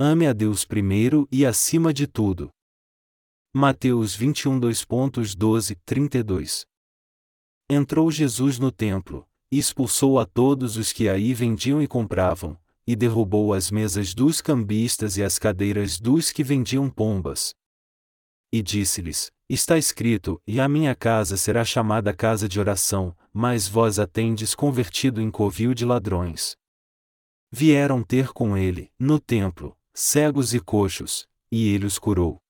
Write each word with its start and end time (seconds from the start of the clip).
ame 0.00 0.28
a 0.28 0.32
Deus 0.32 0.64
primeiro 0.64 1.26
e 1.30 1.44
acima 1.44 1.92
de 1.92 2.06
tudo. 2.06 2.50
Mateus 3.52 4.14
21 4.14 4.60
2.12, 4.60 5.76
32 5.84 6.64
Entrou 7.68 8.08
Jesus 8.08 8.60
no 8.60 8.70
templo, 8.70 9.26
expulsou 9.50 10.20
a 10.20 10.24
todos 10.24 10.76
os 10.76 10.92
que 10.92 11.08
aí 11.08 11.34
vendiam 11.34 11.82
e 11.82 11.88
compravam, 11.88 12.56
e 12.86 12.94
derrubou 12.94 13.52
as 13.52 13.72
mesas 13.72 14.14
dos 14.14 14.40
cambistas 14.40 15.16
e 15.16 15.24
as 15.24 15.36
cadeiras 15.36 15.98
dos 15.98 16.30
que 16.30 16.44
vendiam 16.44 16.88
pombas. 16.88 17.52
E 18.52 18.62
disse-lhes: 18.62 19.32
Está 19.48 19.76
escrito: 19.76 20.40
E 20.46 20.60
a 20.60 20.68
minha 20.68 20.94
casa 20.94 21.36
será 21.36 21.64
chamada 21.64 22.14
casa 22.14 22.48
de 22.48 22.60
oração, 22.60 23.16
mas 23.32 23.66
vós 23.66 23.98
a 23.98 24.06
tendes 24.06 24.54
convertido 24.54 25.20
em 25.20 25.28
covil 25.30 25.74
de 25.74 25.84
ladrões. 25.84 26.56
Vieram 27.50 28.02
ter 28.02 28.28
com 28.28 28.56
ele, 28.56 28.90
no 28.98 29.18
templo, 29.18 29.77
cegos 30.00 30.54
e 30.54 30.60
coxos, 30.60 31.26
e 31.50 31.74
ele 31.74 31.84
os 31.84 31.98
curou. 31.98 32.40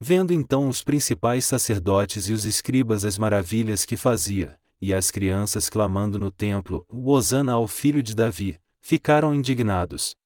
Vendo 0.00 0.32
então 0.32 0.66
os 0.66 0.82
principais 0.82 1.44
sacerdotes 1.44 2.26
e 2.30 2.32
os 2.32 2.46
escribas 2.46 3.04
as 3.04 3.18
maravilhas 3.18 3.84
que 3.84 3.98
fazia, 3.98 4.58
e 4.80 4.94
as 4.94 5.10
crianças 5.10 5.68
clamando 5.68 6.18
no 6.18 6.30
templo, 6.30 6.86
Hosana 6.88 7.52
ao 7.52 7.68
filho 7.68 8.02
de 8.02 8.14
Davi, 8.14 8.58
ficaram 8.80 9.34
indignados. 9.34 10.16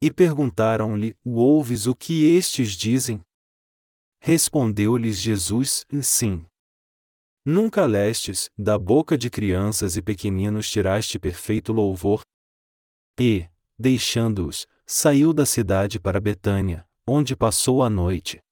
E 0.00 0.10
perguntaram-lhe: 0.10 1.14
Ouves 1.22 1.86
o 1.86 1.94
que 1.94 2.34
estes 2.34 2.72
dizem? 2.72 3.20
Respondeu-lhes 4.22 5.18
Jesus: 5.18 5.84
Sim. 6.02 6.46
Nunca 7.44 7.84
lestes, 7.84 8.48
da 8.56 8.78
boca 8.78 9.18
de 9.18 9.28
crianças 9.28 9.98
e 9.98 10.02
pequeninos 10.02 10.70
tiraste 10.70 11.18
perfeito 11.18 11.74
louvor? 11.74 12.22
E, 13.20 13.46
deixando-os, 13.78 14.66
saiu 14.92 15.32
da 15.32 15.46
cidade 15.46 15.98
para 15.98 16.20
Betânia, 16.20 16.86
onde 17.06 17.34
passou 17.34 17.82
a 17.82 17.88
noite. 17.88 18.42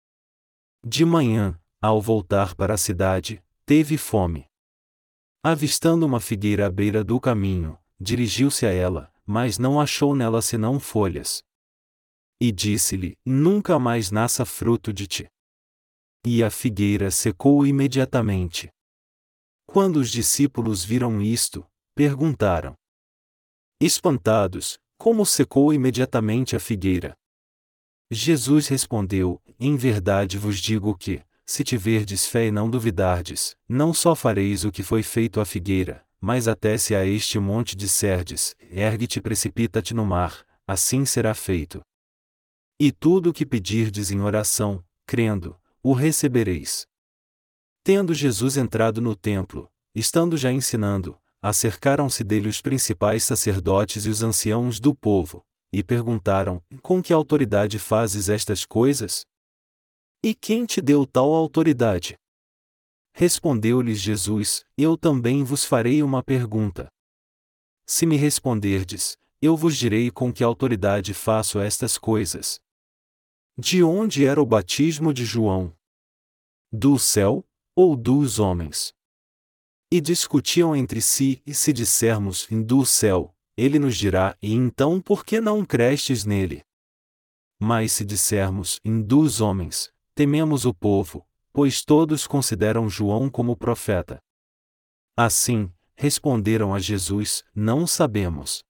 De 0.82 1.04
manhã, 1.04 1.60
ao 1.82 2.00
voltar 2.00 2.54
para 2.54 2.72
a 2.72 2.78
cidade, 2.78 3.44
teve 3.66 3.98
fome. 3.98 4.46
Avistando 5.44 6.06
uma 6.06 6.18
figueira 6.18 6.66
à 6.66 6.70
beira 6.70 7.04
do 7.04 7.20
caminho, 7.20 7.78
dirigiu-se 8.00 8.64
a 8.64 8.72
ela, 8.72 9.12
mas 9.26 9.58
não 9.58 9.78
achou 9.78 10.16
nela 10.16 10.40
senão 10.40 10.80
folhas. 10.80 11.42
E 12.40 12.50
disse-lhe: 12.50 13.18
Nunca 13.22 13.78
mais 13.78 14.10
nasça 14.10 14.46
fruto 14.46 14.94
de 14.94 15.06
ti. 15.06 15.28
E 16.24 16.42
a 16.42 16.50
figueira 16.50 17.10
secou 17.10 17.66
imediatamente. 17.66 18.70
Quando 19.66 19.96
os 19.96 20.10
discípulos 20.10 20.82
viram 20.82 21.20
isto, 21.20 21.66
perguntaram. 21.94 22.74
Espantados, 23.78 24.78
como 25.00 25.24
secou 25.24 25.72
imediatamente 25.72 26.54
a 26.54 26.60
figueira? 26.60 27.16
Jesus 28.10 28.68
respondeu: 28.68 29.40
Em 29.58 29.74
verdade 29.74 30.36
vos 30.36 30.60
digo 30.60 30.94
que, 30.94 31.22
se 31.46 31.64
tiverdes 31.64 32.26
fé 32.26 32.48
e 32.48 32.50
não 32.50 32.68
duvidardes, 32.68 33.56
não 33.66 33.94
só 33.94 34.14
fareis 34.14 34.62
o 34.62 34.70
que 34.70 34.82
foi 34.82 35.02
feito 35.02 35.40
à 35.40 35.46
figueira, 35.46 36.04
mas 36.20 36.46
até 36.46 36.76
se 36.76 36.94
a 36.94 37.06
este 37.06 37.38
monte 37.38 37.74
disserdes: 37.74 38.54
Ergue-te 38.60 39.20
e 39.20 39.22
precipita-te 39.22 39.94
no 39.94 40.04
mar, 40.04 40.44
assim 40.66 41.06
será 41.06 41.32
feito. 41.32 41.80
E 42.78 42.92
tudo 42.92 43.30
o 43.30 43.32
que 43.32 43.46
pedirdes 43.46 44.10
em 44.10 44.20
oração, 44.20 44.84
crendo, 45.06 45.58
o 45.82 45.94
recebereis. 45.94 46.86
Tendo 47.82 48.12
Jesus 48.12 48.58
entrado 48.58 49.00
no 49.00 49.16
templo, 49.16 49.66
estando 49.94 50.36
já 50.36 50.52
ensinando, 50.52 51.18
acercaram-se 51.42 52.22
dele 52.22 52.48
os 52.48 52.60
principais 52.60 53.24
sacerdotes 53.24 54.04
e 54.04 54.08
os 54.08 54.22
anciãos 54.22 54.78
do 54.78 54.94
povo, 54.94 55.42
e 55.72 55.82
perguntaram: 55.82 56.62
Com 56.82 57.02
que 57.02 57.12
autoridade 57.12 57.78
fazes 57.78 58.28
estas 58.28 58.64
coisas? 58.66 59.24
E 60.22 60.34
quem 60.34 60.66
te 60.66 60.80
deu 60.80 61.06
tal 61.06 61.32
autoridade? 61.32 62.16
Respondeu-lhes 63.14 64.00
Jesus: 64.00 64.64
Eu 64.76 64.96
também 64.96 65.42
vos 65.42 65.64
farei 65.64 66.02
uma 66.02 66.22
pergunta. 66.22 66.88
Se 67.86 68.06
me 68.06 68.16
responderdes, 68.16 69.16
eu 69.42 69.56
vos 69.56 69.76
direi 69.76 70.10
com 70.10 70.32
que 70.32 70.44
autoridade 70.44 71.14
faço 71.14 71.58
estas 71.58 71.96
coisas. 71.96 72.60
De 73.58 73.82
onde 73.82 74.24
era 74.24 74.40
o 74.40 74.46
batismo 74.46 75.12
de 75.12 75.24
João? 75.24 75.74
Do 76.72 76.98
céu, 76.98 77.44
ou 77.74 77.96
dos 77.96 78.38
homens? 78.38 78.92
E 79.92 80.00
discutiam 80.00 80.76
entre 80.76 81.00
si, 81.00 81.42
e 81.44 81.52
se 81.52 81.72
dissermos, 81.72 82.46
do 82.64 82.86
céu, 82.86 83.34
ele 83.56 83.78
nos 83.78 83.96
dirá: 83.96 84.36
E 84.40 84.52
então 84.54 85.00
por 85.00 85.24
que 85.24 85.40
não 85.40 85.64
crestes 85.64 86.24
nele? 86.24 86.62
Mas 87.60 87.92
se 87.92 88.04
dissermos, 88.04 88.80
dos 88.84 89.40
homens, 89.40 89.92
tememos 90.14 90.64
o 90.64 90.72
povo, 90.72 91.26
pois 91.52 91.84
todos 91.84 92.26
consideram 92.26 92.88
João 92.88 93.28
como 93.28 93.56
profeta. 93.56 94.22
Assim, 95.16 95.72
responderam 95.96 96.72
a 96.72 96.78
Jesus: 96.78 97.44
Não 97.54 97.86
sabemos. 97.86 98.62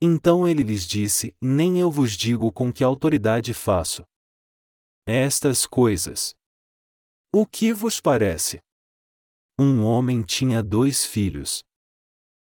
Então 0.00 0.46
ele 0.46 0.62
lhes 0.62 0.86
disse: 0.86 1.34
Nem 1.40 1.80
eu 1.80 1.90
vos 1.90 2.12
digo 2.12 2.52
com 2.52 2.72
que 2.72 2.84
autoridade 2.84 3.52
faço 3.52 4.04
estas 5.06 5.66
coisas. 5.66 6.36
O 7.32 7.44
que 7.44 7.72
vos 7.72 8.00
parece? 8.00 8.60
Um 9.62 9.84
homem 9.84 10.22
tinha 10.22 10.62
dois 10.62 11.04
filhos. 11.04 11.62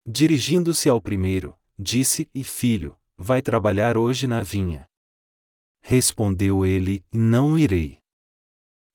Dirigindo-se 0.04 0.88
ao 0.88 1.00
primeiro, 1.00 1.56
disse: 1.78 2.28
E 2.34 2.42
filho, 2.42 2.98
vai 3.16 3.40
trabalhar 3.40 3.96
hoje 3.96 4.26
na 4.26 4.42
vinha. 4.42 4.90
Respondeu 5.80 6.66
ele: 6.66 7.04
Não 7.12 7.56
irei. 7.56 8.00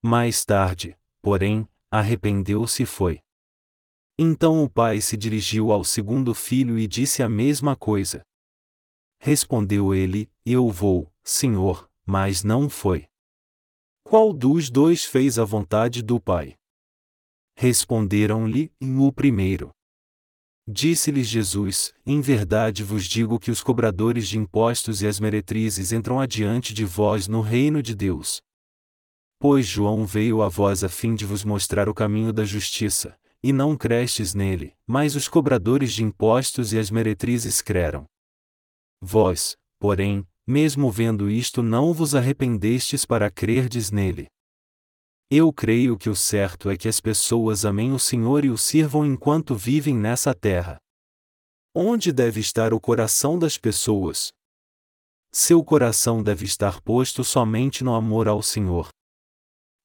Mais 0.04 0.44
tarde, 0.44 1.00
porém, 1.22 1.66
arrependeu-se 1.90 2.84
e 2.84 2.86
foi. 2.86 3.22
Então 4.20 4.62
o 4.62 4.70
pai 4.70 5.00
se 5.00 5.16
dirigiu 5.16 5.72
ao 5.72 5.86
segundo 5.86 6.34
filho 6.34 6.78
e 6.78 6.88
disse 6.88 7.24
a 7.24 7.30
mesma 7.30 7.78
coisa. 7.78 8.28
Respondeu 9.22 9.96
ele: 9.96 10.30
Eu 10.46 10.70
vou, 10.70 11.10
senhor, 11.24 11.90
mas 12.06 12.44
não 12.44 12.70
foi. 12.70 13.08
Qual 14.04 14.34
dos 14.34 14.70
dois 14.70 15.06
fez 15.06 15.40
a 15.40 15.46
vontade 15.46 16.02
do 16.04 16.20
pai? 16.20 16.60
Responderam-lhe: 17.64 18.72
O 18.82 19.14
primeiro. 19.14 19.70
Disse-lhes 20.68 21.28
Jesus: 21.28 21.94
Em 22.04 22.20
verdade 22.20 22.84
vos 22.84 23.06
digo 23.06 23.40
que 23.40 23.52
os 23.52 23.62
cobradores 23.62 24.28
de 24.28 24.40
impostos 24.40 25.04
e 25.04 25.08
as 25.08 25.20
meretrizes 25.20 25.92
entram 25.92 26.20
adiante 26.20 26.74
de 26.74 26.84
vós 26.84 27.28
no 27.28 27.40
reino 27.40 27.80
de 27.84 27.94
Deus. 27.94 28.42
Pois 29.40 29.68
João 29.68 30.08
veio 30.08 30.42
a 30.42 30.50
vós 30.50 30.84
a 30.84 30.90
fim 30.90 31.14
de 31.14 31.24
vos 31.24 31.44
mostrar 31.44 31.88
o 31.88 31.94
caminho 31.94 32.34
da 32.34 32.44
justiça, 32.44 33.16
e 33.44 33.54
não 33.54 33.78
crestes 33.78 34.34
nele, 34.34 34.74
mas 34.88 35.16
os 35.16 35.28
cobradores 35.28 35.94
de 35.94 36.04
impostos 36.04 36.74
e 36.74 36.80
as 36.80 36.90
meretrizes 36.90 37.62
creram. 37.62 38.06
Vós, 39.00 39.56
porém, 39.78 40.28
mesmo 40.48 40.90
vendo 40.90 41.30
isto, 41.30 41.62
não 41.62 41.94
vos 41.94 42.16
arrependestes 42.16 43.06
para 43.06 43.30
crerdes 43.30 43.92
nele. 43.92 44.32
Eu 45.34 45.53
creio 45.53 45.97
que 45.97 46.09
o 46.09 46.16
certo 46.16 46.69
é 46.69 46.75
que 46.75 46.90
as 46.90 47.00
pessoas 47.00 47.64
amem 47.64 47.94
o 47.94 48.00
Senhor 48.00 48.44
e 48.44 48.50
o 48.50 48.58
sirvam 48.58 49.06
enquanto 49.06 49.56
vivem 49.56 49.96
nessa 49.96 50.36
terra. 50.36 50.75
Onde 51.74 52.12
deve 52.12 52.42
estar 52.42 52.74
o 52.74 52.81
coração 52.81 53.40
das 53.40 53.58
pessoas? 53.58 54.34
Seu 55.31 55.64
coração 55.64 56.22
deve 56.22 56.44
estar 56.44 56.81
posto 56.81 57.24
somente 57.24 57.81
no 57.81 57.96
amor 57.96 58.28
ao 58.28 58.44
Senhor. 58.44 58.90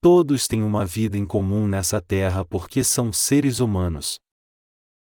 Todos 0.03 0.49
têm 0.49 0.65
uma 0.65 0.85
vida 0.85 1.17
em 1.17 1.25
comum 1.25 1.69
nessa 1.69 2.01
terra 2.01 2.45
porque 2.45 2.83
são 2.83 3.13
seres 3.13 3.61
humanos. 3.61 4.19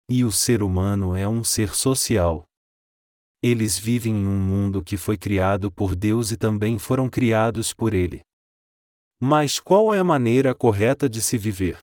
E 0.08 0.24
o 0.24 0.30
ser 0.30 0.62
humano 0.62 1.16
é 1.16 1.28
um 1.28 1.42
ser 1.42 1.74
social. 1.74 2.44
Eles 3.42 3.76
vivem 3.76 4.14
em 4.14 4.26
um 4.28 4.38
mundo 4.38 4.84
que 4.84 4.96
foi 4.96 5.18
criado 5.18 5.68
por 5.68 5.96
Deus 5.96 6.30
e 6.30 6.36
também 6.36 6.78
foram 6.78 7.10
criados 7.10 7.74
por 7.74 7.92
Ele. 7.92 8.22
Mas 9.20 9.58
qual 9.58 9.92
é 9.92 9.98
a 9.98 10.04
maneira 10.04 10.54
correta 10.54 11.08
de 11.08 11.20
se 11.20 11.36
viver? 11.36 11.78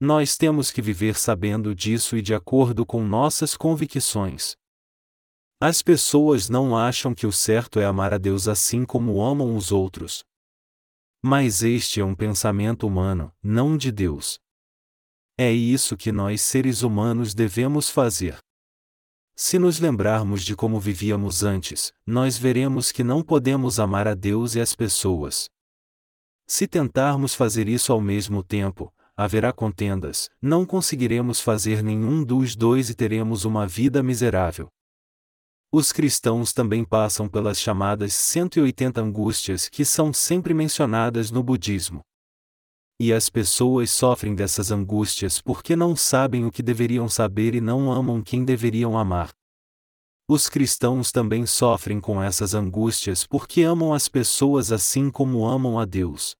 Nós 0.00 0.38
temos 0.38 0.70
que 0.70 0.80
viver 0.80 1.14
sabendo 1.14 1.74
disso 1.74 2.16
e 2.16 2.22
de 2.22 2.34
acordo 2.34 2.86
com 2.86 3.06
nossas 3.06 3.54
convicções. 3.54 4.56
As 5.60 5.82
pessoas 5.82 6.48
não 6.48 6.74
acham 6.74 7.14
que 7.14 7.26
o 7.26 7.32
certo 7.32 7.78
é 7.78 7.84
amar 7.84 8.14
a 8.14 8.18
Deus 8.18 8.48
assim 8.48 8.86
como 8.86 9.20
amam 9.20 9.54
os 9.54 9.70
outros. 9.70 10.24
Mas 11.22 11.62
este 11.62 12.00
é 12.00 12.04
um 12.04 12.14
pensamento 12.14 12.86
humano, 12.86 13.30
não 13.42 13.76
de 13.76 13.92
Deus. 13.92 14.38
É 15.36 15.52
isso 15.52 15.98
que 15.98 16.10
nós 16.10 16.40
seres 16.40 16.80
humanos 16.80 17.34
devemos 17.34 17.90
fazer. 17.90 18.38
Se 19.36 19.58
nos 19.58 19.78
lembrarmos 19.78 20.42
de 20.42 20.56
como 20.56 20.80
vivíamos 20.80 21.42
antes, 21.42 21.92
nós 22.06 22.38
veremos 22.38 22.90
que 22.90 23.04
não 23.04 23.22
podemos 23.22 23.78
amar 23.78 24.08
a 24.08 24.14
Deus 24.14 24.54
e 24.54 24.60
as 24.60 24.74
pessoas. 24.74 25.50
Se 26.52 26.66
tentarmos 26.66 27.32
fazer 27.32 27.68
isso 27.68 27.92
ao 27.92 28.00
mesmo 28.00 28.42
tempo, 28.42 28.92
haverá 29.16 29.52
contendas, 29.52 30.28
não 30.42 30.66
conseguiremos 30.66 31.40
fazer 31.40 31.80
nenhum 31.80 32.24
dos 32.24 32.56
dois 32.56 32.90
e 32.90 32.94
teremos 32.96 33.44
uma 33.44 33.68
vida 33.68 34.02
miserável. 34.02 34.66
Os 35.70 35.92
cristãos 35.92 36.52
também 36.52 36.84
passam 36.84 37.28
pelas 37.28 37.60
chamadas 37.60 38.14
180 38.14 39.00
angústias 39.00 39.68
que 39.68 39.84
são 39.84 40.12
sempre 40.12 40.52
mencionadas 40.52 41.30
no 41.30 41.40
budismo. 41.40 42.00
E 42.98 43.12
as 43.12 43.30
pessoas 43.30 43.92
sofrem 43.92 44.34
dessas 44.34 44.72
angústias 44.72 45.40
porque 45.40 45.76
não 45.76 45.94
sabem 45.94 46.44
o 46.44 46.50
que 46.50 46.64
deveriam 46.64 47.08
saber 47.08 47.54
e 47.54 47.60
não 47.60 47.92
amam 47.92 48.20
quem 48.20 48.44
deveriam 48.44 48.98
amar. 48.98 49.30
Os 50.28 50.48
cristãos 50.48 51.12
também 51.12 51.46
sofrem 51.46 52.00
com 52.00 52.20
essas 52.20 52.54
angústias 52.54 53.24
porque 53.24 53.62
amam 53.62 53.94
as 53.94 54.08
pessoas 54.08 54.72
assim 54.72 55.12
como 55.12 55.46
amam 55.46 55.78
a 55.78 55.84
Deus. 55.84 56.39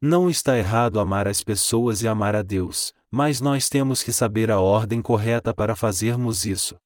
Não 0.00 0.30
está 0.30 0.56
errado 0.56 1.00
amar 1.00 1.26
as 1.26 1.42
pessoas 1.42 2.02
e 2.02 2.08
amar 2.08 2.36
a 2.36 2.42
Deus, 2.42 2.94
mas 3.10 3.40
nós 3.40 3.68
temos 3.68 4.00
que 4.00 4.12
saber 4.12 4.48
a 4.48 4.60
ordem 4.60 5.02
correta 5.02 5.52
para 5.52 5.74
fazermos 5.74 6.46
isso. 6.46 6.76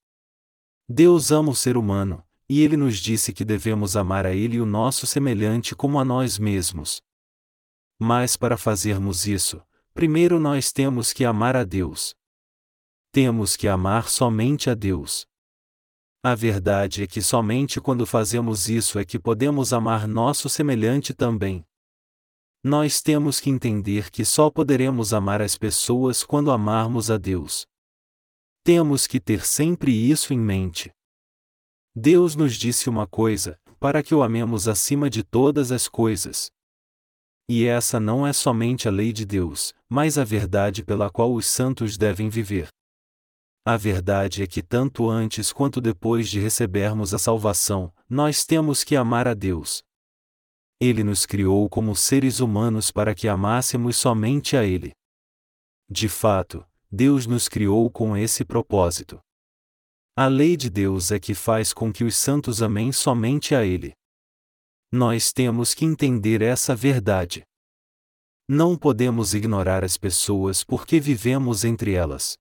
Deus 0.89 1.31
ama 1.31 1.51
o 1.51 1.55
ser 1.55 1.77
humano, 1.77 2.25
e 2.49 2.63
ele 2.63 2.77
nos 2.77 2.97
disse 2.97 3.33
que 3.33 3.45
devemos 3.45 3.97
amar 3.97 4.25
a 4.25 4.33
ele 4.33 4.57
e 4.57 4.61
o 4.61 4.67
nosso 4.67 5.07
semelhante 5.07 5.75
como 5.75 5.99
a 5.99 6.05
nós 6.05 6.39
mesmos. 6.39 7.03
Mas 7.99 8.35
para 8.35 8.57
fazermos 8.57 9.27
isso, 9.27 9.63
primeiro 9.93 10.41
nós 10.41 10.73
temos 10.73 11.13
que 11.13 11.25
amar 11.25 11.55
a 11.55 11.65
Deus. 11.65 12.15
Temos 13.13 13.57
que 13.57 13.69
amar 13.69 14.09
somente 14.09 14.71
a 14.71 14.75
Deus. 14.75 15.27
A 16.23 16.35
verdade 16.35 17.03
é 17.03 17.07
que 17.07 17.21
somente 17.21 17.79
quando 17.79 18.07
fazemos 18.07 18.71
isso 18.71 18.99
é 18.99 19.05
que 19.05 19.19
podemos 19.19 19.73
amar 19.73 20.09
nosso 20.09 20.49
semelhante 20.49 21.13
também. 21.13 21.63
Nós 22.65 23.03
temos 23.03 23.41
que 23.41 23.51
entender 23.51 24.09
que 24.09 24.25
só 24.25 24.49
poderemos 24.49 25.13
amar 25.13 25.43
as 25.43 25.59
pessoas 25.59 26.23
quando 26.23 26.53
amarmos 26.53 27.11
a 27.11 27.19
Deus. 27.19 27.67
Temos 28.63 29.09
que 29.09 29.19
ter 29.19 29.45
sempre 29.45 29.91
isso 29.91 30.33
em 30.33 30.39
mente. 30.39 30.93
Deus 31.93 32.37
nos 32.37 32.55
disse 32.55 32.89
uma 32.89 33.05
coisa, 33.05 33.59
para 33.81 34.01
que 34.01 34.15
o 34.15 34.23
amemos 34.23 34.69
acima 34.69 35.11
de 35.11 35.25
todas 35.25 35.73
as 35.73 35.89
coisas. 35.89 36.53
E 37.49 37.65
essa 37.67 37.99
não 37.99 38.25
é 38.25 38.33
somente 38.33 38.87
a 38.87 38.93
lei 38.93 39.13
de 39.13 39.27
Deus, 39.27 39.75
mas 39.89 40.17
a 40.17 40.23
verdade 40.23 40.85
pela 40.85 41.11
qual 41.11 41.35
os 41.35 41.47
santos 41.47 41.99
devem 41.99 42.29
viver. 42.29 42.69
A 43.65 43.77
verdade 43.77 44.41
é 44.41 44.47
que 44.47 44.63
tanto 44.63 45.11
antes 45.11 45.53
quanto 45.53 45.81
depois 45.81 46.31
de 46.31 46.39
recebermos 46.39 47.13
a 47.13 47.19
salvação, 47.19 47.93
nós 48.09 48.45
temos 48.45 48.85
que 48.85 48.95
amar 48.95 49.27
a 49.27 49.35
Deus. 49.35 49.83
Ele 50.85 51.05
nos 51.05 51.25
criou 51.25 51.69
como 51.69 51.95
seres 51.95 52.41
humanos 52.41 52.91
para 52.91 53.15
que 53.15 53.29
amássemos 53.29 53.97
somente 53.97 54.57
a 54.57 54.65
Ele. 54.65 54.93
De 55.89 56.09
fato, 56.09 56.67
Deus 56.91 57.25
nos 57.25 57.49
criou 57.49 57.89
com 57.89 58.17
esse 58.17 58.45
propósito. 58.45 59.21
A 60.17 60.27
lei 60.27 60.57
de 60.57 60.69
Deus 60.69 61.13
é 61.13 61.21
que 61.21 61.35
faz 61.35 61.73
com 61.73 61.93
que 61.93 62.03
os 62.03 62.17
santos 62.17 62.61
amem 62.61 62.91
somente 62.91 63.55
a 63.55 63.65
Ele. 63.65 63.95
Nós 64.91 65.33
temos 65.33 65.73
que 65.73 65.85
entender 65.85 66.43
essa 66.43 66.75
verdade. 66.75 67.45
Não 68.49 68.77
podemos 68.77 69.35
ignorar 69.35 69.85
as 69.85 69.97
pessoas 69.97 70.65
porque 70.65 70.99
vivemos 70.99 71.63
entre 71.63 71.93
elas. 71.93 72.37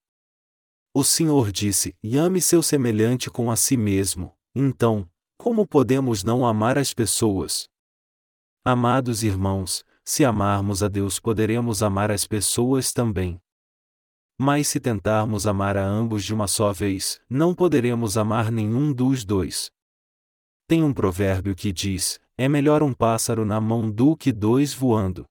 O 0.96 1.04
Senhor 1.04 1.52
disse: 1.52 1.96
E 2.02 2.18
ame 2.18 2.42
seu 2.42 2.64
semelhante 2.64 3.30
com 3.30 3.52
a 3.52 3.56
si 3.56 3.78
mesmo. 3.78 4.36
Então, 4.56 5.08
como 5.38 5.68
podemos 5.68 6.24
não 6.24 6.44
amar 6.44 6.80
as 6.80 6.92
pessoas? 6.92 7.71
Amados 8.64 9.24
irmãos, 9.24 9.84
se 10.06 10.24
amarmos 10.24 10.84
a 10.84 10.88
Deus 10.88 11.20
poderemos 11.20 11.82
amar 11.82 12.12
as 12.12 12.28
pessoas 12.28 12.94
também. 12.94 13.42
Mas 14.40 14.68
se 14.68 14.80
tentarmos 14.80 15.48
amar 15.48 15.76
a 15.76 15.84
ambos 15.84 16.24
de 16.24 16.32
uma 16.32 16.46
só 16.48 16.72
vez, 16.72 17.20
não 17.28 17.56
poderemos 17.56 18.20
amar 18.20 18.52
nenhum 18.52 18.94
dos 18.94 19.26
dois. 19.26 19.72
Tem 20.68 20.84
um 20.84 20.94
provérbio 20.94 21.56
que 21.56 21.72
diz: 21.72 22.20
é 22.38 22.48
melhor 22.48 22.84
um 22.84 22.94
pássaro 22.94 23.44
na 23.46 23.60
mão 23.60 23.90
do 23.90 24.16
que 24.16 24.32
dois 24.32 24.76
voando. 24.76 25.26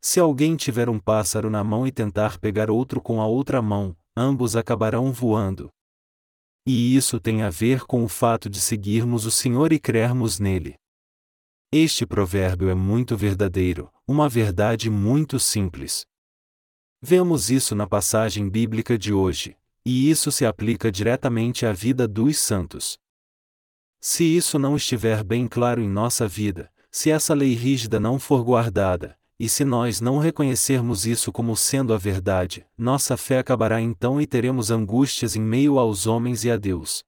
Se 0.00 0.20
alguém 0.20 0.54
tiver 0.54 0.88
um 0.88 1.00
pássaro 1.00 1.50
na 1.50 1.64
mão 1.64 1.88
e 1.88 1.90
tentar 1.90 2.38
pegar 2.38 2.70
outro 2.70 3.00
com 3.00 3.20
a 3.20 3.26
outra 3.26 3.60
mão, 3.60 3.96
ambos 4.16 4.54
acabarão 4.54 5.12
voando. 5.12 5.70
E 6.64 6.94
isso 6.94 7.18
tem 7.18 7.42
a 7.42 7.50
ver 7.50 7.84
com 7.84 8.04
o 8.04 8.08
fato 8.08 8.48
de 8.48 8.60
seguirmos 8.60 9.26
o 9.26 9.30
Senhor 9.32 9.72
e 9.72 9.80
crermos 9.80 10.38
nele. 10.38 10.76
Este 11.70 12.06
provérbio 12.06 12.70
é 12.70 12.74
muito 12.74 13.14
verdadeiro, 13.14 13.92
uma 14.06 14.26
verdade 14.26 14.88
muito 14.88 15.38
simples. 15.38 16.06
Vemos 16.98 17.50
isso 17.50 17.74
na 17.74 17.86
passagem 17.86 18.48
bíblica 18.48 18.96
de 18.96 19.12
hoje, 19.12 19.54
e 19.84 20.10
isso 20.10 20.32
se 20.32 20.46
aplica 20.46 20.90
diretamente 20.90 21.66
à 21.66 21.72
vida 21.74 22.08
dos 22.08 22.38
santos. 22.38 22.98
Se 24.00 24.24
isso 24.24 24.58
não 24.58 24.76
estiver 24.76 25.22
bem 25.22 25.46
claro 25.46 25.82
em 25.82 25.88
nossa 25.90 26.26
vida, 26.26 26.72
se 26.90 27.10
essa 27.10 27.34
lei 27.34 27.52
rígida 27.52 28.00
não 28.00 28.18
for 28.18 28.42
guardada, 28.42 29.18
e 29.38 29.46
se 29.46 29.62
nós 29.62 30.00
não 30.00 30.18
reconhecermos 30.18 31.04
isso 31.04 31.30
como 31.30 31.54
sendo 31.54 31.92
a 31.92 31.98
verdade, 31.98 32.64
nossa 32.78 33.14
fé 33.14 33.40
acabará 33.40 33.78
então 33.78 34.18
e 34.18 34.26
teremos 34.26 34.70
angústias 34.70 35.36
em 35.36 35.42
meio 35.42 35.78
aos 35.78 36.06
homens 36.06 36.44
e 36.44 36.50
a 36.50 36.56
Deus. 36.56 37.04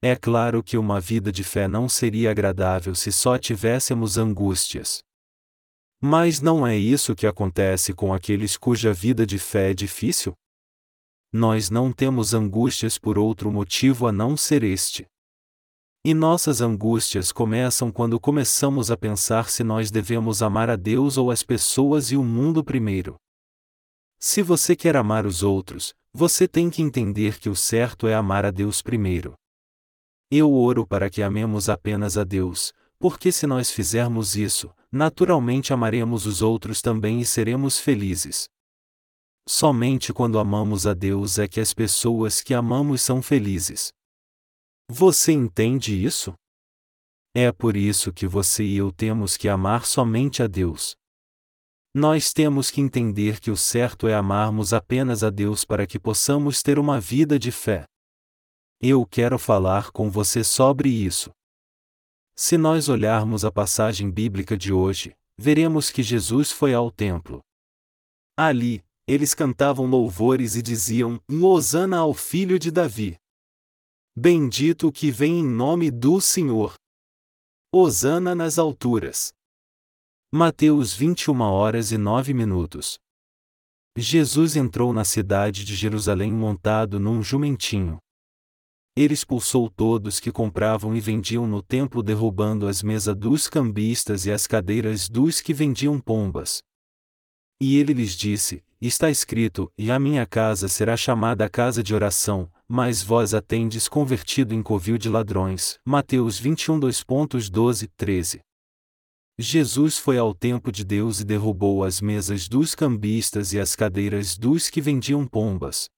É 0.00 0.14
claro 0.14 0.62
que 0.62 0.78
uma 0.78 1.00
vida 1.00 1.32
de 1.32 1.42
fé 1.42 1.66
não 1.66 1.88
seria 1.88 2.30
agradável 2.30 2.94
se 2.94 3.10
só 3.10 3.36
tivéssemos 3.36 4.16
angústias. 4.16 5.02
Mas 6.00 6.40
não 6.40 6.64
é 6.64 6.76
isso 6.76 7.16
que 7.16 7.26
acontece 7.26 7.92
com 7.92 8.14
aqueles 8.14 8.56
cuja 8.56 8.92
vida 8.92 9.26
de 9.26 9.38
fé 9.38 9.72
é 9.72 9.74
difícil? 9.74 10.34
Nós 11.32 11.68
não 11.68 11.92
temos 11.92 12.32
angústias 12.32 12.96
por 12.96 13.18
outro 13.18 13.50
motivo 13.50 14.06
a 14.06 14.12
não 14.12 14.36
ser 14.36 14.62
este. 14.62 15.04
E 16.04 16.14
nossas 16.14 16.60
angústias 16.60 17.32
começam 17.32 17.90
quando 17.90 18.20
começamos 18.20 18.92
a 18.92 18.96
pensar 18.96 19.50
se 19.50 19.64
nós 19.64 19.90
devemos 19.90 20.42
amar 20.42 20.70
a 20.70 20.76
Deus 20.76 21.16
ou 21.18 21.28
as 21.28 21.42
pessoas 21.42 22.12
e 22.12 22.16
o 22.16 22.22
mundo 22.22 22.62
primeiro. 22.62 23.16
Se 24.20 24.42
você 24.42 24.76
quer 24.76 24.96
amar 24.96 25.26
os 25.26 25.42
outros, 25.42 25.92
você 26.14 26.46
tem 26.46 26.70
que 26.70 26.82
entender 26.82 27.40
que 27.40 27.48
o 27.48 27.56
certo 27.56 28.06
é 28.06 28.14
amar 28.14 28.44
a 28.44 28.52
Deus 28.52 28.80
primeiro. 28.80 29.34
Eu 30.30 30.52
oro 30.52 30.86
para 30.86 31.08
que 31.08 31.22
amemos 31.22 31.68
apenas 31.68 32.18
a 32.18 32.24
Deus, 32.24 32.72
porque 32.98 33.32
se 33.32 33.46
nós 33.46 33.70
fizermos 33.70 34.36
isso, 34.36 34.70
naturalmente 34.92 35.72
amaremos 35.72 36.26
os 36.26 36.42
outros 36.42 36.82
também 36.82 37.20
e 37.20 37.24
seremos 37.24 37.78
felizes. 37.78 38.48
Somente 39.48 40.12
quando 40.12 40.38
amamos 40.38 40.86
a 40.86 40.92
Deus 40.92 41.38
é 41.38 41.48
que 41.48 41.60
as 41.60 41.72
pessoas 41.72 42.42
que 42.42 42.52
amamos 42.52 43.00
são 43.00 43.22
felizes. 43.22 43.90
Você 44.90 45.32
entende 45.32 45.94
isso? 46.04 46.34
É 47.34 47.50
por 47.50 47.74
isso 47.74 48.12
que 48.12 48.26
você 48.26 48.64
e 48.64 48.76
eu 48.76 48.92
temos 48.92 49.36
que 49.36 49.48
amar 49.48 49.86
somente 49.86 50.42
a 50.42 50.46
Deus. 50.46 50.94
Nós 51.94 52.32
temos 52.34 52.70
que 52.70 52.82
entender 52.82 53.40
que 53.40 53.50
o 53.50 53.56
certo 53.56 54.06
é 54.06 54.14
amarmos 54.14 54.74
apenas 54.74 55.24
a 55.24 55.30
Deus 55.30 55.64
para 55.64 55.86
que 55.86 55.98
possamos 55.98 56.62
ter 56.62 56.78
uma 56.78 57.00
vida 57.00 57.38
de 57.38 57.50
fé. 57.50 57.86
Eu 58.80 59.04
quero 59.04 59.40
falar 59.40 59.90
com 59.90 60.08
você 60.08 60.44
sobre 60.44 60.88
isso. 60.88 61.32
Se 62.36 62.56
nós 62.56 62.88
olharmos 62.88 63.44
a 63.44 63.50
passagem 63.50 64.08
bíblica 64.08 64.56
de 64.56 64.72
hoje, 64.72 65.16
veremos 65.36 65.90
que 65.90 66.00
Jesus 66.00 66.52
foi 66.52 66.72
ao 66.74 66.88
templo. 66.88 67.40
Ali, 68.38 68.84
eles 69.04 69.34
cantavam 69.34 69.84
louvores 69.86 70.54
e 70.54 70.62
diziam: 70.62 71.20
Hosana 71.28 71.98
ao 71.98 72.14
filho 72.14 72.56
de 72.56 72.70
Davi. 72.70 73.16
Bendito 74.16 74.86
o 74.86 74.92
que 74.92 75.10
vem 75.10 75.40
em 75.40 75.44
nome 75.44 75.90
do 75.90 76.20
Senhor. 76.20 76.74
Hosana 77.74 78.32
nas 78.32 78.60
alturas. 78.60 79.32
Mateus 80.32 80.94
21 80.94 81.40
horas 81.40 81.90
e 81.90 81.98
9 81.98 82.32
minutos. 82.32 82.96
Jesus 83.96 84.54
entrou 84.54 84.92
na 84.92 85.02
cidade 85.02 85.64
de 85.64 85.74
Jerusalém 85.74 86.32
montado 86.32 87.00
num 87.00 87.24
jumentinho. 87.24 87.98
Ele 88.98 89.14
expulsou 89.14 89.70
todos 89.70 90.18
que 90.18 90.32
compravam 90.32 90.96
e 90.96 90.98
vendiam 90.98 91.46
no 91.46 91.62
templo, 91.62 92.02
derrubando 92.02 92.66
as 92.66 92.82
mesas 92.82 93.14
dos 93.14 93.48
cambistas 93.48 94.26
e 94.26 94.32
as 94.32 94.44
cadeiras 94.44 95.08
dos 95.08 95.40
que 95.40 95.54
vendiam 95.54 96.00
pombas. 96.00 96.64
E 97.62 97.76
ele 97.76 97.92
lhes 97.92 98.16
disse: 98.16 98.60
Está 98.80 99.08
escrito: 99.08 99.70
E 99.78 99.88
a 99.92 100.00
minha 100.00 100.26
casa 100.26 100.66
será 100.66 100.96
chamada 100.96 101.48
casa 101.48 101.80
de 101.80 101.94
oração, 101.94 102.50
mas 102.66 103.00
vós 103.00 103.34
a 103.34 103.40
tendes 103.40 103.86
convertido 103.86 104.52
em 104.52 104.64
covil 104.64 104.98
de 104.98 105.08
ladrões. 105.08 105.78
Mateus 105.84 106.36
21 106.36 106.80
2.12, 106.80 107.88
13. 107.96 108.40
Jesus 109.38 109.96
foi 109.96 110.18
ao 110.18 110.34
templo 110.34 110.72
de 110.72 110.84
Deus 110.84 111.20
e 111.20 111.24
derrubou 111.24 111.84
as 111.84 112.00
mesas 112.00 112.48
dos 112.48 112.74
cambistas 112.74 113.52
e 113.52 113.60
as 113.60 113.76
cadeiras 113.76 114.36
dos 114.36 114.68
que 114.68 114.80
vendiam 114.80 115.24
pombas. 115.24 115.88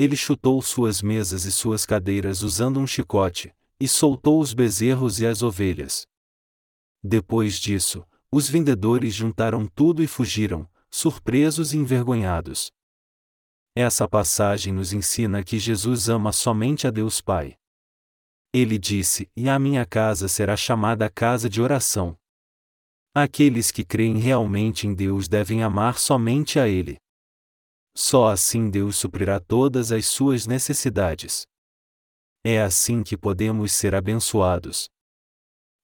Ele 0.00 0.16
chutou 0.16 0.62
suas 0.62 1.02
mesas 1.02 1.44
e 1.44 1.52
suas 1.52 1.84
cadeiras 1.84 2.40
usando 2.42 2.80
um 2.80 2.86
chicote, 2.86 3.54
e 3.78 3.86
soltou 3.86 4.40
os 4.40 4.54
bezerros 4.54 5.20
e 5.20 5.26
as 5.26 5.42
ovelhas. 5.42 6.06
Depois 7.04 7.56
disso, 7.58 8.02
os 8.32 8.48
vendedores 8.48 9.12
juntaram 9.12 9.66
tudo 9.66 10.02
e 10.02 10.06
fugiram, 10.06 10.66
surpresos 10.90 11.74
e 11.74 11.76
envergonhados. 11.76 12.72
Essa 13.76 14.08
passagem 14.08 14.72
nos 14.72 14.94
ensina 14.94 15.44
que 15.44 15.58
Jesus 15.58 16.08
ama 16.08 16.32
somente 16.32 16.86
a 16.86 16.90
Deus 16.90 17.20
Pai. 17.20 17.58
Ele 18.54 18.78
disse: 18.78 19.28
E 19.36 19.50
a 19.50 19.58
minha 19.58 19.84
casa 19.84 20.28
será 20.28 20.56
chamada 20.56 21.10
casa 21.10 21.46
de 21.46 21.60
oração. 21.60 22.16
Aqueles 23.14 23.70
que 23.70 23.84
creem 23.84 24.16
realmente 24.16 24.86
em 24.86 24.94
Deus 24.94 25.28
devem 25.28 25.62
amar 25.62 25.98
somente 25.98 26.58
a 26.58 26.66
Ele. 26.66 26.98
Só 28.02 28.28
assim 28.28 28.70
Deus 28.70 28.96
suprirá 28.96 29.38
todas 29.38 29.92
as 29.92 30.06
suas 30.06 30.46
necessidades. 30.46 31.42
É 32.42 32.62
assim 32.62 33.02
que 33.02 33.14
podemos 33.14 33.72
ser 33.72 33.94
abençoados. 33.94 34.88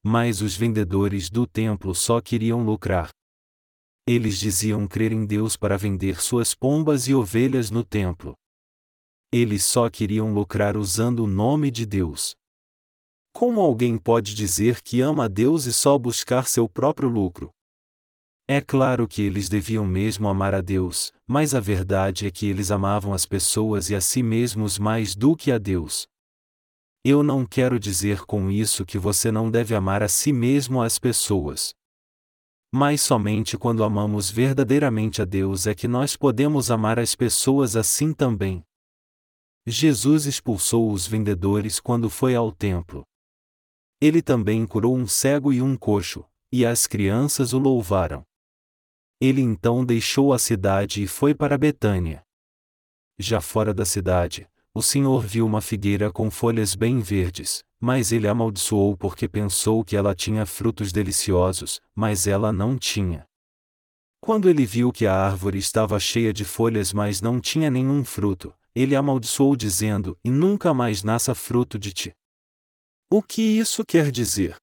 Mas 0.03 0.41
os 0.41 0.57
vendedores 0.57 1.29
do 1.29 1.47
templo 1.47 1.95
só 1.95 2.19
queriam 2.19 2.65
lucrar. 2.65 3.11
Eles 4.09 4.39
diziam 4.39 4.89
crer 4.89 5.13
em 5.13 5.27
Deus 5.27 5.59
para 5.59 5.77
vender 5.77 6.23
suas 6.23 6.55
pombas 6.55 7.07
e 7.07 7.15
ovelhas 7.15 7.71
no 7.71 7.85
templo. 7.85 8.35
Eles 9.31 9.63
só 9.67 9.91
queriam 9.91 10.33
lucrar 10.33 10.75
usando 10.75 11.23
o 11.25 11.27
nome 11.27 11.71
de 11.71 11.85
Deus. 11.85 12.35
Como 13.35 13.61
alguém 13.61 13.99
pode 13.99 14.35
dizer 14.35 14.81
que 14.81 15.03
ama 15.03 15.27
a 15.27 15.29
Deus 15.29 15.67
e 15.67 15.73
só 15.73 15.99
buscar 15.99 16.47
seu 16.47 16.67
próprio 16.67 17.11
lucro? 17.11 17.56
É 18.49 18.61
claro 18.61 19.09
que 19.09 19.23
eles 19.23 19.49
deviam 19.49 19.85
mesmo 19.85 20.29
amar 20.29 20.55
a 20.55 20.61
Deus, 20.61 21.13
mas 21.27 21.53
a 21.53 21.59
verdade 21.59 22.29
é 22.29 22.31
que 22.31 22.47
eles 22.47 22.71
amavam 22.71 23.13
as 23.13 23.27
pessoas 23.27 23.91
e 23.91 23.95
a 23.97 24.01
si 24.01 24.23
mesmos 24.23 24.79
mais 24.79 25.17
do 25.17 25.35
que 25.35 25.51
a 25.51 25.59
Deus. 25.59 26.07
Eu 27.05 27.25
não 27.25 27.45
quero 27.45 27.77
dizer 27.79 28.25
com 28.25 28.49
isso 28.49 28.87
que 28.87 28.99
você 28.99 29.33
não 29.33 29.51
deve 29.51 29.75
amar 29.75 30.01
a 30.01 30.07
si 30.07 30.33
mesmo 30.33 30.81
as 30.81 30.97
pessoas. 30.97 31.75
Mas 32.73 33.01
somente 33.01 33.59
quando 33.59 33.83
amamos 33.83 34.31
verdadeiramente 34.31 35.21
a 35.21 35.25
Deus 35.25 35.67
é 35.67 35.75
que 35.75 35.89
nós 35.89 36.17
podemos 36.17 36.71
amar 36.71 37.01
as 37.01 37.17
pessoas 37.17 37.75
assim 37.75 38.13
também. 38.13 38.63
Jesus 39.67 40.25
expulsou 40.25 40.93
os 40.93 41.05
vendedores 41.05 41.81
quando 41.81 42.09
foi 42.09 42.37
ao 42.37 42.53
templo. 42.53 43.03
Ele 44.01 44.23
também 44.23 44.65
curou 44.65 44.97
um 44.97 45.07
cego 45.07 45.53
e 45.53 45.61
um 45.61 45.77
coxo, 45.77 46.25
e 46.53 46.65
as 46.65 46.87
crianças 46.87 47.53
o 47.53 47.59
louvaram. 47.59 48.25
Ele 49.21 49.41
então 49.41 49.85
deixou 49.85 50.33
a 50.33 50.39
cidade 50.39 51.03
e 51.03 51.07
foi 51.07 51.35
para 51.35 51.57
Betânia. 51.57 52.23
Já 53.19 53.41
fora 53.41 53.73
da 53.73 53.85
cidade, 53.85 54.47
o 54.75 54.83
Senhor 54.83 55.25
viu 55.25 55.47
uma 55.47 55.63
figueira 55.63 56.13
com 56.13 56.31
folhas 56.31 56.75
bem 56.75 57.01
verdes, 57.01 57.65
mas 57.81 58.13
ele 58.13 58.29
amaldiçoou 58.29 58.95
porque 58.95 59.27
pensou 59.27 59.83
que 59.83 59.97
ela 59.97 60.15
tinha 60.15 60.45
frutos 60.45 60.93
deliciosos, 60.93 61.81
mas 61.95 62.27
ela 62.27 62.53
não 62.53 62.77
tinha. 62.77 63.27
Quando 64.21 64.51
ele 64.51 64.67
viu 64.67 64.93
que 64.93 65.07
a 65.07 65.15
árvore 65.15 65.57
estava 65.57 65.99
cheia 65.99 66.33
de 66.33 66.45
folhas 66.45 66.93
mas 66.93 67.23
não 67.23 67.41
tinha 67.41 67.71
nenhum 67.71 68.05
fruto, 68.05 68.53
ele 68.75 68.95
amaldiçoou 68.95 69.57
dizendo: 69.57 70.19
E 70.23 70.31
nunca 70.31 70.75
mais 70.75 71.03
nasça 71.03 71.35
fruto 71.35 71.79
de 71.79 71.93
ti. 71.93 72.13
O 73.11 73.23
que 73.23 73.41
isso 73.41 73.83
quer 73.83 74.11
dizer? 74.11 74.57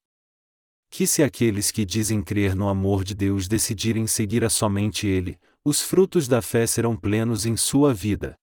Que 0.96 1.08
se 1.08 1.24
aqueles 1.24 1.72
que 1.72 1.84
dizem 1.84 2.22
crer 2.22 2.56
no 2.56 2.70
amor 2.70 3.04
de 3.04 3.16
Deus 3.16 3.48
decidirem 3.48 4.06
seguir 4.06 4.46
a 4.46 4.50
somente 4.50 5.08
Ele, 5.08 5.40
os 5.66 5.82
frutos 5.82 6.28
da 6.28 6.40
fé 6.40 6.68
serão 6.68 6.96
plenos 6.96 7.48
em 7.48 7.58
sua 7.58 7.92
vida. 7.92 8.36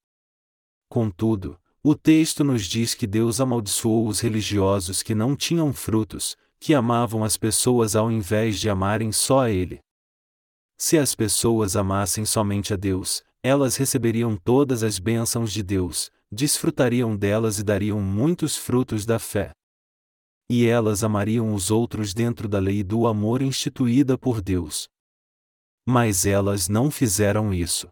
Contudo, 0.88 1.56
o 1.80 1.94
texto 1.94 2.42
nos 2.42 2.64
diz 2.64 2.92
que 2.92 3.06
Deus 3.06 3.40
amaldiçoou 3.40 4.08
os 4.08 4.18
religiosos 4.18 5.00
que 5.00 5.14
não 5.14 5.36
tinham 5.36 5.72
frutos, 5.72 6.36
que 6.58 6.74
amavam 6.74 7.22
as 7.22 7.36
pessoas 7.36 7.94
ao 7.94 8.10
invés 8.10 8.58
de 8.58 8.68
amarem 8.68 9.12
só 9.12 9.42
a 9.42 9.50
Ele. 9.52 9.78
Se 10.76 10.98
as 10.98 11.14
pessoas 11.14 11.76
amassem 11.76 12.24
somente 12.24 12.74
a 12.74 12.76
Deus, 12.76 13.22
elas 13.44 13.76
receberiam 13.76 14.36
todas 14.36 14.82
as 14.82 14.98
bênçãos 14.98 15.52
de 15.52 15.62
Deus, 15.62 16.10
desfrutariam 16.32 17.16
delas 17.16 17.60
e 17.60 17.62
dariam 17.62 18.00
muitos 18.00 18.56
frutos 18.56 19.06
da 19.06 19.20
fé 19.20 19.52
e 20.52 20.66
elas 20.66 21.04
amariam 21.04 21.54
os 21.54 21.70
outros 21.70 22.12
dentro 22.12 22.48
da 22.48 22.58
lei 22.58 22.82
do 22.82 23.06
amor 23.06 23.40
instituída 23.40 24.18
por 24.18 24.42
Deus. 24.42 24.88
Mas 25.86 26.26
elas 26.26 26.68
não 26.68 26.90
fizeram 26.90 27.54
isso. 27.54 27.88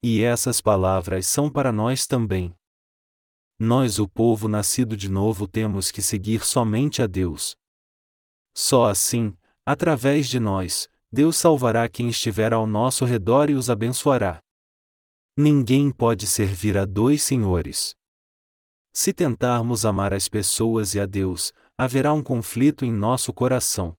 E 0.00 0.22
essas 0.22 0.60
palavras 0.60 1.26
são 1.26 1.50
para 1.50 1.72
nós 1.72 2.06
também. 2.06 2.54
Nós, 3.58 3.98
o 3.98 4.06
povo 4.06 4.46
nascido 4.46 4.96
de 4.96 5.08
novo, 5.08 5.48
temos 5.48 5.90
que 5.90 6.00
seguir 6.00 6.44
somente 6.44 7.02
a 7.02 7.06
Deus. 7.08 7.56
Só 8.54 8.88
assim, 8.88 9.36
através 9.64 10.28
de 10.28 10.38
nós, 10.38 10.88
Deus 11.10 11.36
salvará 11.36 11.88
quem 11.88 12.08
estiver 12.10 12.52
ao 12.52 12.64
nosso 12.64 13.04
redor 13.04 13.50
e 13.50 13.54
os 13.54 13.68
abençoará. 13.68 14.40
Ninguém 15.36 15.90
pode 15.90 16.28
servir 16.28 16.78
a 16.78 16.84
dois 16.84 17.24
senhores. 17.24 17.96
Se 18.98 19.12
tentarmos 19.12 19.84
amar 19.84 20.14
as 20.14 20.26
pessoas 20.26 20.94
e 20.94 21.00
a 21.00 21.04
Deus, 21.04 21.52
haverá 21.76 22.14
um 22.14 22.22
conflito 22.22 22.82
em 22.82 22.90
nosso 22.90 23.30
coração. 23.30 23.94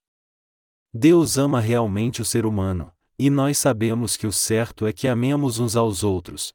Deus 0.91 1.37
ama 1.37 1.59
realmente 1.59 2.19
o 2.19 2.25
ser 2.25 2.47
humano, 2.47 2.91
e 3.19 3.29
nós 3.29 3.59
sabemos 3.59 4.17
que 4.17 4.25
o 4.25 4.31
certo 4.33 4.87
é 4.87 4.91
que 4.91 5.07
amemos 5.07 5.59
uns 5.59 5.75
aos 5.75 6.03
outros. 6.03 6.51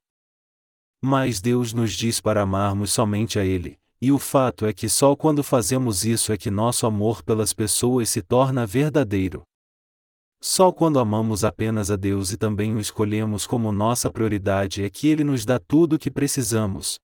Mas 1.00 1.40
Deus 1.40 1.72
nos 1.72 1.92
diz 1.92 2.20
para 2.20 2.42
amarmos 2.42 2.92
somente 2.92 3.38
a 3.38 3.44
Ele, 3.44 3.78
e 4.00 4.10
o 4.10 4.18
fato 4.18 4.66
é 4.66 4.72
que 4.72 4.88
só 4.88 5.14
quando 5.14 5.44
fazemos 5.44 6.04
isso 6.04 6.32
é 6.32 6.36
que 6.36 6.50
nosso 6.50 6.84
amor 6.84 7.22
pelas 7.22 7.52
pessoas 7.52 8.08
se 8.08 8.22
torna 8.22 8.66
verdadeiro. 8.66 9.44
Só 10.42 10.72
quando 10.72 10.98
amamos 10.98 11.44
apenas 11.44 11.92
a 11.92 11.96
Deus 11.96 12.32
e 12.32 12.36
também 12.36 12.74
o 12.74 12.80
escolhemos 12.80 13.46
como 13.46 13.70
nossa 13.70 14.10
prioridade 14.10 14.82
é 14.82 14.90
que 14.90 15.06
Ele 15.06 15.22
nos 15.22 15.44
dá 15.44 15.60
tudo 15.60 15.94
o 15.94 15.98
que 15.98 16.10
precisamos. 16.10 16.98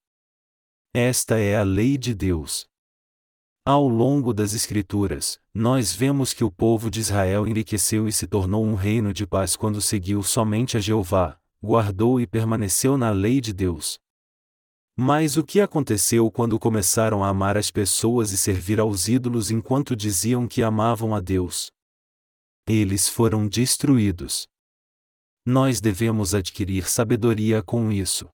Esta 0.94 1.38
é 1.38 1.54
a 1.54 1.62
lei 1.62 1.98
de 1.98 2.14
Deus. 2.14 2.66
Ao 3.64 3.86
longo 3.86 4.32
das 4.32 4.54
Escrituras, 4.54 5.38
nós 5.52 5.92
vemos 5.92 6.32
que 6.32 6.42
o 6.42 6.50
povo 6.50 6.90
de 6.90 7.00
Israel 7.00 7.46
enriqueceu 7.46 8.08
e 8.08 8.12
se 8.12 8.26
tornou 8.26 8.64
um 8.64 8.74
reino 8.74 9.12
de 9.12 9.26
paz 9.26 9.54
quando 9.54 9.82
seguiu 9.82 10.22
somente 10.22 10.78
a 10.78 10.80
Jeová, 10.80 11.38
guardou 11.62 12.18
e 12.18 12.26
permaneceu 12.26 12.96
na 12.96 13.10
lei 13.10 13.38
de 13.38 13.52
Deus. 13.52 14.00
Mas 14.96 15.36
o 15.36 15.44
que 15.44 15.60
aconteceu 15.60 16.30
quando 16.30 16.58
começaram 16.58 17.22
a 17.22 17.28
amar 17.28 17.58
as 17.58 17.70
pessoas 17.70 18.32
e 18.32 18.38
servir 18.38 18.80
aos 18.80 19.08
ídolos 19.08 19.50
enquanto 19.50 19.94
diziam 19.94 20.48
que 20.48 20.62
amavam 20.62 21.14
a 21.14 21.20
Deus? 21.20 21.70
Eles 22.66 23.10
foram 23.10 23.46
destruídos. 23.46 24.48
Nós 25.44 25.82
devemos 25.82 26.34
adquirir 26.34 26.88
sabedoria 26.88 27.62
com 27.62 27.92
isso. 27.92 28.26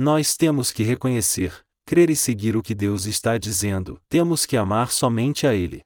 Nós 0.00 0.36
temos 0.36 0.70
que 0.70 0.84
reconhecer, 0.84 1.52
crer 1.84 2.08
e 2.08 2.14
seguir 2.14 2.56
o 2.56 2.62
que 2.62 2.72
Deus 2.72 3.04
está 3.04 3.36
dizendo, 3.36 4.00
temos 4.08 4.46
que 4.46 4.56
amar 4.56 4.92
somente 4.92 5.44
a 5.44 5.52
Ele. 5.52 5.82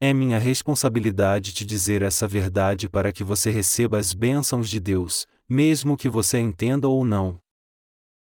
É 0.00 0.14
minha 0.14 0.38
responsabilidade 0.38 1.52
te 1.52 1.62
dizer 1.62 2.00
essa 2.00 2.26
verdade 2.26 2.88
para 2.88 3.12
que 3.12 3.22
você 3.22 3.50
receba 3.50 3.98
as 3.98 4.14
bênçãos 4.14 4.66
de 4.70 4.80
Deus, 4.80 5.26
mesmo 5.46 5.94
que 5.94 6.08
você 6.08 6.38
entenda 6.38 6.88
ou 6.88 7.04
não. 7.04 7.38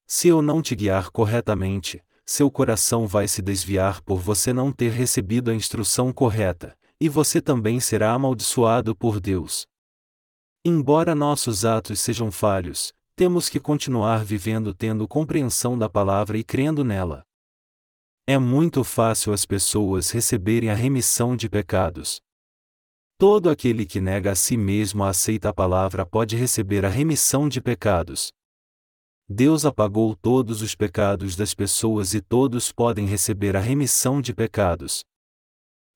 Se 0.05 0.27
eu 0.27 0.43
não 0.43 0.61
te 0.61 0.75
guiar 0.75 1.12
corretamente, 1.12 2.03
seu 2.27 2.51
coração 2.51 3.07
vai 3.07 3.29
se 3.29 3.41
desviar 3.41 4.03
por 4.03 4.19
você 4.19 4.53
não 4.53 4.73
ter 4.73 4.91
recebido 4.91 5.53
a 5.53 5.55
instrução 5.55 6.12
correta, 6.12 6.77
e 7.01 7.09
você 7.09 7.41
também 7.41 7.79
será 7.79 8.15
amaldiçoado 8.15 8.97
por 8.97 9.21
Deus. 9.21 9.65
Embora 10.65 11.15
nossos 11.15 11.65
atos 11.65 12.01
sejam 12.01 12.33
falhos, 12.33 12.93
temos 13.14 13.49
que 13.49 13.61
continuar 13.61 14.25
vivendo 14.25 14.75
tendo 14.75 15.07
compreensão 15.07 15.78
da 15.78 15.88
palavra 15.88 16.38
e 16.38 16.45
crendo 16.45 16.83
nela. 16.83 17.23
É 18.26 18.38
muito 18.38 18.83
fácil 18.85 19.33
as 19.33 19.45
pessoas 19.45 20.11
receberem 20.11 20.71
a 20.71 20.75
remissão 20.75 21.37
de 21.37 21.49
pecados. 21.49 22.21
Todo 23.19 23.50
aquele 23.50 23.85
que 23.85 24.00
nega 24.00 24.33
a 24.33 24.35
si 24.35 24.57
mesmo 24.57 25.04
aceita 25.04 25.49
a 25.49 25.54
palavra 25.54 26.07
pode 26.07 26.37
receber 26.37 26.85
a 26.85 26.88
remissão 26.88 27.49
de 27.49 27.61
pecados. 27.61 28.33
Deus 29.28 29.64
apagou 29.64 30.16
todos 30.16 30.62
os 30.62 30.75
pecados 30.75 31.37
das 31.37 31.54
pessoas 31.54 32.14
e 32.14 32.21
todos 32.21 32.73
podem 32.73 33.07
receber 33.07 33.57
a 33.57 33.61
remissão 33.61 34.21
de 34.21 34.35
pecados. 34.35 35.04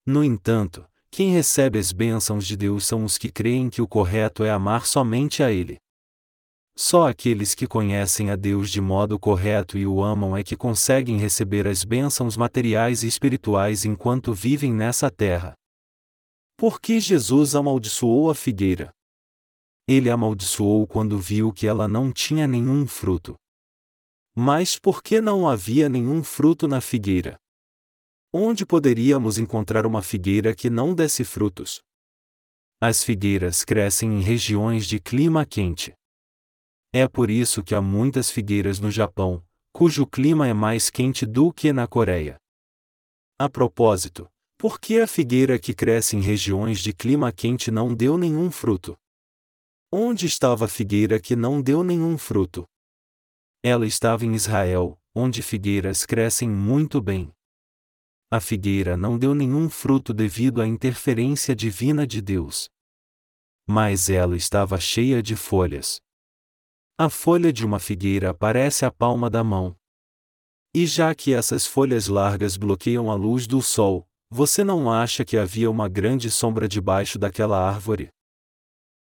No 0.07 0.23
entanto, 0.23 0.87
quem 1.11 1.33
recebe 1.33 1.79
as 1.79 1.93
bênçãos 1.93 2.47
de 2.47 2.57
Deus 2.57 2.87
são 2.87 3.05
os 3.05 3.19
que 3.19 3.31
creem 3.31 3.69
que 3.69 3.83
o 3.83 3.89
correto 3.89 4.45
é 4.45 4.51
amar 4.51 4.87
somente 4.87 5.43
a 5.43 5.51
Ele. 5.51 5.79
Só 6.79 7.09
aqueles 7.09 7.55
que 7.55 7.67
conhecem 7.67 8.31
a 8.31 8.37
Deus 8.37 8.71
de 8.71 8.83
modo 8.83 9.19
correto 9.19 9.79
e 9.79 9.87
o 9.87 10.05
amam 10.05 10.37
é 10.37 10.45
que 10.45 10.55
conseguem 10.55 11.17
receber 11.17 11.67
as 11.67 11.83
bênçãos 11.85 12.37
materiais 12.37 13.03
e 13.03 13.07
espirituais 13.07 13.87
enquanto 13.87 14.35
vivem 14.35 14.75
nessa 14.75 15.11
terra. 15.11 15.55
Por 16.55 16.79
que 16.79 17.01
Jesus 17.01 17.55
amaldiçoou 17.55 18.31
a 18.31 18.35
figueira? 18.35 18.91
Ele 19.89 20.11
amaldiçoou 20.11 20.87
quando 20.87 21.19
viu 21.19 21.51
que 21.51 21.67
ela 21.67 21.89
não 21.89 22.13
tinha 22.13 22.47
nenhum 22.47 22.87
fruto. 22.87 23.35
Mas 24.35 24.79
por 24.79 25.03
que 25.03 25.19
não 25.19 25.49
havia 25.49 25.89
nenhum 25.89 26.23
fruto 26.23 26.69
na 26.69 26.83
figueira? 26.83 27.39
Onde 28.31 28.67
poderíamos 28.67 29.39
encontrar 29.39 29.87
uma 29.87 30.03
figueira 30.03 30.55
que 30.55 30.69
não 30.69 30.95
desse 30.95 31.25
frutos? 31.25 31.81
As 32.79 33.03
figueiras 33.03 33.65
crescem 33.65 34.19
em 34.19 34.21
regiões 34.21 34.87
de 34.87 35.01
clima 35.01 35.47
quente. 35.47 35.95
É 36.99 37.07
por 37.07 37.31
isso 37.31 37.63
que 37.63 37.75
há 37.75 37.83
muitas 37.83 38.31
figueiras 38.31 38.81
no 38.81 38.91
Japão, 38.91 39.45
cujo 39.71 40.07
clima 40.07 40.49
é 40.49 40.55
mais 40.55 40.89
quente 40.89 41.27
do 41.27 41.53
que 41.53 41.71
na 41.71 41.87
Coreia. 41.87 42.39
A 43.39 43.51
propósito, 43.51 44.27
por 44.57 44.81
que 44.81 44.99
a 44.99 45.07
figueira 45.07 45.59
que 45.59 45.75
cresce 45.75 46.17
em 46.17 46.23
regiões 46.23 46.81
de 46.81 46.95
clima 46.95 47.31
quente 47.31 47.71
não 47.71 47.95
deu 47.95 48.17
nenhum 48.17 48.51
fruto? 48.51 48.97
Onde 49.93 50.25
estava 50.25 50.65
a 50.65 50.69
figueira 50.69 51.21
que 51.21 51.37
não 51.37 51.61
deu 51.61 51.85
nenhum 51.85 52.17
fruto? 52.17 52.67
Ela 53.63 53.87
estava 53.87 54.25
em 54.25 54.35
Israel, 54.35 54.99
onde 55.15 55.43
figueiras 55.43 56.07
crescem 56.07 56.49
muito 56.49 56.99
bem. 57.03 57.31
A 58.31 58.41
figueira 58.41 58.97
não 58.97 59.19
deu 59.19 59.35
nenhum 59.35 59.69
fruto 59.69 60.15
devido 60.15 60.63
à 60.63 60.67
interferência 60.67 61.55
divina 61.55 62.07
de 62.07 62.23
Deus. 62.23 62.71
Mas 63.69 64.09
ela 64.09 64.35
estava 64.35 64.81
cheia 64.81 65.23
de 65.23 65.37
folhas. 65.37 66.01
A 66.99 67.11
folha 67.11 67.53
de 67.53 67.67
uma 67.67 67.79
figueira 67.79 68.33
parece 68.33 68.87
a 68.87 68.91
palma 68.91 69.29
da 69.29 69.45
mão. 69.45 69.77
E 70.75 70.87
já 70.87 71.15
que 71.15 71.35
essas 71.35 71.67
folhas 71.67 72.09
largas 72.09 72.57
bloqueiam 72.57 73.11
a 73.11 73.15
luz 73.15 73.47
do 73.47 73.61
sol, 73.61 74.09
você 74.31 74.65
não 74.65 74.91
acha 74.91 75.23
que 75.23 75.37
havia 75.37 75.71
uma 75.71 75.91
grande 75.91 76.31
sombra 76.31 76.67
debaixo 76.67 77.19
daquela 77.19 77.61
árvore? 77.63 78.09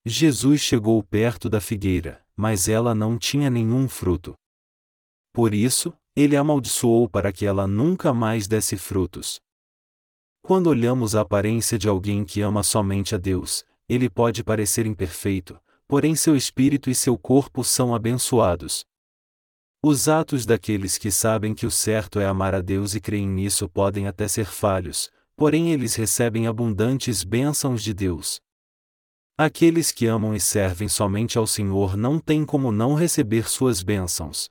Jesus 0.06 0.60
chegou 0.60 1.02
perto 1.04 1.50
da 1.50 1.62
figueira, 1.62 2.22
mas 2.36 2.68
ela 2.68 2.94
não 2.94 3.18
tinha 3.18 3.50
nenhum 3.50 3.88
fruto. 3.88 4.34
Por 5.32 5.54
isso, 5.54 5.94
ele 6.18 6.36
amaldiçoou 6.36 7.08
para 7.08 7.32
que 7.32 7.46
ela 7.46 7.66
nunca 7.66 8.14
mais 8.14 8.46
desse 8.46 8.76
frutos. 8.76 9.40
Quando 10.42 10.68
olhamos 10.68 11.16
a 11.16 11.22
aparência 11.22 11.80
de 11.80 11.88
alguém 11.88 12.26
que 12.26 12.42
ama 12.42 12.62
somente 12.62 13.16
a 13.16 13.18
Deus, 13.18 13.66
ele 13.88 14.10
pode 14.10 14.44
parecer 14.44 14.86
imperfeito, 14.86 15.58
porém 15.88 16.16
seu 16.16 16.36
espírito 16.36 16.90
e 16.90 16.96
seu 16.96 17.18
corpo 17.18 17.64
são 17.64 17.94
abençoados. 17.94 18.86
Os 19.84 20.08
atos 20.10 20.46
daqueles 20.46 20.98
que 20.98 21.12
sabem 21.12 21.54
que 21.54 21.66
o 21.66 21.72
certo 21.72 22.20
é 22.20 22.26
amar 22.26 22.56
a 22.56 22.62
Deus 22.62 22.96
e 22.96 23.00
creem 23.00 23.28
nisso 23.28 23.70
podem 23.70 24.08
até 24.08 24.28
ser 24.28 24.46
falhos, 24.46 25.12
porém 25.36 25.72
eles 25.72 25.96
recebem 25.96 26.48
abundantes 26.48 27.24
bênçãos 27.24 27.84
de 27.84 27.94
Deus. 27.94 28.42
Aqueles 29.38 29.92
que 29.92 30.08
amam 30.08 30.34
e 30.34 30.40
servem 30.40 30.88
somente 30.88 31.38
ao 31.38 31.46
Senhor 31.46 31.96
não 31.98 32.20
têm 32.20 32.46
como 32.46 32.72
não 32.72 32.96
receber 32.96 33.50
suas 33.50 33.84
bênçãos. 33.84 34.50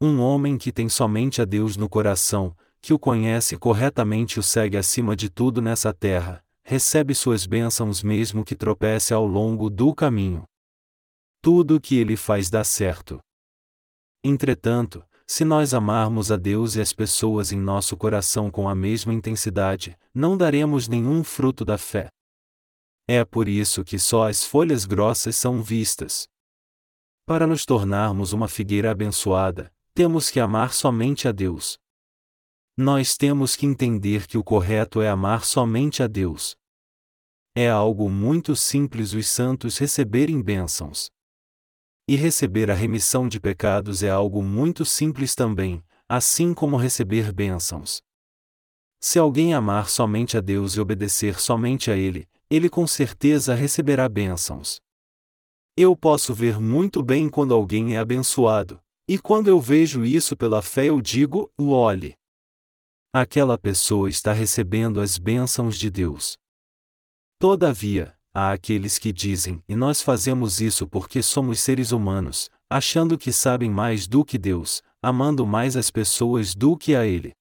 Um 0.00 0.20
homem 0.20 0.56
que 0.56 0.70
tem 0.70 0.88
somente 0.88 1.42
a 1.42 1.44
Deus 1.44 1.76
no 1.76 1.88
coração, 1.88 2.54
que 2.80 2.92
o 2.92 2.98
conhece 2.98 3.56
corretamente 3.56 4.38
o 4.38 4.42
segue 4.42 4.76
acima 4.76 5.16
de 5.16 5.28
tudo 5.28 5.60
nessa 5.60 5.92
terra, 5.92 6.44
recebe 6.68 7.14
suas 7.14 7.46
bênçãos 7.46 8.02
mesmo 8.02 8.44
que 8.44 8.54
tropece 8.54 9.14
ao 9.14 9.24
longo 9.24 9.70
do 9.70 9.94
caminho. 9.94 10.44
Tudo 11.40 11.76
o 11.76 11.80
que 11.80 11.96
ele 11.96 12.14
faz 12.14 12.50
dá 12.50 12.62
certo. 12.62 13.18
Entretanto, 14.22 15.02
se 15.26 15.46
nós 15.46 15.72
amarmos 15.72 16.30
a 16.30 16.36
Deus 16.36 16.76
e 16.76 16.80
as 16.82 16.92
pessoas 16.92 17.52
em 17.52 17.58
nosso 17.58 17.96
coração 17.96 18.50
com 18.50 18.68
a 18.68 18.74
mesma 18.74 19.14
intensidade, 19.14 19.96
não 20.12 20.36
daremos 20.36 20.88
nenhum 20.88 21.24
fruto 21.24 21.64
da 21.64 21.78
fé. 21.78 22.10
É 23.08 23.24
por 23.24 23.48
isso 23.48 23.82
que 23.82 23.98
só 23.98 24.28
as 24.28 24.44
folhas 24.44 24.84
grossas 24.84 25.36
são 25.36 25.62
vistas. 25.62 26.28
Para 27.24 27.46
nos 27.46 27.64
tornarmos 27.64 28.34
uma 28.34 28.46
figueira 28.46 28.90
abençoada, 28.90 29.72
temos 29.94 30.28
que 30.28 30.38
amar 30.38 30.74
somente 30.74 31.26
a 31.26 31.32
Deus. 31.32 31.78
Nós 32.80 33.16
temos 33.16 33.56
que 33.56 33.66
entender 33.66 34.28
que 34.28 34.38
o 34.38 34.44
correto 34.44 35.02
é 35.02 35.08
amar 35.08 35.44
somente 35.44 36.00
a 36.00 36.06
Deus. 36.06 36.56
É 37.52 37.68
algo 37.68 38.08
muito 38.08 38.54
simples 38.54 39.12
os 39.14 39.26
santos 39.26 39.78
receberem 39.78 40.40
bênçãos. 40.40 41.10
E 42.06 42.14
receber 42.14 42.70
a 42.70 42.74
remissão 42.74 43.26
de 43.26 43.40
pecados 43.40 44.04
é 44.04 44.10
algo 44.10 44.44
muito 44.44 44.84
simples 44.84 45.34
também, 45.34 45.82
assim 46.08 46.54
como 46.54 46.76
receber 46.76 47.32
bênçãos. 47.32 48.00
Se 49.00 49.18
alguém 49.18 49.54
amar 49.54 49.88
somente 49.88 50.36
a 50.36 50.40
Deus 50.40 50.74
e 50.74 50.80
obedecer 50.80 51.40
somente 51.40 51.90
a 51.90 51.96
Ele, 51.96 52.28
ele 52.48 52.70
com 52.70 52.86
certeza 52.86 53.56
receberá 53.56 54.08
bênçãos. 54.08 54.80
Eu 55.76 55.96
posso 55.96 56.32
ver 56.32 56.60
muito 56.60 57.02
bem 57.02 57.28
quando 57.28 57.52
alguém 57.54 57.96
é 57.96 57.98
abençoado, 57.98 58.80
e 59.08 59.18
quando 59.18 59.48
eu 59.48 59.60
vejo 59.60 60.04
isso 60.04 60.36
pela 60.36 60.62
fé 60.62 60.84
eu 60.84 61.00
digo: 61.00 61.50
olhe. 61.58 62.16
Aquela 63.12 63.56
pessoa 63.56 64.10
está 64.10 64.34
recebendo 64.34 65.00
as 65.00 65.16
bênçãos 65.16 65.78
de 65.78 65.90
Deus. 65.90 66.36
Todavia, 67.38 68.14
há 68.34 68.52
aqueles 68.52 68.98
que 68.98 69.14
dizem, 69.14 69.62
e 69.66 69.74
nós 69.74 70.02
fazemos 70.02 70.60
isso 70.60 70.86
porque 70.86 71.22
somos 71.22 71.58
seres 71.58 71.90
humanos, 71.90 72.50
achando 72.68 73.16
que 73.16 73.32
sabem 73.32 73.70
mais 73.70 74.06
do 74.06 74.22
que 74.22 74.36
Deus, 74.36 74.82
amando 75.02 75.46
mais 75.46 75.74
as 75.74 75.90
pessoas 75.90 76.54
do 76.54 76.76
que 76.76 76.94
a 76.94 77.06
Ele. 77.06 77.32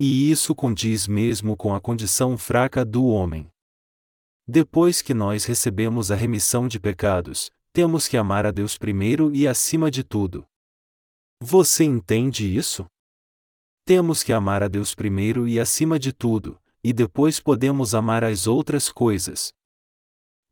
E 0.00 0.30
isso 0.30 0.54
condiz 0.54 1.08
mesmo 1.08 1.56
com 1.56 1.74
a 1.74 1.80
condição 1.80 2.38
fraca 2.38 2.84
do 2.84 3.04
homem. 3.06 3.50
Depois 4.46 5.02
que 5.02 5.12
nós 5.12 5.44
recebemos 5.44 6.12
a 6.12 6.14
remissão 6.14 6.68
de 6.68 6.78
pecados, 6.78 7.50
temos 7.72 8.06
que 8.06 8.16
amar 8.16 8.46
a 8.46 8.52
Deus 8.52 8.78
primeiro 8.78 9.34
e 9.34 9.48
acima 9.48 9.90
de 9.90 10.04
tudo. 10.04 10.46
Você 11.42 11.82
entende 11.82 12.46
isso? 12.56 12.86
Temos 13.88 14.22
que 14.22 14.34
amar 14.34 14.62
a 14.62 14.68
Deus 14.68 14.94
primeiro 14.94 15.48
e 15.48 15.58
acima 15.58 15.98
de 15.98 16.12
tudo, 16.12 16.60
e 16.84 16.92
depois 16.92 17.40
podemos 17.40 17.94
amar 17.94 18.22
as 18.22 18.46
outras 18.46 18.92
coisas. 18.92 19.50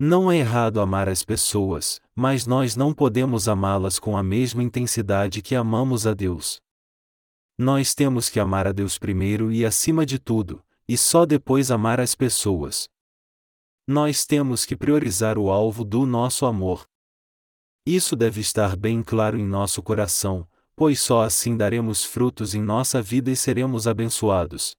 Não 0.00 0.32
é 0.32 0.38
errado 0.38 0.80
amar 0.80 1.06
as 1.06 1.22
pessoas, 1.22 2.00
mas 2.14 2.46
nós 2.46 2.76
não 2.76 2.94
podemos 2.94 3.46
amá-las 3.46 3.98
com 3.98 4.16
a 4.16 4.22
mesma 4.22 4.62
intensidade 4.62 5.42
que 5.42 5.54
amamos 5.54 6.06
a 6.06 6.14
Deus. 6.14 6.62
Nós 7.58 7.94
temos 7.94 8.30
que 8.30 8.40
amar 8.40 8.66
a 8.66 8.72
Deus 8.72 8.96
primeiro 8.96 9.52
e 9.52 9.66
acima 9.66 10.06
de 10.06 10.18
tudo, 10.18 10.64
e 10.88 10.96
só 10.96 11.26
depois 11.26 11.70
amar 11.70 12.00
as 12.00 12.14
pessoas 12.14 12.88
nós 13.86 14.24
temos 14.24 14.64
que 14.64 14.74
priorizar 14.74 15.38
o 15.38 15.48
alvo 15.48 15.84
do 15.84 16.06
nosso 16.06 16.44
amor. 16.44 16.88
Isso 17.86 18.16
deve 18.16 18.40
estar 18.40 18.74
bem 18.76 19.00
claro 19.00 19.38
em 19.38 19.46
nosso 19.46 19.80
coração, 19.80 20.48
pois 20.76 21.00
só 21.00 21.22
assim 21.22 21.56
daremos 21.56 22.04
frutos 22.04 22.54
em 22.54 22.62
nossa 22.62 23.00
vida 23.00 23.30
e 23.30 23.36
seremos 23.36 23.88
abençoados. 23.88 24.76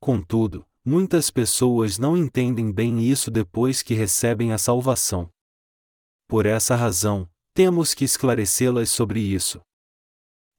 Contudo, 0.00 0.66
muitas 0.82 1.30
pessoas 1.30 1.98
não 1.98 2.16
entendem 2.16 2.72
bem 2.72 3.02
isso 3.02 3.30
depois 3.30 3.82
que 3.82 3.92
recebem 3.92 4.52
a 4.52 4.58
salvação. 4.58 5.28
Por 6.26 6.46
essa 6.46 6.74
razão, 6.74 7.28
temos 7.52 7.92
que 7.92 8.04
esclarecê-las 8.04 8.90
sobre 8.90 9.20
isso. 9.20 9.60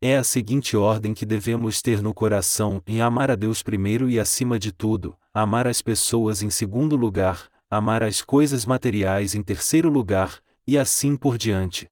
É 0.02 0.18
a 0.18 0.24
seguinte 0.24 0.78
ordem 0.78 1.14
que 1.14 1.26
devemos 1.26 1.82
ter 1.82 2.02
no 2.02 2.14
coração: 2.14 2.82
em 2.86 3.02
amar 3.02 3.32
a 3.32 3.36
Deus 3.36 3.64
primeiro 3.64 4.10
e 4.10 4.20
acima 4.20 4.60
de 4.60 4.72
tudo, 4.72 5.18
amar 5.34 5.68
as 5.68 5.82
pessoas 5.82 6.44
em 6.44 6.50
segundo 6.52 6.96
lugar, 6.96 7.50
amar 7.70 8.04
as 8.04 8.22
coisas 8.22 8.66
materiais 8.66 9.34
em 9.34 9.42
terceiro 9.42 9.90
lugar, 9.90 10.40
e 10.68 10.78
assim 10.78 11.18
por 11.18 11.38
diante. 11.38 11.90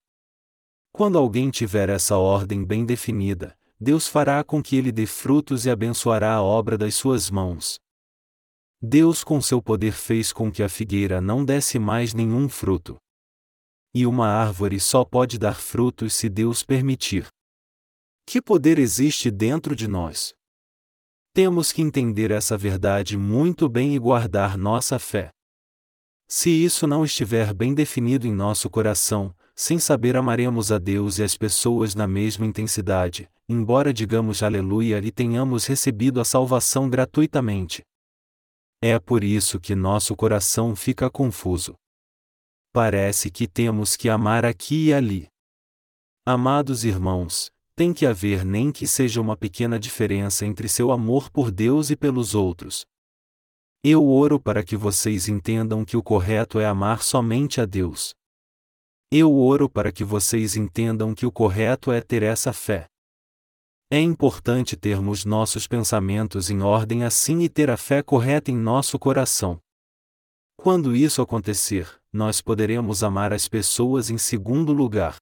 Quando 0.93 1.17
alguém 1.17 1.49
tiver 1.49 1.89
essa 1.89 2.17
ordem 2.17 2.63
bem 2.63 2.85
definida, 2.85 3.57
Deus 3.79 4.07
fará 4.07 4.43
com 4.43 4.61
que 4.61 4.75
ele 4.75 4.91
dê 4.91 5.07
frutos 5.07 5.65
e 5.65 5.71
abençoará 5.71 6.35
a 6.35 6.43
obra 6.43 6.77
das 6.77 6.93
suas 6.93 7.31
mãos. 7.31 7.79
Deus, 8.79 9.23
com 9.23 9.41
seu 9.41 9.59
poder, 9.59 9.93
fez 9.93 10.31
com 10.31 10.51
que 10.51 10.61
a 10.61 10.69
figueira 10.69 11.19
não 11.19 11.43
desse 11.43 11.79
mais 11.79 12.13
nenhum 12.13 12.47
fruto. 12.47 12.95
E 13.91 14.05
uma 14.05 14.27
árvore 14.27 14.79
só 14.79 15.03
pode 15.03 15.39
dar 15.39 15.55
frutos 15.55 16.13
se 16.13 16.29
Deus 16.29 16.61
permitir. 16.61 17.25
Que 18.23 18.39
poder 18.39 18.77
existe 18.77 19.31
dentro 19.31 19.75
de 19.75 19.87
nós? 19.87 20.35
Temos 21.33 21.71
que 21.71 21.81
entender 21.81 22.29
essa 22.29 22.55
verdade 22.55 23.17
muito 23.17 23.67
bem 23.67 23.95
e 23.95 23.99
guardar 23.99 24.59
nossa 24.59 24.99
fé. 24.99 25.31
Se 26.27 26.51
isso 26.51 26.85
não 26.85 27.03
estiver 27.03 27.51
bem 27.51 27.73
definido 27.73 28.27
em 28.27 28.31
nosso 28.31 28.69
coração, 28.69 29.35
sem 29.55 29.77
saber 29.77 30.15
amaremos 30.17 30.71
a 30.71 30.77
Deus 30.77 31.19
e 31.19 31.23
as 31.23 31.37
pessoas 31.37 31.93
na 31.93 32.07
mesma 32.07 32.45
intensidade, 32.45 33.29
embora 33.47 33.93
digamos 33.93 34.41
aleluia 34.41 34.99
e 34.99 35.11
tenhamos 35.11 35.65
recebido 35.65 36.19
a 36.19 36.25
salvação 36.25 36.89
gratuitamente. 36.89 37.83
É 38.81 38.99
por 38.99 39.23
isso 39.23 39.59
que 39.59 39.75
nosso 39.75 40.15
coração 40.15 40.75
fica 40.75 41.09
confuso. 41.09 41.75
Parece 42.73 43.29
que 43.29 43.47
temos 43.47 43.95
que 43.95 44.09
amar 44.09 44.43
aqui 44.45 44.87
e 44.87 44.93
ali. 44.93 45.27
Amados 46.25 46.83
irmãos, 46.83 47.51
tem 47.75 47.93
que 47.93 48.05
haver 48.05 48.43
nem 48.43 48.71
que 48.71 48.87
seja 48.87 49.21
uma 49.21 49.37
pequena 49.37 49.79
diferença 49.79 50.45
entre 50.45 50.67
seu 50.67 50.91
amor 50.91 51.29
por 51.29 51.51
Deus 51.51 51.89
e 51.89 51.95
pelos 51.95 52.33
outros. 52.33 52.85
Eu 53.83 54.07
oro 54.07 54.39
para 54.39 54.63
que 54.63 54.77
vocês 54.77 55.27
entendam 55.27 55.83
que 55.83 55.97
o 55.97 56.03
correto 56.03 56.59
é 56.59 56.65
amar 56.65 57.03
somente 57.03 57.59
a 57.59 57.65
Deus. 57.65 58.13
Eu 59.15 59.37
oro 59.37 59.69
para 59.69 59.91
que 59.91 60.03
vocês 60.03 60.55
entendam 60.55 61.13
que 61.13 61.23
o 61.23 61.31
correto 61.31 61.91
é 61.91 62.01
ter 62.01 62.23
essa 62.23 62.51
fé. 62.51 62.87
É 63.87 63.99
importante 63.99 64.75
termos 64.75 65.23
nossos 65.23 65.67
pensamentos 65.67 66.49
em 66.49 66.63
ordem 66.63 67.03
assim 67.03 67.41
e 67.41 67.47
ter 67.47 67.69
a 67.69 67.77
fé 67.77 68.01
correta 68.01 68.49
em 68.49 68.57
nosso 68.57 68.97
coração. 68.97 69.59
Quando 70.57 70.95
isso 70.95 71.21
acontecer, 71.21 71.87
nós 72.11 72.41
poderemos 72.41 73.03
amar 73.03 73.31
as 73.31 73.47
pessoas 73.47 74.09
em 74.09 74.17
segundo 74.17 74.73
lugar. 74.73 75.17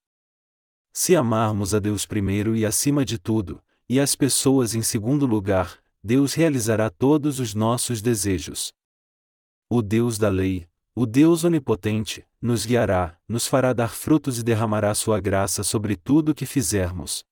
Se 0.93 1.13
amarmos 1.13 1.75
a 1.75 1.79
Deus 1.79 2.05
primeiro 2.05 2.55
e 2.55 2.65
acima 2.65 3.03
de 3.03 3.19
tudo, 3.19 3.61
e 3.89 3.99
as 3.99 4.15
pessoas 4.15 4.73
em 4.73 4.81
segundo 4.81 5.25
lugar, 5.25 5.83
Deus 6.01 6.33
realizará 6.33 6.89
todos 6.89 7.41
os 7.41 7.53
nossos 7.53 8.01
desejos. 8.01 8.71
O 9.69 9.81
Deus 9.81 10.17
da 10.17 10.29
lei, 10.29 10.65
o 10.93 11.05
Deus 11.05 11.45
onipotente, 11.45 12.27
nos 12.41 12.65
guiará, 12.65 13.17
nos 13.27 13.47
fará 13.47 13.71
dar 13.71 13.89
frutos 13.89 14.39
e 14.39 14.43
derramará 14.43 14.93
sua 14.93 15.21
graça 15.21 15.63
sobre 15.63 15.95
tudo 15.95 16.29
o 16.29 16.35
que 16.35 16.45
fizermos. 16.45 17.23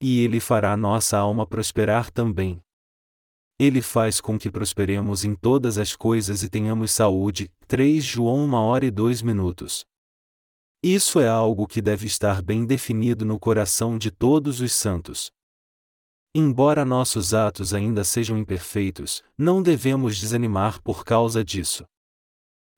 E 0.00 0.20
Ele 0.20 0.38
fará 0.38 0.76
nossa 0.76 1.18
alma 1.18 1.44
prosperar 1.46 2.10
também. 2.10 2.62
Ele 3.58 3.82
faz 3.82 4.20
com 4.20 4.38
que 4.38 4.50
prosperemos 4.50 5.24
em 5.24 5.34
todas 5.34 5.78
as 5.78 5.94
coisas 5.94 6.42
e 6.42 6.48
tenhamos 6.48 6.92
saúde. 6.92 7.50
3 7.66 8.02
João 8.02 8.46
1 8.46 8.54
hora 8.54 8.86
e 8.86 8.90
2 8.90 9.20
minutos. 9.20 9.84
Isso 10.82 11.20
é 11.20 11.28
algo 11.28 11.66
que 11.66 11.82
deve 11.82 12.06
estar 12.06 12.40
bem 12.40 12.64
definido 12.64 13.24
no 13.24 13.38
coração 13.38 13.98
de 13.98 14.10
todos 14.10 14.60
os 14.60 14.72
santos. 14.72 15.30
Embora 16.34 16.84
nossos 16.84 17.34
atos 17.34 17.74
ainda 17.74 18.04
sejam 18.04 18.38
imperfeitos, 18.38 19.22
não 19.36 19.60
devemos 19.60 20.16
desanimar 20.18 20.80
por 20.80 21.04
causa 21.04 21.44
disso. 21.44 21.84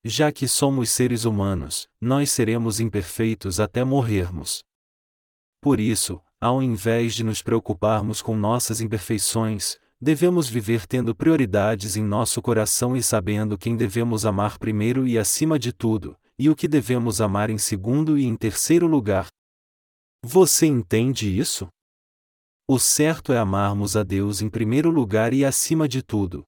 Já 0.05 0.33
que 0.33 0.49
somos 0.49 0.91
seres 0.91 1.25
humanos, 1.25 1.89
nós 2.01 2.33
seremos 2.33 2.81
imperfeitos 2.81 3.61
até 3.61 3.85
morrermos. 3.85 4.65
Por 5.61 5.79
isso, 5.79 6.21
ao 6.41 6.61
invés 6.61 7.15
de 7.15 7.23
nos 7.23 7.41
preocuparmos 7.41 8.21
com 8.21 8.37
nossas 8.37 8.81
imperfeições, 8.81 9.79
devemos 10.01 10.49
viver 10.49 10.89
tendo 10.89 11.15
prioridades 11.15 11.97
em 11.97 12.03
nosso 12.03 12.43
coração 12.43 12.97
e 12.97 13.03
sabendo 13.03 13.57
quem 13.57 13.77
devemos 13.77 14.27
amar 14.27 14.59
primeiro 14.59 15.07
e 15.07 15.17
acima 15.17 15.57
de 15.57 15.73
tudo, 15.73 16.19
e 16.37 16.51
o 16.51 16.57
que 16.57 16.67
devemos 16.67 17.21
amar 17.21 17.49
em 17.49 17.59
segundo 17.59 18.19
e 18.19 18.25
em 18.25 18.35
terceiro 18.37 18.89
lugar. 18.89 19.29
Você 20.25 20.67
entende 20.67 21.29
isso? 21.39 21.69
O 22.69 22.77
certo 22.77 23.33
é 23.33 23.39
amarmos 23.39 23.97
a 23.97 24.03
Deus 24.03 24.43
em 24.43 24.51
primeiro 24.51 24.91
lugar 24.91 25.33
e 25.33 25.45
acima 25.45 25.89
de 25.89 26.03
tudo. 26.03 26.43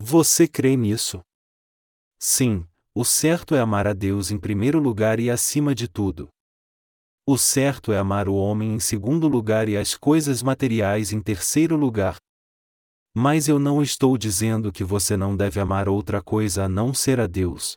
Você 0.00 0.46
crê 0.46 0.76
nisso? 0.76 1.20
Sim, 2.24 2.64
o 2.94 3.04
certo 3.04 3.52
é 3.52 3.58
amar 3.58 3.88
a 3.88 3.92
Deus 3.92 4.30
em 4.30 4.38
primeiro 4.38 4.78
lugar 4.78 5.18
e 5.18 5.28
acima 5.28 5.74
de 5.74 5.88
tudo. 5.88 6.28
O 7.26 7.36
certo 7.36 7.90
é 7.92 7.98
amar 7.98 8.28
o 8.28 8.34
homem 8.36 8.74
em 8.74 8.78
segundo 8.78 9.26
lugar 9.26 9.68
e 9.68 9.76
as 9.76 9.96
coisas 9.96 10.40
materiais 10.40 11.12
em 11.12 11.20
terceiro 11.20 11.76
lugar. 11.76 12.18
Mas 13.12 13.48
eu 13.48 13.58
não 13.58 13.82
estou 13.82 14.16
dizendo 14.16 14.70
que 14.70 14.84
você 14.84 15.16
não 15.16 15.36
deve 15.36 15.58
amar 15.58 15.88
outra 15.88 16.22
coisa 16.22 16.66
a 16.66 16.68
não 16.68 16.94
ser 16.94 17.18
a 17.18 17.26
Deus. 17.26 17.76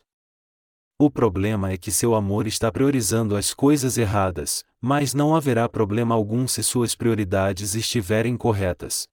O 0.96 1.10
problema 1.10 1.72
é 1.72 1.76
que 1.76 1.90
seu 1.90 2.14
amor 2.14 2.46
está 2.46 2.70
priorizando 2.70 3.34
as 3.34 3.52
coisas 3.52 3.98
erradas, 3.98 4.62
mas 4.80 5.12
não 5.12 5.34
haverá 5.34 5.68
problema 5.68 6.14
algum 6.14 6.46
se 6.46 6.62
suas 6.62 6.94
prioridades 6.94 7.74
estiverem 7.74 8.36
corretas. 8.36 9.08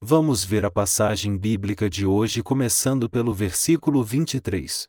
Vamos 0.00 0.44
ver 0.44 0.64
a 0.64 0.70
passagem 0.70 1.36
bíblica 1.36 1.90
de 1.90 2.06
hoje 2.06 2.40
começando 2.40 3.10
pelo 3.10 3.34
versículo 3.34 4.04
23. 4.04 4.88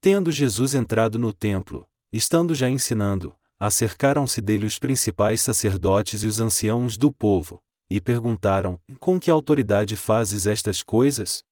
Tendo 0.00 0.30
Jesus 0.30 0.72
entrado 0.72 1.18
no 1.18 1.32
templo, 1.32 1.84
estando 2.12 2.54
já 2.54 2.70
ensinando, 2.70 3.36
acercaram-se 3.58 4.40
dele 4.40 4.66
os 4.66 4.78
principais 4.78 5.40
sacerdotes 5.40 6.22
e 6.22 6.28
os 6.28 6.38
anciãos 6.38 6.96
do 6.96 7.12
povo, 7.12 7.60
e 7.90 8.00
perguntaram: 8.00 8.80
Com 9.00 9.18
que 9.18 9.32
autoridade 9.32 9.96
fazes 9.96 10.46
estas 10.46 10.80
coisas? 10.80 11.42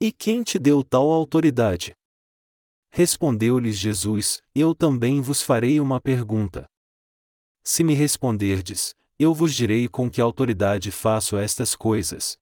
E 0.00 0.12
quem 0.12 0.44
te 0.44 0.60
deu 0.60 0.84
tal 0.84 1.10
autoridade? 1.10 1.96
Respondeu-lhes 2.88 3.76
Jesus: 3.76 4.40
Eu 4.54 4.76
também 4.76 5.20
vos 5.20 5.42
farei 5.42 5.80
uma 5.80 6.00
pergunta. 6.00 6.70
Se 7.64 7.82
me 7.82 7.94
responderdes, 7.94 8.94
eu 9.18 9.32
vos 9.32 9.54
direi 9.54 9.88
com 9.88 10.10
que 10.10 10.20
autoridade 10.20 10.90
faço 10.90 11.36
estas 11.36 11.74
coisas. 11.74 12.36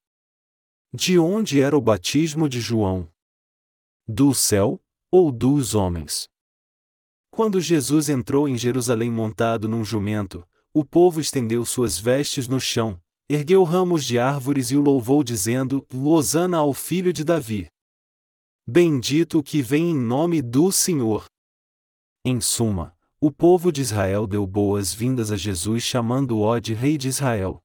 De 0.93 1.19
onde 1.19 1.61
era 1.61 1.77
o 1.77 1.81
batismo 1.81 2.49
de 2.49 2.61
João? 2.61 3.11
Do 4.07 4.35
céu, 4.35 4.81
ou 5.11 5.31
dos 5.31 5.75
homens? 5.75 6.29
Quando 7.31 7.61
Jesus 7.61 8.09
entrou 8.09 8.49
em 8.49 8.59
Jerusalém 8.59 9.11
montado 9.11 9.69
num 9.69 9.85
jumento, 9.85 10.47
o 10.75 10.85
povo 10.85 11.21
estendeu 11.21 11.65
suas 11.65 11.99
vestes 11.99 12.49
no 12.49 12.61
chão, 12.61 13.01
ergueu 13.29 13.65
ramos 13.65 14.05
de 14.05 14.19
árvores 14.19 14.71
e 14.71 14.77
o 14.77 14.81
louvou 14.81 15.23
dizendo: 15.23 15.87
Losana 15.93 16.59
ao 16.59 16.75
filho 16.75 17.13
de 17.13 17.25
Davi. 17.25 17.69
Bendito 18.67 19.39
o 19.39 19.43
que 19.43 19.61
vem 19.61 19.91
em 19.91 19.99
nome 19.99 20.41
do 20.41 20.71
Senhor. 20.71 21.25
Em 22.25 22.41
suma, 22.41 22.97
o 23.25 23.31
povo 23.31 23.71
de 23.71 23.81
Israel 23.81 24.27
deu 24.27 24.45
boas-vindas 24.45 25.31
a 25.31 25.37
Jesus 25.37 25.85
chamando-o 25.85 26.59
de 26.59 26.75
Rei 26.75 26.99
de 26.99 27.07
Israel. 27.07 27.63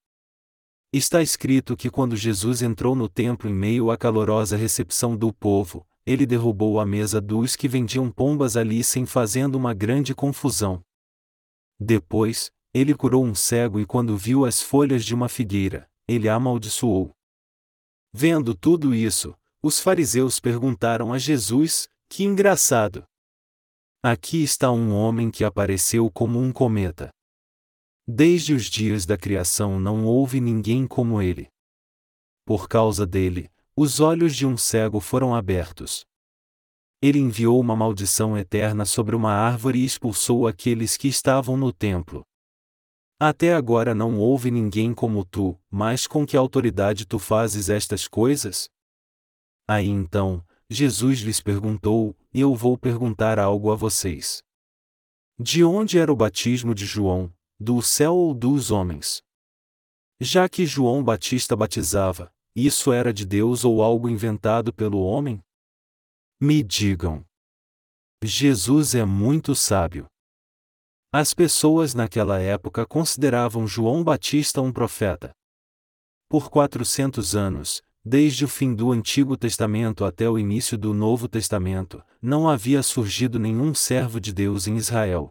Está 0.93 1.19
escrito 1.19 1.75
que 1.75 1.89
quando 1.89 2.15
Jesus 2.15 2.61
entrou 2.61 2.95
no 2.95 3.09
templo 3.09 3.49
em 3.49 3.53
meio 3.55 3.89
à 3.89 3.97
calorosa 3.97 4.55
recepção 4.55 5.17
do 5.17 5.33
povo, 5.33 5.83
ele 6.05 6.27
derrubou 6.27 6.79
a 6.79 6.85
mesa 6.85 7.19
dos 7.19 7.55
que 7.55 7.67
vendiam 7.67 8.11
pombas 8.11 8.55
ali 8.55 8.83
sem 8.83 9.03
fazendo 9.07 9.55
uma 9.55 9.73
grande 9.73 10.13
confusão. 10.13 10.79
Depois, 11.79 12.51
ele 12.71 12.93
curou 12.93 13.25
um 13.25 13.33
cego 13.33 13.79
e 13.79 13.85
quando 13.87 14.15
viu 14.15 14.45
as 14.45 14.61
folhas 14.61 15.03
de 15.03 15.15
uma 15.15 15.27
figueira, 15.27 15.89
ele 16.07 16.29
a 16.29 16.35
amaldiçoou. 16.35 17.15
Vendo 18.13 18.53
tudo 18.53 18.93
isso, 18.93 19.35
os 19.59 19.79
fariseus 19.79 20.39
perguntaram 20.39 21.11
a 21.11 21.17
Jesus: 21.17 21.89
Que 22.07 22.23
engraçado! 22.23 23.07
Aqui 24.09 24.41
está 24.41 24.71
um 24.71 24.93
homem 24.93 25.29
que 25.29 25.43
apareceu 25.43 26.09
como 26.09 26.39
um 26.39 26.49
cometa. 26.49 27.09
Desde 28.07 28.53
os 28.53 28.67
dias 28.67 29.05
da 29.05 29.17
criação 29.17 29.81
não 29.81 30.05
houve 30.05 30.39
ninguém 30.39 30.87
como 30.87 31.21
ele. 31.21 31.49
Por 32.45 32.69
causa 32.69 33.05
dele, 33.05 33.51
os 33.75 33.99
olhos 33.99 34.33
de 34.33 34.45
um 34.45 34.55
cego 34.55 35.01
foram 35.01 35.35
abertos. 35.35 36.05
Ele 37.01 37.19
enviou 37.19 37.59
uma 37.59 37.75
maldição 37.75 38.37
eterna 38.37 38.85
sobre 38.85 39.13
uma 39.13 39.33
árvore 39.33 39.79
e 39.79 39.83
expulsou 39.83 40.47
aqueles 40.47 40.95
que 40.95 41.09
estavam 41.09 41.57
no 41.57 41.73
templo. 41.73 42.23
Até 43.19 43.53
agora 43.53 43.93
não 43.93 44.17
houve 44.17 44.49
ninguém 44.49 44.93
como 44.93 45.25
tu, 45.25 45.59
mas 45.69 46.07
com 46.07 46.25
que 46.25 46.37
autoridade 46.37 47.05
tu 47.05 47.19
fazes 47.19 47.67
estas 47.67 48.07
coisas? 48.07 48.69
Aí 49.67 49.89
então, 49.89 50.41
Jesus 50.69 51.19
lhes 51.19 51.39
perguntou: 51.41 52.15
E 52.33 52.41
eu 52.41 52.53
vou 52.53 52.77
perguntar 52.77 53.39
algo 53.39 53.71
a 53.71 53.75
vocês. 53.75 54.43
De 55.39 55.63
onde 55.63 55.97
era 55.97 56.11
o 56.11 56.15
batismo 56.15 56.75
de 56.75 56.85
João, 56.85 57.33
do 57.59 57.81
céu 57.81 58.15
ou 58.15 58.33
dos 58.33 58.71
homens? 58.71 59.21
Já 60.19 60.49
que 60.49 60.65
João 60.65 61.03
Batista 61.03 61.55
batizava, 61.55 62.33
isso 62.55 62.91
era 62.91 63.13
de 63.13 63.25
Deus 63.25 63.63
ou 63.63 63.83
algo 63.83 64.09
inventado 64.09 64.73
pelo 64.73 64.99
homem? 64.99 65.39
Me 66.41 66.63
digam. 66.63 67.23
Jesus 68.23 68.95
é 68.95 69.05
muito 69.05 69.53
sábio. 69.53 70.07
As 71.13 71.33
pessoas 71.33 71.93
naquela 71.93 72.39
época 72.39 72.85
consideravam 72.85 73.67
João 73.67 74.03
Batista 74.03 74.61
um 74.61 74.73
profeta. 74.73 75.31
Por 76.27 76.49
400 76.49 77.35
anos, 77.35 77.81
Desde 78.09 78.45
o 78.45 78.47
fim 78.47 78.73
do 78.73 78.93
Antigo 78.93 79.35
Testamento 79.35 80.05
até 80.05 80.29
o 80.29 80.39
início 80.39 80.77
do 80.77 80.93
Novo 80.93 81.27
Testamento, 81.27 82.01
não 82.21 82.47
havia 82.47 82.81
surgido 82.81 83.37
nenhum 83.37 83.73
servo 83.73 84.17
de 84.17 84.33
Deus 84.33 84.65
em 84.65 84.77
Israel. 84.77 85.29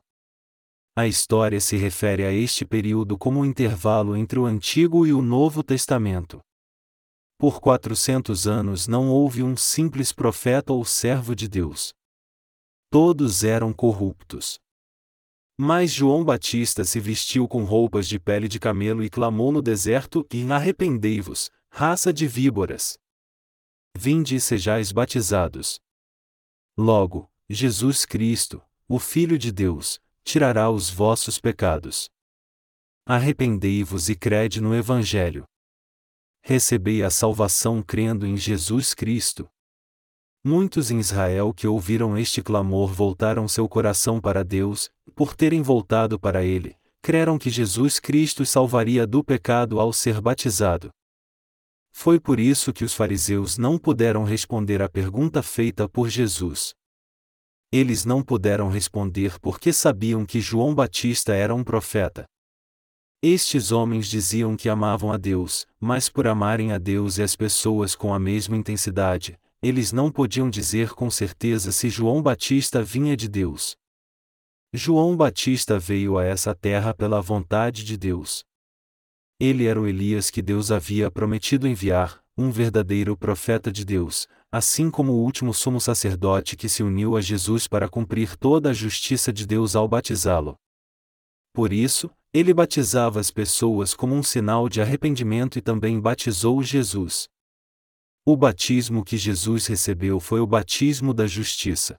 A 0.94 1.06
história 1.06 1.58
se 1.58 1.78
refere 1.78 2.22
a 2.22 2.30
este 2.30 2.66
período 2.66 3.16
como 3.16 3.40
um 3.40 3.46
intervalo 3.46 4.14
entre 4.14 4.38
o 4.38 4.44
Antigo 4.44 5.06
e 5.06 5.14
o 5.14 5.22
Novo 5.22 5.62
Testamento. 5.62 6.38
Por 7.38 7.62
400 7.62 8.46
anos 8.46 8.86
não 8.86 9.08
houve 9.08 9.42
um 9.42 9.56
simples 9.56 10.12
profeta 10.12 10.74
ou 10.74 10.84
servo 10.84 11.34
de 11.34 11.48
Deus. 11.48 11.94
Todos 12.90 13.42
eram 13.42 13.72
corruptos. 13.72 14.58
Mas 15.58 15.90
João 15.90 16.22
Batista 16.22 16.84
se 16.84 17.00
vestiu 17.00 17.48
com 17.48 17.64
roupas 17.64 18.06
de 18.06 18.20
pele 18.20 18.46
de 18.46 18.60
camelo 18.60 19.02
e 19.02 19.08
clamou 19.08 19.50
no 19.50 19.62
deserto: 19.62 20.26
arrependei-vos, 20.54 21.50
raça 21.78 22.10
de 22.10 22.26
víboras. 22.26 22.98
Vinde 23.94 24.36
e 24.36 24.40
sejais 24.40 24.90
batizados. 24.90 25.78
Logo, 26.74 27.30
Jesus 27.50 28.06
Cristo, 28.06 28.62
o 28.88 28.98
Filho 28.98 29.36
de 29.36 29.52
Deus, 29.52 30.00
tirará 30.24 30.70
os 30.70 30.88
vossos 30.88 31.38
pecados. 31.38 32.08
Arrependei-vos 33.04 34.08
e 34.08 34.16
crede 34.16 34.58
no 34.58 34.74
Evangelho. 34.74 35.44
Recebei 36.42 37.02
a 37.02 37.10
salvação 37.10 37.82
crendo 37.82 38.26
em 38.26 38.38
Jesus 38.38 38.94
Cristo. 38.94 39.46
Muitos 40.42 40.90
em 40.90 40.98
Israel 40.98 41.52
que 41.52 41.66
ouviram 41.66 42.16
este 42.16 42.42
clamor 42.42 42.90
voltaram 42.90 43.46
seu 43.46 43.68
coração 43.68 44.18
para 44.18 44.42
Deus, 44.42 44.88
por 45.14 45.36
terem 45.36 45.60
voltado 45.60 46.18
para 46.18 46.42
Ele, 46.42 46.74
creram 47.02 47.38
que 47.38 47.50
Jesus 47.50 48.00
Cristo 48.00 48.46
salvaria 48.46 49.06
do 49.06 49.22
pecado 49.22 49.78
ao 49.78 49.92
ser 49.92 50.22
batizado. 50.22 50.90
Foi 51.98 52.20
por 52.20 52.38
isso 52.38 52.74
que 52.74 52.84
os 52.84 52.92
fariseus 52.92 53.56
não 53.56 53.78
puderam 53.78 54.22
responder 54.22 54.82
à 54.82 54.88
pergunta 54.88 55.42
feita 55.42 55.88
por 55.88 56.10
Jesus. 56.10 56.74
Eles 57.72 58.04
não 58.04 58.22
puderam 58.22 58.68
responder 58.68 59.40
porque 59.40 59.72
sabiam 59.72 60.26
que 60.26 60.38
João 60.38 60.74
Batista 60.74 61.34
era 61.34 61.54
um 61.54 61.64
profeta. 61.64 62.26
Estes 63.22 63.72
homens 63.72 64.08
diziam 64.08 64.58
que 64.58 64.68
amavam 64.68 65.10
a 65.10 65.16
Deus, 65.16 65.66
mas 65.80 66.10
por 66.10 66.26
amarem 66.26 66.70
a 66.70 66.76
Deus 66.76 67.16
e 67.16 67.22
as 67.22 67.34
pessoas 67.34 67.96
com 67.96 68.12
a 68.12 68.18
mesma 68.18 68.58
intensidade, 68.58 69.40
eles 69.62 69.90
não 69.90 70.12
podiam 70.12 70.50
dizer 70.50 70.90
com 70.90 71.10
certeza 71.10 71.72
se 71.72 71.88
João 71.88 72.22
Batista 72.22 72.82
vinha 72.82 73.16
de 73.16 73.26
Deus. 73.26 73.74
João 74.70 75.16
Batista 75.16 75.78
veio 75.78 76.18
a 76.18 76.24
essa 76.24 76.54
terra 76.54 76.92
pela 76.92 77.22
vontade 77.22 77.82
de 77.82 77.96
Deus. 77.96 78.44
Ele 79.38 79.66
era 79.66 79.80
o 79.80 79.86
Elias 79.86 80.30
que 80.30 80.40
Deus 80.40 80.70
havia 80.70 81.10
prometido 81.10 81.68
enviar, 81.68 82.24
um 82.38 82.50
verdadeiro 82.50 83.16
profeta 83.16 83.70
de 83.70 83.84
Deus, 83.84 84.26
assim 84.50 84.90
como 84.90 85.12
o 85.12 85.22
último 85.22 85.52
sumo 85.52 85.80
sacerdote 85.80 86.56
que 86.56 86.68
se 86.68 86.82
uniu 86.82 87.16
a 87.16 87.20
Jesus 87.20 87.68
para 87.68 87.88
cumprir 87.88 88.36
toda 88.36 88.70
a 88.70 88.72
justiça 88.72 89.32
de 89.32 89.46
Deus 89.46 89.76
ao 89.76 89.86
batizá-lo. 89.86 90.56
Por 91.52 91.72
isso, 91.72 92.10
ele 92.32 92.52
batizava 92.52 93.18
as 93.18 93.30
pessoas 93.30 93.94
como 93.94 94.14
um 94.14 94.22
sinal 94.22 94.68
de 94.68 94.80
arrependimento 94.80 95.58
e 95.58 95.62
também 95.62 95.98
batizou 95.98 96.62
Jesus. 96.62 97.28
O 98.24 98.36
batismo 98.36 99.04
que 99.04 99.16
Jesus 99.16 99.66
recebeu 99.66 100.20
foi 100.20 100.40
o 100.40 100.46
batismo 100.46 101.14
da 101.14 101.26
justiça. 101.26 101.96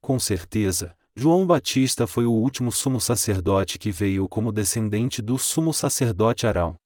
Com 0.00 0.18
certeza, 0.18 0.96
João 1.20 1.44
Batista 1.44 2.06
foi 2.06 2.26
o 2.26 2.32
último 2.32 2.70
sumo 2.70 3.00
sacerdote 3.00 3.76
que 3.76 3.90
veio 3.90 4.28
como 4.28 4.52
descendente 4.52 5.20
do 5.20 5.36
sumo 5.36 5.74
sacerdote 5.74 6.46
Arão. 6.46 6.76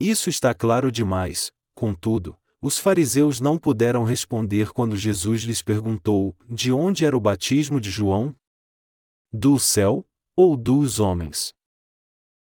Isso 0.00 0.30
está 0.30 0.54
claro 0.54 0.90
demais, 0.90 1.52
contudo, 1.74 2.38
os 2.62 2.78
fariseus 2.78 3.42
não 3.42 3.58
puderam 3.58 4.02
responder 4.02 4.72
quando 4.72 4.96
Jesus 4.96 5.42
lhes 5.42 5.60
perguntou: 5.60 6.34
de 6.48 6.72
onde 6.72 7.04
era 7.04 7.14
o 7.14 7.20
batismo 7.20 7.78
de 7.78 7.90
João? 7.90 8.34
Do 9.30 9.58
céu 9.58 10.06
ou 10.34 10.56
dos 10.56 10.98
homens? 10.98 11.52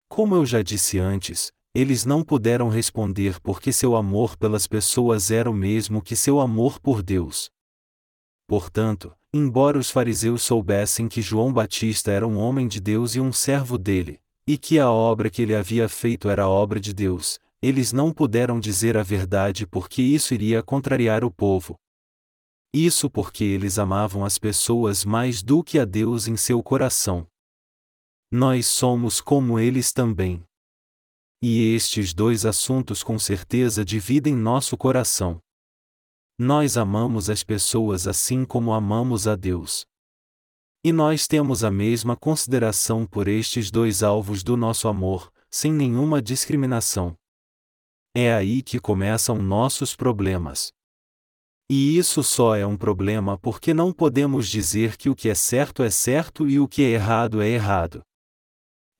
Como 0.08 0.36
eu 0.36 0.46
já 0.46 0.62
disse 0.62 1.00
antes, 1.00 1.50
eles 1.74 2.04
não 2.04 2.22
puderam 2.22 2.68
responder 2.68 3.40
porque 3.40 3.72
seu 3.72 3.96
amor 3.96 4.36
pelas 4.36 4.68
pessoas 4.68 5.32
era 5.32 5.50
o 5.50 5.54
mesmo 5.54 6.00
que 6.00 6.14
seu 6.14 6.38
amor 6.38 6.78
por 6.78 7.02
Deus. 7.02 7.50
Portanto, 8.46 9.12
embora 9.34 9.78
os 9.78 9.90
fariseus 9.90 10.42
soubessem 10.42 11.08
que 11.08 11.22
João 11.22 11.52
Batista 11.52 12.10
era 12.10 12.26
um 12.26 12.36
homem 12.36 12.68
de 12.68 12.80
Deus 12.80 13.14
e 13.14 13.20
um 13.20 13.32
servo 13.32 13.78
dele, 13.78 14.20
e 14.46 14.58
que 14.58 14.78
a 14.78 14.90
obra 14.90 15.30
que 15.30 15.42
ele 15.42 15.54
havia 15.54 15.88
feito 15.88 16.28
era 16.28 16.48
obra 16.48 16.78
de 16.78 16.92
Deus, 16.92 17.38
eles 17.62 17.92
não 17.92 18.12
puderam 18.12 18.58
dizer 18.58 18.96
a 18.96 19.02
verdade 19.02 19.66
porque 19.66 20.02
isso 20.02 20.34
iria 20.34 20.62
contrariar 20.62 21.24
o 21.24 21.30
povo. 21.30 21.76
Isso 22.74 23.08
porque 23.08 23.44
eles 23.44 23.78
amavam 23.78 24.24
as 24.24 24.38
pessoas 24.38 25.04
mais 25.04 25.42
do 25.42 25.62
que 25.62 25.78
a 25.78 25.84
Deus 25.84 26.26
em 26.26 26.36
seu 26.36 26.62
coração. 26.62 27.26
Nós 28.30 28.66
somos 28.66 29.20
como 29.20 29.58
eles 29.58 29.92
também. 29.92 30.42
E 31.42 31.74
estes 31.74 32.14
dois 32.14 32.46
assuntos 32.46 33.02
com 33.02 33.18
certeza 33.18 33.84
dividem 33.84 34.34
nosso 34.34 34.76
coração. 34.76 35.38
Nós 36.44 36.76
amamos 36.76 37.30
as 37.30 37.44
pessoas 37.44 38.08
assim 38.08 38.44
como 38.44 38.72
amamos 38.72 39.28
a 39.28 39.36
Deus. 39.36 39.86
E 40.84 40.92
nós 40.92 41.28
temos 41.28 41.62
a 41.62 41.70
mesma 41.70 42.16
consideração 42.16 43.06
por 43.06 43.28
estes 43.28 43.70
dois 43.70 44.02
alvos 44.02 44.42
do 44.42 44.56
nosso 44.56 44.88
amor, 44.88 45.32
sem 45.48 45.72
nenhuma 45.72 46.20
discriminação. 46.20 47.14
É 48.12 48.34
aí 48.34 48.60
que 48.60 48.80
começam 48.80 49.40
nossos 49.40 49.94
problemas. 49.94 50.72
E 51.70 51.96
isso 51.96 52.24
só 52.24 52.56
é 52.56 52.66
um 52.66 52.76
problema 52.76 53.38
porque 53.38 53.72
não 53.72 53.92
podemos 53.92 54.48
dizer 54.48 54.96
que 54.96 55.08
o 55.08 55.14
que 55.14 55.28
é 55.28 55.36
certo 55.36 55.84
é 55.84 55.90
certo 55.90 56.48
e 56.48 56.58
o 56.58 56.66
que 56.66 56.82
é 56.82 56.88
errado 56.88 57.40
é 57.40 57.50
errado. 57.50 58.02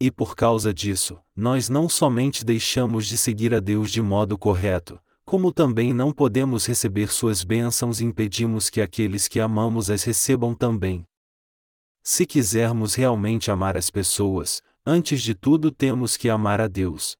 E 0.00 0.12
por 0.12 0.36
causa 0.36 0.72
disso, 0.72 1.18
nós 1.34 1.68
não 1.68 1.88
somente 1.88 2.44
deixamos 2.44 3.04
de 3.04 3.18
seguir 3.18 3.52
a 3.52 3.58
Deus 3.58 3.90
de 3.90 4.00
modo 4.00 4.38
correto, 4.38 5.02
como 5.24 5.52
também 5.52 5.92
não 5.92 6.12
podemos 6.12 6.66
receber 6.66 7.12
suas 7.12 7.44
bênçãos 7.44 8.00
e 8.00 8.04
impedimos 8.04 8.68
que 8.68 8.80
aqueles 8.80 9.28
que 9.28 9.40
amamos 9.40 9.90
as 9.90 10.02
recebam 10.02 10.54
também. 10.54 11.04
Se 12.02 12.26
quisermos 12.26 12.94
realmente 12.94 13.50
amar 13.50 13.76
as 13.76 13.88
pessoas, 13.88 14.60
antes 14.84 15.22
de 15.22 15.34
tudo 15.34 15.70
temos 15.70 16.16
que 16.16 16.28
amar 16.28 16.60
a 16.60 16.66
Deus. 16.66 17.16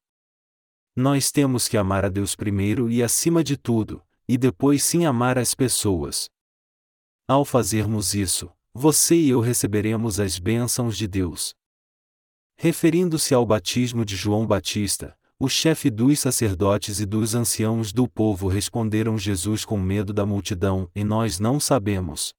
Nós 0.95 1.31
temos 1.31 1.67
que 1.67 1.77
amar 1.77 2.05
a 2.05 2.09
Deus 2.09 2.35
primeiro 2.35 2.89
e 2.89 3.01
acima 3.01 3.43
de 3.43 3.57
tudo, 3.57 4.03
e 4.27 4.37
depois 4.37 4.83
sim 4.83 5.05
amar 5.05 5.37
as 5.37 5.55
pessoas. 5.55 6.29
Ao 7.27 7.45
fazermos 7.45 8.13
isso, 8.13 8.51
você 8.73 9.15
e 9.15 9.29
eu 9.29 9.39
receberemos 9.39 10.19
as 10.19 10.37
bênçãos 10.37 10.97
de 10.97 11.07
Deus. 11.07 11.55
Referindo-se 12.57 13.33
ao 13.33 13.45
batismo 13.45 14.03
de 14.03 14.15
João 14.15 14.45
Batista, 14.45 15.17
o 15.43 15.49
chefe 15.49 15.89
dos 15.89 16.21
sacerdotes 16.21 17.01
e 17.01 17.05
dos 17.05 17.35
anciãos 17.35 17.91
do 17.91 18.07
povo 18.07 18.47
responderam 18.47 19.17
Jesus 19.17 19.65
com 19.65 19.77
medo 19.77 20.13
da 20.13 20.25
multidão, 20.25 20.89
e 20.95 21.03
nós 21.03 21.37
não 21.37 21.59
sabemos. 21.59 22.33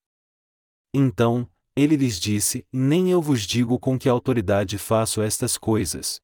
Então, 0.95 1.47
ele 1.77 1.97
lhes 1.97 2.19
disse: 2.19 2.67
Nem 2.73 3.11
eu 3.11 3.21
vos 3.21 3.43
digo 3.43 3.79
com 3.79 3.99
que 3.99 4.09
autoridade 4.09 4.79
faço 4.79 5.21
estas 5.21 5.59
coisas. 5.59 6.19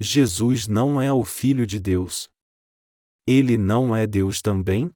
Jesus 0.00 0.66
não 0.66 1.00
é 1.00 1.12
o 1.12 1.24
Filho 1.24 1.64
de 1.64 1.78
Deus. 1.78 2.28
Ele 3.24 3.56
não 3.56 3.94
é 3.94 4.08
Deus 4.08 4.42
também? 4.42 4.90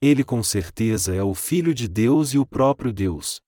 Ele 0.00 0.22
com 0.22 0.44
certeza 0.44 1.12
é 1.12 1.24
o 1.24 1.34
Filho 1.34 1.74
de 1.74 1.88
Deus 1.88 2.34
e 2.34 2.38
o 2.38 2.46
próprio 2.46 2.92
Deus. 2.92 3.40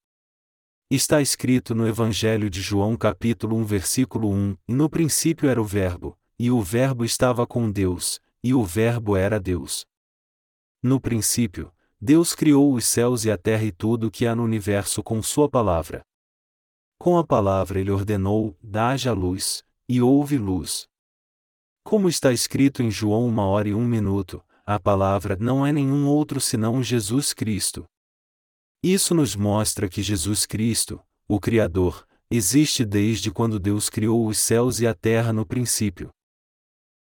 Está 0.91 1.23
escrito 1.23 1.77
no 1.77 1.87
Evangelho 1.87 2.51
de 2.51 2.61
João 2.61 2.97
capítulo 2.97 3.55
1 3.59 3.65
versículo 3.65 4.29
1, 4.33 4.57
no 4.67 4.91
princípio 4.91 5.49
era 5.49 5.63
o 5.63 5.65
Verbo, 5.65 6.19
e 6.43 6.51
o 6.51 6.63
Verbo 6.63 7.05
estava 7.05 7.47
com 7.47 7.71
Deus, 7.71 8.19
e 8.43 8.55
o 8.55 8.65
Verbo 8.65 9.15
era 9.15 9.39
Deus. 9.39 9.85
No 10.83 10.99
princípio, 10.99 11.71
Deus 12.01 12.35
criou 12.35 12.73
os 12.73 12.87
céus 12.87 13.27
e 13.27 13.31
a 13.31 13.37
terra 13.37 13.65
e 13.65 13.71
tudo 13.71 14.07
o 14.07 14.11
que 14.11 14.27
há 14.27 14.35
no 14.35 14.43
universo 14.43 15.03
com 15.03 15.23
sua 15.23 15.51
palavra. 15.51 16.01
Com 16.99 17.19
a 17.19 17.27
palavra 17.27 17.79
ele 17.79 17.91
ordenou, 17.91 18.57
haja 18.73 19.13
luz, 19.13 19.63
e 19.87 20.01
houve 20.01 20.39
luz. 20.39 20.89
Como 21.85 22.09
está 22.09 22.33
escrito 22.33 22.83
em 22.83 22.91
João 22.91 23.27
uma 23.27 23.45
hora 23.45 23.69
e 23.69 23.75
um 23.75 23.85
minuto, 23.85 24.43
a 24.65 24.81
palavra 24.81 25.37
não 25.39 25.67
é 25.67 25.71
nenhum 25.71 26.07
outro 26.07 26.41
senão 26.41 26.83
Jesus 26.83 27.35
Cristo. 27.35 27.85
Isso 28.83 29.15
nos 29.15 29.37
mostra 29.37 29.91
que 29.91 30.03
Jesus 30.03 30.47
Cristo, 30.47 31.05
o 31.29 31.39
Criador, 31.39 32.07
existe 32.31 32.83
desde 32.83 33.31
quando 33.31 33.61
Deus 33.61 33.91
criou 33.91 34.27
os 34.27 34.39
céus 34.39 34.81
e 34.81 34.87
a 34.87 34.95
terra 34.95 35.35
no 35.35 35.45
princípio. 35.45 36.11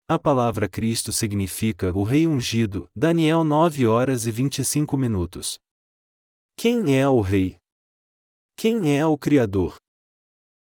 A 0.08 0.20
palavra 0.20 0.68
Cristo 0.68 1.12
significa 1.12 1.90
o 1.92 2.04
Rei 2.04 2.28
ungido, 2.28 2.88
Daniel 2.94 3.42
9 3.42 3.88
horas 3.88 4.24
e 4.24 4.30
25 4.30 4.96
minutos. 4.96 5.58
Quem 6.56 6.96
é 6.96 7.08
o 7.08 7.20
Rei? 7.20 7.56
Quem 8.56 8.96
é 8.96 9.04
o 9.04 9.18
Criador? 9.18 9.74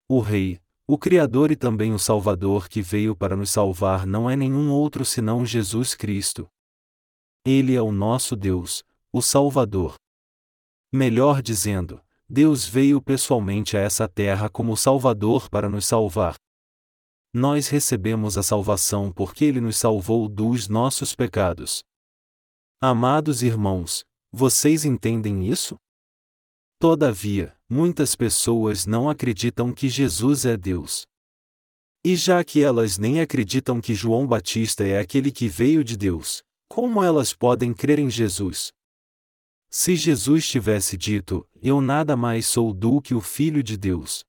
O 0.07 0.19
Rei, 0.19 0.61
o 0.85 0.95
Criador 0.95 1.49
e 1.49 1.55
também 1.55 1.91
o 1.91 1.97
Salvador 1.97 2.69
que 2.69 2.83
veio 2.83 3.15
para 3.15 3.35
nos 3.35 3.49
salvar 3.49 4.05
não 4.05 4.29
é 4.29 4.35
nenhum 4.35 4.71
outro 4.71 5.03
senão 5.03 5.43
Jesus 5.43 5.95
Cristo. 5.95 6.47
Ele 7.43 7.73
é 7.73 7.81
o 7.81 7.91
nosso 7.91 8.35
Deus, 8.35 8.83
o 9.11 9.23
Salvador. 9.23 9.95
Melhor 10.93 11.41
dizendo, 11.41 11.99
Deus 12.29 12.67
veio 12.67 13.01
pessoalmente 13.01 13.75
a 13.75 13.79
essa 13.79 14.07
terra 14.07 14.47
como 14.47 14.77
Salvador 14.77 15.49
para 15.49 15.67
nos 15.67 15.87
salvar. 15.87 16.35
Nós 17.33 17.69
recebemos 17.69 18.37
a 18.37 18.43
salvação 18.43 19.09
porque 19.09 19.45
Ele 19.45 19.61
nos 19.61 19.77
salvou 19.77 20.27
dos 20.27 20.67
nossos 20.67 21.15
pecados. 21.15 21.81
Amados 22.81 23.41
irmãos, 23.41 24.03
vocês 24.33 24.83
entendem 24.83 25.47
isso? 25.47 25.77
Todavia, 26.77 27.55
muitas 27.69 28.15
pessoas 28.17 28.85
não 28.85 29.09
acreditam 29.09 29.73
que 29.73 29.87
Jesus 29.87 30.45
é 30.45 30.57
Deus. 30.57 31.05
E 32.03 32.17
já 32.17 32.43
que 32.43 32.61
elas 32.61 32.97
nem 32.97 33.21
acreditam 33.21 33.79
que 33.79 33.95
João 33.95 34.27
Batista 34.27 34.83
é 34.83 34.99
aquele 34.99 35.31
que 35.31 35.47
veio 35.47 35.85
de 35.85 35.95
Deus, 35.95 36.43
como 36.67 37.01
elas 37.01 37.33
podem 37.33 37.73
crer 37.73 37.99
em 37.99 38.09
Jesus? 38.09 38.73
Se 39.69 39.95
Jesus 39.95 40.45
tivesse 40.49 40.97
dito: 40.97 41.47
Eu 41.61 41.79
nada 41.79 42.17
mais 42.17 42.45
sou 42.45 42.73
do 42.73 43.01
que 43.01 43.13
o 43.13 43.21
Filho 43.21 43.63
de 43.63 43.77
Deus. 43.77 44.25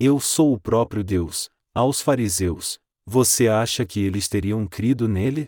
Eu 0.00 0.18
sou 0.18 0.54
o 0.54 0.60
próprio 0.60 1.04
Deus, 1.04 1.50
aos 1.74 2.00
fariseus, 2.00 2.78
você 3.06 3.48
acha 3.48 3.84
que 3.84 4.00
eles 4.00 4.28
teriam 4.28 4.66
crido 4.66 5.08
nele? 5.08 5.46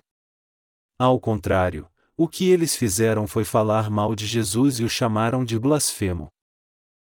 Ao 0.98 1.18
contrário, 1.18 1.88
o 2.16 2.28
que 2.28 2.48
eles 2.50 2.76
fizeram 2.76 3.26
foi 3.26 3.44
falar 3.44 3.90
mal 3.90 4.14
de 4.14 4.26
Jesus 4.26 4.78
e 4.78 4.85
o 4.85 4.88
chamaram 4.88 5.44
de 5.44 5.58
blasfemo. 5.58 6.28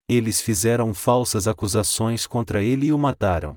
Eles 0.08 0.40
fizeram 0.42 0.94
falsas 0.94 1.48
acusações 1.48 2.28
contra 2.28 2.64
ele 2.64 2.88
e 2.88 2.94
o 2.94 2.98
mataram. 2.98 3.56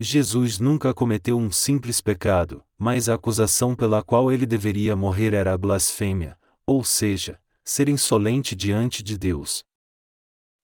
Jesus 0.00 0.58
nunca 0.58 0.94
cometeu 0.94 1.38
um 1.38 1.50
simples 1.52 2.00
pecado, 2.00 2.64
mas 2.78 3.08
a 3.08 3.14
acusação 3.14 3.76
pela 3.76 4.02
qual 4.02 4.32
ele 4.32 4.46
deveria 4.46 4.96
morrer 4.96 5.34
era 5.34 5.52
a 5.52 5.58
blasfêmia, 5.58 6.38
ou 6.64 6.82
seja, 6.82 7.38
ser 7.62 7.88
insolente 7.88 8.56
diante 8.56 9.02
de 9.02 9.18
Deus. 9.18 9.62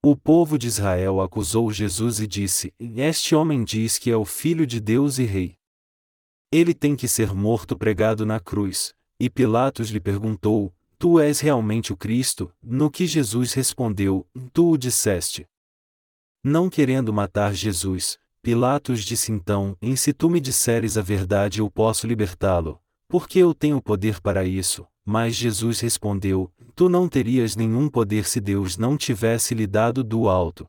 O 0.03 0.15
povo 0.15 0.59
de 0.59 0.67
Israel 0.67 1.21
acusou 1.21 1.73
Jesus 1.73 2.21
e 2.21 2.27
disse: 2.27 2.73
Este 2.79 3.35
homem 3.35 3.65
diz 3.65 3.99
que 3.99 4.11
é 4.11 4.17
o 4.17 4.25
Filho 4.25 4.67
de 4.67 4.81
Deus 4.81 5.19
e 5.19 5.25
Rei. 5.25 5.57
Ele 6.53 6.73
tem 6.73 6.95
que 6.95 7.09
ser 7.09 7.35
morto 7.35 7.77
pregado 7.77 8.25
na 8.25 8.39
cruz. 8.39 8.95
E 9.19 9.29
Pilatos 9.29 9.91
lhe 9.91 10.01
perguntou: 10.01 10.73
Tu 10.99 11.21
és 11.21 11.41
realmente 11.41 11.93
o 11.93 11.97
Cristo? 11.97 12.53
No 12.63 12.91
que 12.91 13.07
Jesus 13.07 13.53
respondeu: 13.53 14.27
Tu 14.53 14.71
o 14.71 14.79
disseste. 14.79 15.47
Não 16.45 16.71
querendo 16.71 17.13
matar 17.13 17.53
Jesus, 17.53 18.19
Pilatos 18.41 19.05
disse 19.05 19.33
então: 19.33 19.77
Em 19.83 19.97
se 19.97 20.13
tu 20.13 20.31
me 20.31 20.41
disseres 20.41 20.97
a 20.97 21.03
verdade, 21.03 21.59
eu 21.59 21.69
posso 21.69 22.07
libertá-lo, 22.07 22.81
porque 23.09 23.39
eu 23.41 23.53
tenho 23.53 23.83
poder 23.83 24.21
para 24.21 24.45
isso. 24.45 24.87
Mas 25.09 25.37
Jesus 25.37 25.79
respondeu: 25.79 26.53
Tu 26.75 26.89
não 26.89 27.09
terias 27.09 27.55
nenhum 27.55 27.89
poder 27.89 28.25
se 28.25 28.41
Deus 28.41 28.77
não 28.77 28.97
tivesse 28.97 29.55
lhe 29.55 29.67
dado 29.67 30.03
do 30.03 30.29
alto. 30.29 30.67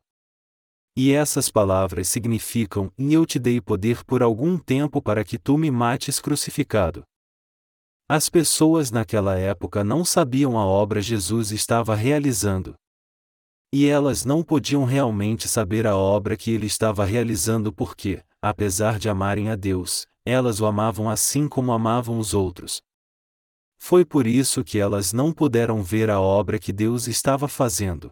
E 0.96 1.12
essas 1.12 1.50
palavras 1.50 2.08
significam: 2.08 2.92
E 2.96 3.12
eu 3.12 3.26
te 3.26 3.38
dei 3.40 3.60
poder 3.60 4.04
por 4.04 4.22
algum 4.22 4.56
tempo 4.56 5.02
para 5.02 5.24
que 5.24 5.38
tu 5.38 5.58
me 5.58 5.72
mates 5.72 6.20
crucificado. 6.20 7.02
As 8.08 8.28
pessoas 8.28 8.92
naquela 8.92 9.36
época 9.36 9.82
não 9.82 10.04
sabiam 10.04 10.56
a 10.56 10.64
obra 10.64 11.02
Jesus 11.02 11.50
estava 11.50 11.96
realizando. 11.96 12.74
E 13.74 13.86
elas 13.86 14.24
não 14.24 14.42
podiam 14.42 14.84
realmente 14.84 15.46
saber 15.46 15.86
a 15.86 15.94
obra 15.94 16.36
que 16.36 16.50
ele 16.52 16.64
estava 16.64 17.04
realizando 17.04 17.70
porque, 17.70 18.22
apesar 18.40 18.98
de 18.98 19.10
amarem 19.10 19.50
a 19.50 19.56
Deus, 19.56 20.06
elas 20.24 20.60
o 20.60 20.64
amavam 20.64 21.10
assim 21.10 21.46
como 21.46 21.70
amavam 21.70 22.18
os 22.18 22.32
outros. 22.32 22.80
Foi 23.78 24.04
por 24.04 24.26
isso 24.26 24.62
que 24.64 24.78
elas 24.78 25.12
não 25.12 25.32
puderam 25.32 25.82
ver 25.82 26.10
a 26.10 26.20
obra 26.20 26.58
que 26.58 26.72
Deus 26.72 27.06
estava 27.06 27.48
fazendo. 27.48 28.10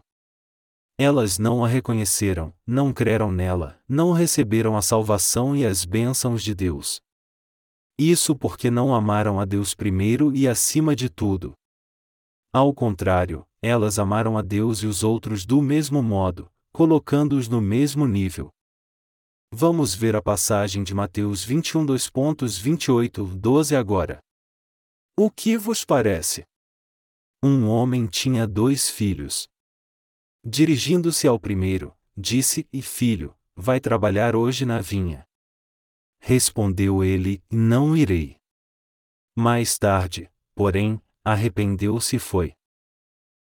Elas 0.99 1.39
não 1.39 1.63
a 1.63 1.69
reconheceram, 1.69 2.55
não 2.67 2.93
creram 2.93 3.31
nela, 3.31 3.79
não 3.87 4.13
receberam 4.13 4.77
a 4.77 4.81
salvação 4.81 5.55
e 5.55 5.67
as 5.67 5.85
bênçãos 5.85 6.43
de 6.43 6.55
Deus. 6.55 7.01
Isso 7.99 8.35
porque 8.35 8.71
não 8.71 8.95
amaram 8.95 9.39
a 9.39 9.45
Deus 9.45 9.75
primeiro 9.75 10.35
e 10.35 10.49
acima 10.49 10.97
de 10.97 11.11
tudo. 11.11 11.53
Ao 12.53 12.73
contrário, 12.73 13.47
elas 13.61 13.99
amaram 13.99 14.39
a 14.39 14.43
Deus 14.43 14.79
e 14.79 14.87
os 14.87 15.05
outros 15.05 15.45
do 15.45 15.61
mesmo 15.61 16.03
modo, 16.03 16.51
colocando-os 16.73 17.49
no 17.49 17.61
mesmo 17.61 18.07
nível. 18.07 18.51
Vamos 19.53 19.95
ver 19.95 20.17
a 20.17 20.23
passagem 20.23 20.83
de 20.83 20.95
Mateus 20.95 21.45
21 21.45 21.85
2.28 21.87 23.35
12 23.35 23.77
agora. 23.77 24.19
O 25.19 25.31
que 25.31 25.57
vos 25.57 25.83
parece? 25.83 26.47
Um 27.43 27.67
homem 27.71 28.07
tinha 28.07 28.47
dois 28.47 28.91
filhos. 28.91 29.49
Dirigindo-se 30.45 31.27
ao 31.27 31.41
primeiro, 31.41 31.97
disse: 32.15 32.69
E 32.71 32.83
filho, 32.83 33.35
vai 33.55 33.81
trabalhar 33.81 34.37
hoje 34.37 34.67
na 34.67 34.83
vinha. 34.83 35.27
Respondeu 36.21 37.03
ele: 37.03 37.43
Não 37.51 37.97
irei. 37.97 38.37
Mais 39.35 39.79
tarde, 39.79 40.31
porém, 40.55 41.01
arrependeu-se 41.25 42.17
e 42.17 42.19
foi. 42.19 42.55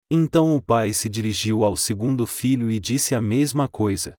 Então 0.09 0.55
o 0.55 0.61
pai 0.61 0.93
se 0.93 1.09
dirigiu 1.09 1.65
ao 1.65 1.75
segundo 1.75 2.25
filho 2.25 2.71
e 2.71 2.79
disse 2.79 3.13
a 3.13 3.21
mesma 3.21 3.67
coisa. 3.67 4.17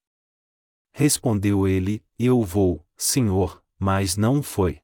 Respondeu 0.93 1.67
ele: 1.67 2.05
Eu 2.19 2.43
vou, 2.43 2.87
senhor, 2.99 3.65
mas 3.79 4.15
não 4.15 4.43
foi. 4.43 4.83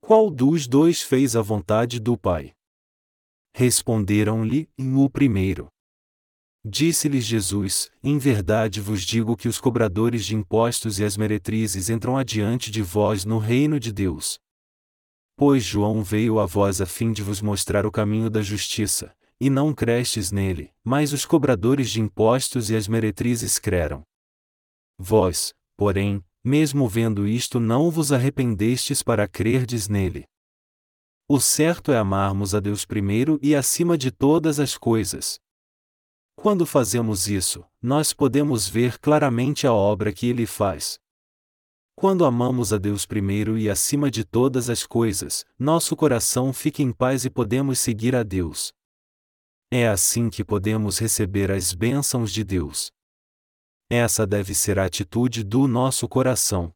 Qual 0.00 0.30
dos 0.30 0.66
dois 0.66 1.02
fez 1.02 1.36
a 1.36 1.42
vontade 1.42 2.00
do 2.00 2.16
pai? 2.16 2.52
Responderam-lhe: 3.54 4.68
O 4.96 5.08
primeiro. 5.08 5.68
Disse-lhes 6.64 7.24
Jesus: 7.24 7.90
Em 8.02 8.18
verdade 8.18 8.80
vos 8.80 9.02
digo 9.02 9.36
que 9.36 9.48
os 9.48 9.60
cobradores 9.60 10.24
de 10.24 10.34
impostos 10.34 10.98
e 10.98 11.04
as 11.04 11.16
meretrizes 11.16 11.88
entram 11.88 12.16
adiante 12.16 12.70
de 12.70 12.82
vós 12.82 13.24
no 13.24 13.38
reino 13.38 13.80
de 13.80 13.92
Deus. 13.92 14.38
Pois 15.36 15.64
João 15.64 16.02
veio 16.02 16.38
a 16.38 16.44
vós 16.44 16.80
a 16.80 16.86
fim 16.86 17.12
de 17.12 17.22
vos 17.22 17.40
mostrar 17.40 17.86
o 17.86 17.90
caminho 17.90 18.28
da 18.28 18.42
justiça, 18.42 19.14
e 19.40 19.48
não 19.48 19.72
crestes 19.72 20.30
nele, 20.30 20.70
mas 20.84 21.14
os 21.14 21.24
cobradores 21.24 21.90
de 21.90 22.00
impostos 22.00 22.68
e 22.68 22.76
as 22.76 22.86
meretrizes 22.86 23.58
creram. 23.58 24.02
Vós, 24.98 25.54
porém, 25.78 26.22
mesmo 26.42 26.88
vendo 26.88 27.26
isto, 27.26 27.60
não 27.60 27.90
vos 27.90 28.12
arrependestes 28.12 29.02
para 29.02 29.28
crerdes 29.28 29.88
nele. 29.88 30.24
O 31.28 31.38
certo 31.40 31.92
é 31.92 31.98
amarmos 31.98 32.54
a 32.54 32.60
Deus 32.60 32.84
primeiro 32.84 33.38
e 33.42 33.54
acima 33.54 33.96
de 33.96 34.10
todas 34.10 34.58
as 34.58 34.76
coisas, 34.76 35.40
quando 36.42 36.64
fazemos 36.64 37.28
isso, 37.28 37.62
nós 37.82 38.14
podemos 38.14 38.66
ver 38.66 38.98
claramente 38.98 39.66
a 39.66 39.74
obra 39.74 40.10
que 40.10 40.26
ele 40.26 40.46
faz. 40.46 40.98
Quando 41.94 42.24
amamos 42.24 42.72
a 42.72 42.78
Deus 42.78 43.04
primeiro 43.04 43.58
e 43.58 43.68
acima 43.68 44.10
de 44.10 44.24
todas 44.24 44.70
as 44.70 44.86
coisas, 44.86 45.44
nosso 45.58 45.94
coração 45.94 46.50
fica 46.50 46.80
em 46.80 46.92
paz 46.92 47.26
e 47.26 47.30
podemos 47.30 47.78
seguir 47.78 48.16
a 48.16 48.22
Deus. 48.22 48.72
É 49.70 49.86
assim 49.86 50.30
que 50.30 50.42
podemos 50.42 50.98
receber 50.98 51.50
as 51.50 51.74
bênçãos 51.74 52.32
de 52.32 52.42
Deus. 52.42 52.90
Essa 53.92 54.24
deve 54.24 54.54
ser 54.54 54.78
a 54.78 54.84
atitude 54.84 55.42
do 55.42 55.66
nosso 55.66 56.08
coração. 56.08 56.72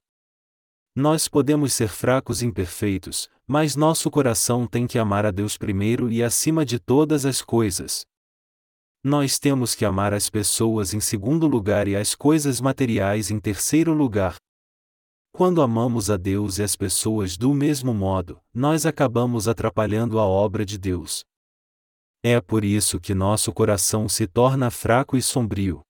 Nós 0.96 1.28
podemos 1.28 1.72
ser 1.72 1.86
fracos 1.86 2.42
e 2.42 2.46
imperfeitos, 2.46 3.30
mas 3.46 3.76
nosso 3.76 4.10
coração 4.10 4.66
tem 4.66 4.84
que 4.84 4.98
amar 4.98 5.24
a 5.24 5.30
Deus 5.30 5.56
primeiro 5.56 6.10
e 6.10 6.24
acima 6.24 6.64
de 6.64 6.80
todas 6.80 7.24
as 7.24 7.40
coisas. 7.40 8.04
Nós 9.00 9.38
temos 9.38 9.76
que 9.76 9.84
amar 9.84 10.12
as 10.12 10.28
pessoas 10.28 10.92
em 10.92 10.98
segundo 10.98 11.46
lugar 11.46 11.86
e 11.86 11.94
as 11.94 12.16
coisas 12.16 12.60
materiais 12.60 13.30
em 13.30 13.38
terceiro 13.38 13.94
lugar. 13.94 14.34
Quando 15.30 15.62
amamos 15.62 16.10
a 16.10 16.16
Deus 16.16 16.58
e 16.58 16.64
as 16.64 16.74
pessoas 16.74 17.36
do 17.36 17.54
mesmo 17.54 17.94
modo, 17.94 18.40
nós 18.52 18.84
acabamos 18.84 19.46
atrapalhando 19.46 20.18
a 20.18 20.24
obra 20.24 20.66
de 20.66 20.76
Deus. 20.78 21.24
É 22.24 22.40
por 22.40 22.64
isso 22.64 22.98
que 22.98 23.14
nosso 23.14 23.52
coração 23.52 24.08
se 24.08 24.26
torna 24.26 24.68
fraco 24.68 25.16
e 25.16 25.22
sombrio. 25.22 25.80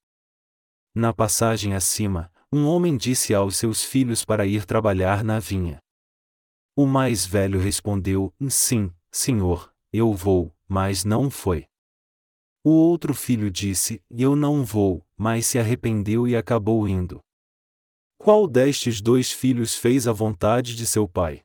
Na 0.94 1.12
passagem 1.12 1.74
acima, 1.74 2.30
um 2.52 2.68
homem 2.68 2.96
disse 2.96 3.34
aos 3.34 3.56
seus 3.56 3.82
filhos 3.82 4.24
para 4.24 4.46
ir 4.46 4.64
trabalhar 4.64 5.24
na 5.24 5.40
vinha. 5.40 5.80
O 6.76 6.86
mais 6.86 7.26
velho 7.26 7.58
respondeu: 7.58 8.32
Sim, 8.48 8.94
senhor, 9.10 9.74
eu 9.92 10.12
vou, 10.12 10.54
mas 10.68 11.04
não 11.04 11.28
foi. 11.28 11.66
O 12.62 12.70
outro 12.70 13.12
filho 13.12 13.50
disse: 13.50 14.00
Eu 14.08 14.36
não 14.36 14.64
vou, 14.64 15.04
mas 15.16 15.46
se 15.46 15.58
arrependeu 15.58 16.28
e 16.28 16.36
acabou 16.36 16.88
indo. 16.88 17.20
Qual 18.16 18.46
destes 18.46 19.00
dois 19.00 19.32
filhos 19.32 19.74
fez 19.74 20.06
a 20.06 20.12
vontade 20.12 20.76
de 20.76 20.86
seu 20.86 21.08
pai? 21.08 21.42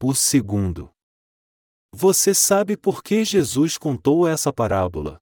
O 0.00 0.14
segundo. 0.14 0.90
Você 1.92 2.32
sabe 2.32 2.76
por 2.76 3.02
que 3.02 3.24
Jesus 3.24 3.76
contou 3.76 4.28
essa 4.28 4.52
parábola? 4.52 5.20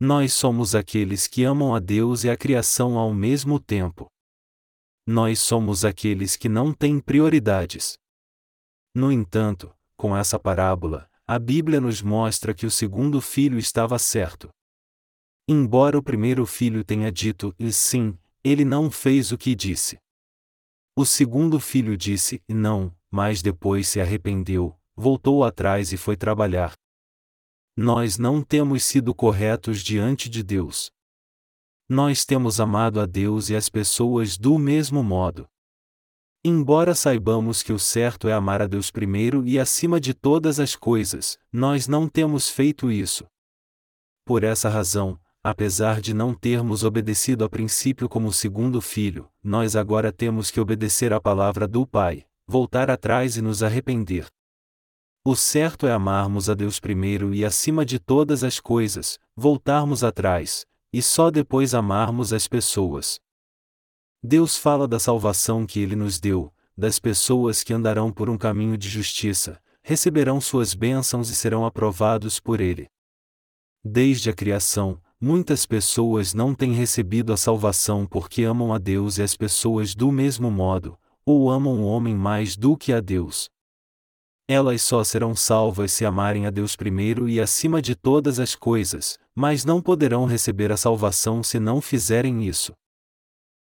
Nós 0.00 0.32
somos 0.32 0.76
aqueles 0.76 1.26
que 1.26 1.42
amam 1.42 1.74
a 1.74 1.80
Deus 1.80 2.22
e 2.22 2.30
a 2.30 2.36
criação 2.36 2.96
ao 2.96 3.12
mesmo 3.12 3.58
tempo. 3.58 4.06
Nós 5.04 5.40
somos 5.40 5.84
aqueles 5.84 6.36
que 6.36 6.48
não 6.48 6.72
têm 6.72 7.00
prioridades. 7.00 7.94
No 8.94 9.10
entanto, 9.10 9.74
com 9.96 10.16
essa 10.16 10.38
parábola, 10.38 11.10
a 11.26 11.36
Bíblia 11.36 11.80
nos 11.80 12.00
mostra 12.00 12.54
que 12.54 12.64
o 12.64 12.70
segundo 12.70 13.20
filho 13.20 13.58
estava 13.58 13.98
certo. 13.98 14.48
Embora 15.48 15.98
o 15.98 16.02
primeiro 16.02 16.46
filho 16.46 16.84
tenha 16.84 17.10
dito 17.10 17.52
e 17.58 17.72
sim, 17.72 18.16
ele 18.44 18.64
não 18.64 18.92
fez 18.92 19.32
o 19.32 19.38
que 19.38 19.52
disse. 19.54 19.98
O 20.96 21.04
segundo 21.04 21.58
filho 21.58 21.96
disse 21.96 22.40
não, 22.48 22.94
mas 23.10 23.42
depois 23.42 23.88
se 23.88 24.00
arrependeu, 24.00 24.78
voltou 24.94 25.42
atrás 25.42 25.92
e 25.92 25.96
foi 25.96 26.16
trabalhar. 26.16 26.72
Nós 27.80 28.18
não 28.18 28.42
temos 28.42 28.82
sido 28.82 29.14
corretos 29.14 29.84
diante 29.84 30.28
de 30.28 30.42
Deus. 30.42 30.90
Nós 31.88 32.24
temos 32.24 32.58
amado 32.58 32.98
a 32.98 33.06
Deus 33.06 33.50
e 33.50 33.54
as 33.54 33.68
pessoas 33.68 34.36
do 34.36 34.58
mesmo 34.58 35.00
modo. 35.00 35.48
Embora 36.44 36.92
saibamos 36.92 37.62
que 37.62 37.72
o 37.72 37.78
certo 37.78 38.26
é 38.26 38.32
amar 38.32 38.60
a 38.60 38.66
Deus 38.66 38.90
primeiro 38.90 39.46
e 39.46 39.60
acima 39.60 40.00
de 40.00 40.12
todas 40.12 40.58
as 40.58 40.74
coisas, 40.74 41.38
nós 41.52 41.86
não 41.86 42.08
temos 42.08 42.50
feito 42.50 42.90
isso. 42.90 43.24
Por 44.24 44.42
essa 44.42 44.68
razão, 44.68 45.16
apesar 45.40 46.00
de 46.00 46.12
não 46.12 46.34
termos 46.34 46.82
obedecido 46.82 47.44
a 47.44 47.48
princípio 47.48 48.08
como 48.08 48.32
segundo 48.32 48.80
filho, 48.80 49.30
nós 49.40 49.76
agora 49.76 50.10
temos 50.10 50.50
que 50.50 50.58
obedecer 50.58 51.12
à 51.12 51.20
palavra 51.20 51.68
do 51.68 51.86
Pai, 51.86 52.26
voltar 52.44 52.90
atrás 52.90 53.36
e 53.36 53.40
nos 53.40 53.62
arrepender. 53.62 54.26
O 55.30 55.36
certo 55.36 55.86
é 55.86 55.92
amarmos 55.92 56.48
a 56.48 56.54
Deus 56.54 56.80
primeiro 56.80 57.34
e 57.34 57.44
acima 57.44 57.84
de 57.84 57.98
todas 57.98 58.42
as 58.42 58.58
coisas, 58.58 59.18
voltarmos 59.36 60.02
atrás, 60.02 60.64
e 60.90 61.02
só 61.02 61.30
depois 61.30 61.74
amarmos 61.74 62.32
as 62.32 62.48
pessoas. 62.48 63.20
Deus 64.22 64.56
fala 64.56 64.88
da 64.88 64.98
salvação 64.98 65.66
que 65.66 65.80
Ele 65.80 65.94
nos 65.94 66.18
deu, 66.18 66.50
das 66.74 66.98
pessoas 66.98 67.62
que 67.62 67.74
andarão 67.74 68.10
por 68.10 68.30
um 68.30 68.38
caminho 68.38 68.78
de 68.78 68.88
justiça, 68.88 69.60
receberão 69.82 70.40
suas 70.40 70.72
bênçãos 70.72 71.28
e 71.28 71.34
serão 71.34 71.66
aprovados 71.66 72.40
por 72.40 72.58
Ele. 72.58 72.88
Desde 73.84 74.30
a 74.30 74.32
criação, 74.32 74.98
muitas 75.20 75.66
pessoas 75.66 76.32
não 76.32 76.54
têm 76.54 76.72
recebido 76.72 77.34
a 77.34 77.36
salvação 77.36 78.06
porque 78.06 78.44
amam 78.44 78.72
a 78.72 78.78
Deus 78.78 79.18
e 79.18 79.22
as 79.22 79.36
pessoas 79.36 79.94
do 79.94 80.10
mesmo 80.10 80.50
modo, 80.50 80.98
ou 81.22 81.50
amam 81.50 81.82
o 81.82 81.84
homem 81.84 82.14
mais 82.14 82.56
do 82.56 82.78
que 82.78 82.94
a 82.94 83.00
Deus. 83.00 83.50
Elas 84.50 84.80
só 84.80 85.04
serão 85.04 85.36
salvas 85.36 85.92
se 85.92 86.06
amarem 86.06 86.46
a 86.46 86.50
Deus 86.50 86.74
primeiro 86.74 87.28
e 87.28 87.38
acima 87.38 87.82
de 87.82 87.94
todas 87.94 88.40
as 88.40 88.54
coisas, 88.54 89.18
mas 89.34 89.62
não 89.62 89.82
poderão 89.82 90.24
receber 90.24 90.72
a 90.72 90.76
salvação 90.76 91.42
se 91.42 91.60
não 91.60 91.82
fizerem 91.82 92.42
isso. 92.42 92.72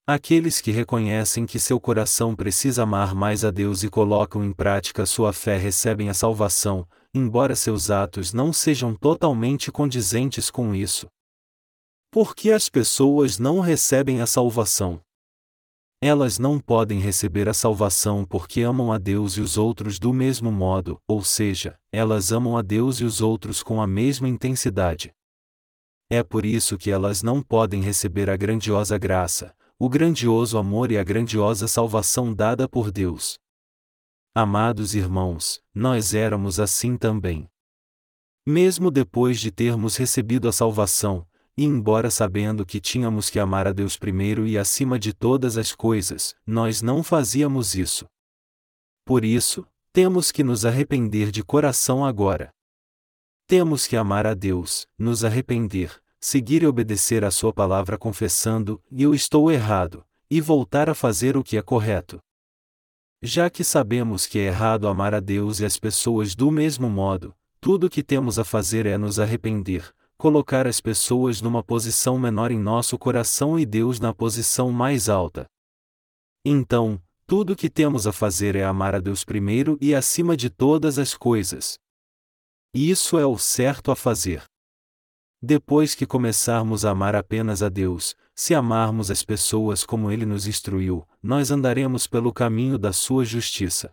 Aqueles 0.06 0.60
que 0.60 0.72
reconhecem 0.72 1.46
que 1.46 1.58
seu 1.58 1.80
coração 1.80 2.36
precisa 2.36 2.84
amar 2.84 3.16
mais 3.16 3.46
a 3.46 3.52
Deus 3.52 3.84
e 3.84 3.90
colocam 3.90 4.44
em 4.44 4.52
prática 4.52 5.06
sua 5.06 5.32
fé 5.32 5.58
recebem 5.58 6.10
a 6.10 6.14
salvação, 6.14 6.86
embora 7.14 7.56
seus 7.56 7.90
atos 7.90 8.34
não 8.34 8.52
sejam 8.52 8.94
totalmente 8.94 9.72
condizentes 9.72 10.52
com 10.52 10.76
isso. 10.76 11.08
Por 12.12 12.36
que 12.36 12.52
as 12.52 12.68
pessoas 12.68 13.40
não 13.40 13.62
recebem 13.62 14.20
a 14.20 14.28
salvação? 14.28 15.00
Elas 16.06 16.38
não 16.38 16.60
podem 16.60 17.00
receber 17.00 17.48
a 17.48 17.54
salvação 17.54 18.26
porque 18.26 18.62
amam 18.62 18.92
a 18.92 18.98
Deus 18.98 19.38
e 19.38 19.40
os 19.40 19.58
outros 19.58 19.98
do 19.98 20.12
mesmo 20.12 20.52
modo, 20.52 21.02
ou 21.08 21.24
seja, 21.24 21.80
elas 21.94 22.30
amam 22.30 22.58
a 22.58 22.62
Deus 22.62 23.00
e 23.00 23.06
os 23.06 23.22
outros 23.22 23.64
com 23.64 23.82
a 23.82 23.88
mesma 23.88 24.28
intensidade. 24.28 25.14
É 26.10 26.22
por 26.22 26.46
isso 26.46 26.78
que 26.78 26.92
elas 26.92 27.24
não 27.24 27.42
podem 27.42 27.82
receber 27.82 28.30
a 28.30 28.36
grandiosa 28.36 28.98
graça, 28.98 29.56
o 29.80 29.88
grandioso 29.88 30.58
amor 30.58 30.92
e 30.92 30.98
a 30.98 31.04
grandiosa 31.06 31.70
salvação 31.70 32.34
dada 32.34 32.68
por 32.68 32.92
Deus. 32.92 33.40
Amados 34.36 34.96
irmãos, 34.96 35.62
nós 35.74 36.14
éramos 36.14 36.60
assim 36.60 36.98
também. 36.98 37.50
Mesmo 38.46 38.92
depois 38.92 39.40
de 39.40 39.52
termos 39.52 39.96
recebido 39.96 40.50
a 40.50 40.52
salvação, 40.52 41.26
e 41.56 41.64
embora 41.64 42.10
sabendo 42.10 42.66
que 42.66 42.80
tínhamos 42.80 43.30
que 43.30 43.40
amar 43.40 43.68
a 43.68 43.72
Deus 43.72 43.96
primeiro 43.96 44.48
e 44.48 44.58
acima 44.58 44.98
de 44.98 45.14
todas 45.14 45.58
as 45.58 45.74
coisas, 45.74 46.36
nós 46.46 46.82
não 46.82 47.04
fazíamos 47.04 47.76
isso. 47.76 48.06
Por 49.06 49.24
isso, 49.24 49.66
temos 49.92 50.32
que 50.32 50.44
nos 50.44 50.66
arrepender 50.66 51.30
de 51.30 51.44
coração 51.44 52.04
agora. 52.04 52.50
Temos 53.46 53.86
que 53.86 53.96
amar 53.96 54.26
a 54.26 54.34
Deus, 54.34 54.88
nos 54.98 55.24
arrepender, 55.24 56.02
seguir 56.20 56.64
e 56.64 56.68
obedecer 56.68 57.24
a 57.24 57.30
Sua 57.30 57.54
palavra 57.54 57.98
confessando, 57.98 58.82
eu 58.92 59.14
estou 59.14 59.52
errado, 59.52 60.04
e 60.30 60.42
voltar 60.42 60.90
a 60.90 60.96
fazer 60.96 61.38
o 61.38 61.44
que 61.44 61.58
é 61.58 61.62
correto. 61.62 62.20
Já 63.22 63.50
que 63.50 63.64
sabemos 63.64 64.26
que 64.26 64.40
é 64.40 64.48
errado 64.48 64.88
amar 64.88 65.14
a 65.14 65.20
Deus 65.20 65.60
e 65.60 65.66
as 65.66 65.78
pessoas 65.78 66.34
do 66.34 66.50
mesmo 66.50 66.90
modo, 66.90 67.36
tudo 67.62 67.88
o 67.88 67.90
que 67.90 68.02
temos 68.02 68.40
a 68.40 68.44
fazer 68.44 68.86
é 68.86 68.98
nos 68.98 69.20
arrepender, 69.20 69.94
colocar 70.18 70.68
as 70.68 70.80
pessoas 70.80 71.42
numa 71.42 71.64
posição 71.64 72.18
menor 72.18 72.52
em 72.52 72.60
nosso 72.60 72.98
coração 72.98 73.60
e 73.60 73.66
Deus 73.66 74.00
na 74.00 74.14
posição 74.14 74.72
mais 74.72 75.10
alta. 75.10 75.46
Então, 76.46 77.02
tudo 77.26 77.54
o 77.54 77.56
que 77.56 77.70
temos 77.70 78.06
a 78.06 78.12
fazer 78.12 78.56
é 78.56 78.64
amar 78.64 78.96
a 78.96 79.00
Deus 79.00 79.24
primeiro 79.24 79.78
e 79.82 79.96
acima 79.96 80.36
de 80.36 80.50
todas 80.50 81.00
as 81.00 81.16
coisas. 81.16 81.78
Isso 82.74 83.18
é 83.18 83.26
o 83.26 83.38
certo 83.38 83.92
a 83.92 83.96
fazer. 83.96 84.44
Depois 85.42 85.94
que 85.94 86.06
começarmos 86.06 86.86
a 86.86 86.92
amar 86.92 87.16
apenas 87.16 87.62
a 87.62 87.70
Deus, 87.70 88.16
se 88.36 88.56
amarmos 88.56 89.12
as 89.12 89.24
pessoas 89.24 89.86
como 89.86 90.12
Ele 90.12 90.26
nos 90.26 90.48
instruiu, 90.48 91.08
nós 91.22 91.52
andaremos 91.52 92.08
pelo 92.08 92.34
caminho 92.34 92.78
da 92.78 92.92
Sua 92.92 93.24
justiça. 93.24 93.92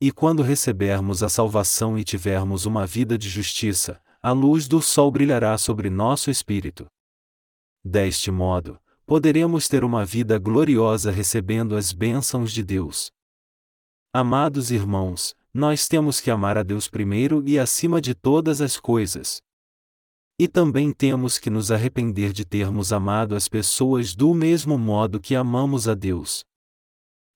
E 0.00 0.10
quando 0.10 0.42
recebermos 0.42 1.22
a 1.22 1.28
salvação 1.28 1.98
e 1.98 2.04
tivermos 2.04 2.66
uma 2.66 2.86
vida 2.86 3.16
de 3.16 3.28
justiça, 3.28 4.00
a 4.26 4.32
luz 4.32 4.66
do 4.66 4.82
sol 4.82 5.08
brilhará 5.08 5.56
sobre 5.56 5.88
nosso 5.88 6.32
espírito. 6.32 6.84
Deste 7.84 8.28
modo, 8.28 8.76
poderemos 9.06 9.68
ter 9.68 9.84
uma 9.84 10.04
vida 10.04 10.36
gloriosa 10.36 11.12
recebendo 11.12 11.76
as 11.76 11.92
bênçãos 11.92 12.50
de 12.50 12.64
Deus. 12.64 13.12
Amados 14.12 14.72
irmãos, 14.72 15.32
nós 15.54 15.86
temos 15.86 16.20
que 16.20 16.28
amar 16.28 16.58
a 16.58 16.64
Deus 16.64 16.88
primeiro 16.88 17.40
e 17.46 17.56
acima 17.56 18.00
de 18.00 18.16
todas 18.16 18.60
as 18.60 18.80
coisas. 18.80 19.40
E 20.36 20.48
também 20.48 20.92
temos 20.92 21.38
que 21.38 21.48
nos 21.48 21.70
arrepender 21.70 22.32
de 22.32 22.44
termos 22.44 22.92
amado 22.92 23.36
as 23.36 23.46
pessoas 23.46 24.12
do 24.12 24.34
mesmo 24.34 24.76
modo 24.76 25.20
que 25.20 25.36
amamos 25.36 25.86
a 25.86 25.94
Deus. 25.94 26.44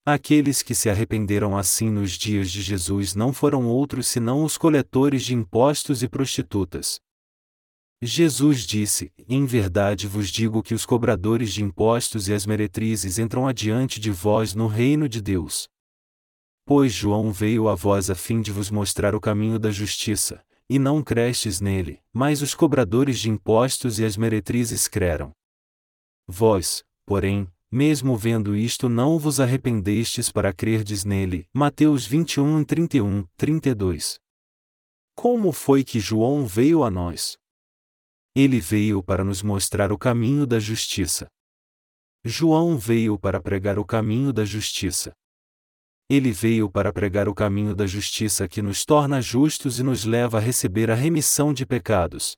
Aqueles 0.05 0.62
que 0.62 0.74
se 0.74 0.88
arrependeram 0.88 1.57
assim 1.57 1.90
nos 1.90 2.12
dias 2.12 2.51
de 2.51 2.62
Jesus 2.62 3.14
não 3.14 3.32
foram 3.32 3.66
outros 3.66 4.07
senão 4.07 4.44
os 4.44 4.57
coletores 4.57 5.22
de 5.22 5.34
impostos 5.34 6.03
e 6.03 6.09
prostitutas. 6.09 6.98
Jesus 8.03 8.66
disse: 8.66 9.12
Em 9.28 9.44
verdade 9.44 10.07
vos 10.07 10.30
digo 10.30 10.62
que 10.62 10.72
os 10.72 10.86
cobradores 10.86 11.53
de 11.53 11.62
impostos 11.62 12.28
e 12.28 12.32
as 12.32 12.46
meretrizes 12.46 13.18
entram 13.18 13.46
adiante 13.46 14.01
de 14.01 14.11
vós 14.11 14.55
no 14.55 14.66
reino 14.66 15.07
de 15.07 15.20
Deus. 15.20 15.68
Pois 16.64 16.94
João 16.94 17.30
veio 17.30 17.68
a 17.68 17.74
vós 17.74 18.09
a 18.09 18.14
fim 18.14 18.40
de 18.40 18.51
vos 18.51 18.70
mostrar 18.70 19.14
o 19.14 19.20
caminho 19.20 19.59
da 19.59 19.70
justiça, 19.70 20.42
e 20.66 20.78
não 20.78 21.03
crestes 21.03 21.61
nele, 21.61 22.01
mas 22.11 22.40
os 22.40 22.55
cobradores 22.55 23.18
de 23.18 23.28
impostos 23.28 23.98
e 23.98 24.05
as 24.05 24.16
meretrizes 24.16 24.88
creram. 24.88 25.32
Vós, 26.26 26.82
porém, 27.05 27.46
mesmo 27.71 28.16
vendo 28.16 28.57
isto 28.57 28.89
não 28.89 29.18
vos 29.18 29.39
arrependestes 29.39 30.33
para 30.33 30.53
crerdes 30.53 31.05
nele. 31.05 31.47
Mateus 31.55 32.05
21, 32.05 32.64
31, 32.64 33.25
32. 33.37 34.18
Como 35.14 35.53
foi 35.53 35.85
que 35.85 36.01
João 36.01 36.47
veio 36.47 36.83
a 36.83 36.91
nós? 36.91 37.37
Ele 38.35 38.61
veio 38.61 39.03
para 39.03 39.23
nos 39.23 39.43
mostrar 39.43 39.93
o 39.93 39.99
caminho 39.99 40.47
da 40.47 40.59
justiça. 40.59 41.29
João 42.25 42.77
veio 42.77 43.18
para 43.18 43.41
pregar 43.41 43.79
o 43.79 43.85
caminho 43.85 44.33
da 44.33 44.45
justiça. 44.45 45.12
Ele 46.09 46.33
veio 46.33 46.68
para 46.68 46.93
pregar 46.93 47.29
o 47.29 47.35
caminho 47.35 47.75
da 47.75 47.87
justiça 47.87 48.49
que 48.49 48.61
nos 48.61 48.85
torna 48.85 49.23
justos 49.23 49.79
e 49.79 49.83
nos 49.85 50.05
leva 50.05 50.39
a 50.39 50.41
receber 50.41 50.91
a 50.91 50.95
remissão 50.95 51.55
de 51.55 51.64
pecados. 51.64 52.37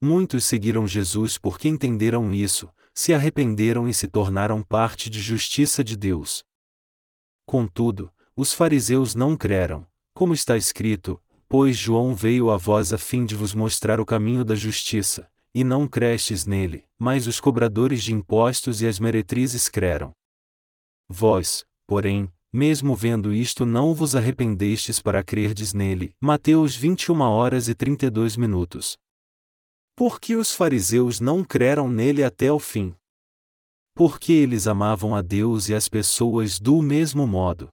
Muitos 0.00 0.44
seguiram 0.44 0.86
Jesus 0.86 1.36
porque 1.36 1.68
entenderam 1.68 2.32
isso, 2.32 2.72
se 2.98 3.14
arrependeram 3.14 3.88
e 3.88 3.94
se 3.94 4.08
tornaram 4.08 4.60
parte 4.60 5.08
de 5.08 5.20
justiça 5.20 5.84
de 5.84 5.96
Deus. 5.96 6.42
Contudo, 7.46 8.12
os 8.34 8.52
fariseus 8.52 9.14
não 9.14 9.36
creram, 9.36 9.86
como 10.12 10.34
está 10.34 10.56
escrito: 10.56 11.22
Pois 11.48 11.76
João 11.76 12.12
veio 12.12 12.50
a 12.50 12.56
vós 12.56 12.92
a 12.92 12.98
fim 12.98 13.24
de 13.24 13.36
vos 13.36 13.54
mostrar 13.54 14.00
o 14.00 14.04
caminho 14.04 14.44
da 14.44 14.56
justiça, 14.56 15.30
e 15.54 15.62
não 15.62 15.86
crestes 15.86 16.44
nele, 16.44 16.84
mas 16.98 17.28
os 17.28 17.38
cobradores 17.38 18.02
de 18.02 18.12
impostos 18.12 18.82
e 18.82 18.88
as 18.88 18.98
meretrizes 18.98 19.68
creram. 19.68 20.10
Vós, 21.08 21.64
porém, 21.86 22.28
mesmo 22.52 22.96
vendo 22.96 23.32
isto 23.32 23.64
não 23.64 23.94
vos 23.94 24.16
arrependestes 24.16 25.00
para 25.00 25.22
crerdes 25.22 25.72
nele. 25.72 26.16
Mateus 26.20 26.74
21 26.74 27.20
horas 27.20 27.68
e 27.68 27.76
32 27.76 28.36
minutos. 28.36 28.98
Por 29.98 30.20
que 30.20 30.36
os 30.36 30.54
fariseus 30.54 31.18
não 31.18 31.42
creram 31.42 31.90
nele 31.90 32.22
até 32.22 32.52
o 32.52 32.60
fim? 32.60 32.94
Porque 33.96 34.32
eles 34.32 34.68
amavam 34.68 35.12
a 35.12 35.20
Deus 35.20 35.68
e 35.68 35.74
as 35.74 35.88
pessoas 35.88 36.60
do 36.60 36.80
mesmo 36.80 37.26
modo. 37.26 37.68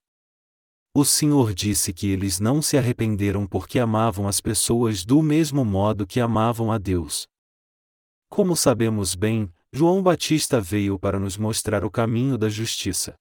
O 0.91 1.05
Senhor 1.05 1.53
disse 1.53 1.93
que 1.93 2.09
eles 2.09 2.39
não 2.39 2.63
se 2.63 2.79
arrependeram 2.79 3.45
porque 3.45 3.77
amavam 3.77 4.27
as 4.27 4.41
pessoas 4.41 5.05
do 5.05 5.21
mesmo 5.21 5.63
modo 5.63 6.07
que 6.07 6.19
amavam 6.19 6.71
a 6.71 6.79
Deus. 6.79 7.27
Como 8.27 8.55
sabemos 8.55 9.13
bem, 9.13 9.47
João 9.71 10.01
Batista 10.01 10.59
veio 10.59 10.97
para 10.97 11.19
nos 11.19 11.37
mostrar 11.37 11.85
o 11.85 11.91
caminho 11.91 12.39
da 12.39 12.49
justiça. 12.49 13.13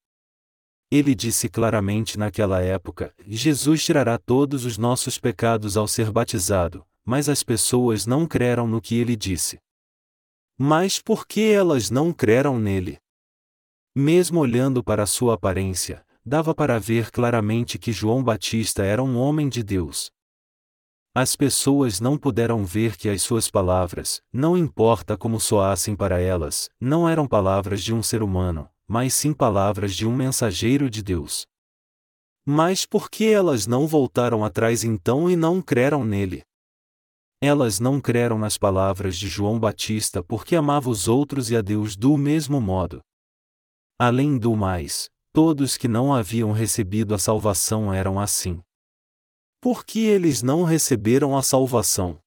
Ele 0.90 1.14
disse 1.14 1.50
claramente 1.50 2.18
naquela 2.18 2.62
época: 2.62 3.14
Jesus 3.26 3.84
tirará 3.84 4.16
todos 4.16 4.64
os 4.64 4.78
nossos 4.78 5.18
pecados 5.18 5.76
ao 5.76 5.86
ser 5.86 6.10
batizado, 6.10 6.86
mas 7.04 7.28
as 7.28 7.42
pessoas 7.42 8.06
não 8.06 8.26
creram 8.26 8.66
no 8.66 8.80
que 8.80 8.96
ele 8.96 9.14
disse. 9.14 9.58
Mas 10.56 11.00
por 11.00 11.26
que 11.26 11.52
elas 11.52 11.90
não 11.90 12.12
creram 12.12 12.58
nele? 12.58 12.98
Mesmo 13.94 14.40
olhando 14.40 14.82
para 14.82 15.06
sua 15.06 15.34
aparência, 15.34 16.04
dava 16.24 16.54
para 16.54 16.78
ver 16.78 17.10
claramente 17.10 17.78
que 17.78 17.92
João 17.92 18.22
Batista 18.22 18.82
era 18.82 19.02
um 19.02 19.16
homem 19.18 19.48
de 19.48 19.62
Deus. 19.62 20.10
As 21.14 21.36
pessoas 21.36 22.00
não 22.00 22.18
puderam 22.18 22.64
ver 22.64 22.96
que 22.96 23.08
as 23.08 23.22
suas 23.22 23.48
palavras, 23.48 24.20
não 24.32 24.56
importa 24.56 25.16
como 25.16 25.38
soassem 25.38 25.94
para 25.94 26.20
elas, 26.20 26.68
não 26.80 27.08
eram 27.08 27.28
palavras 27.28 27.84
de 27.84 27.94
um 27.94 28.02
ser 28.02 28.20
humano, 28.20 28.68
mas 28.88 29.14
sim 29.14 29.32
palavras 29.32 29.94
de 29.94 30.06
um 30.06 30.14
mensageiro 30.14 30.90
de 30.90 31.02
Deus. 31.02 31.46
Mas 32.44 32.84
por 32.84 33.08
que 33.08 33.26
elas 33.26 33.66
não 33.66 33.86
voltaram 33.86 34.44
atrás 34.44 34.82
então 34.82 35.30
e 35.30 35.36
não 35.36 35.62
creram 35.62 36.04
nele? 36.04 36.44
Elas 37.46 37.78
não 37.78 38.00
creram 38.00 38.38
nas 38.38 38.56
palavras 38.56 39.18
de 39.18 39.28
João 39.28 39.60
Batista 39.60 40.22
porque 40.22 40.56
amava 40.56 40.88
os 40.88 41.08
outros 41.08 41.50
e 41.50 41.56
a 41.56 41.60
Deus 41.60 41.94
do 41.94 42.16
mesmo 42.16 42.58
modo. 42.58 43.02
Além 43.98 44.38
do 44.38 44.56
mais, 44.56 45.10
todos 45.30 45.76
que 45.76 45.86
não 45.86 46.14
haviam 46.14 46.52
recebido 46.52 47.14
a 47.14 47.18
salvação 47.18 47.92
eram 47.92 48.18
assim. 48.18 48.62
Por 49.60 49.84
que 49.84 50.06
eles 50.06 50.42
não 50.42 50.62
receberam 50.62 51.36
a 51.36 51.42
salvação? 51.42 52.18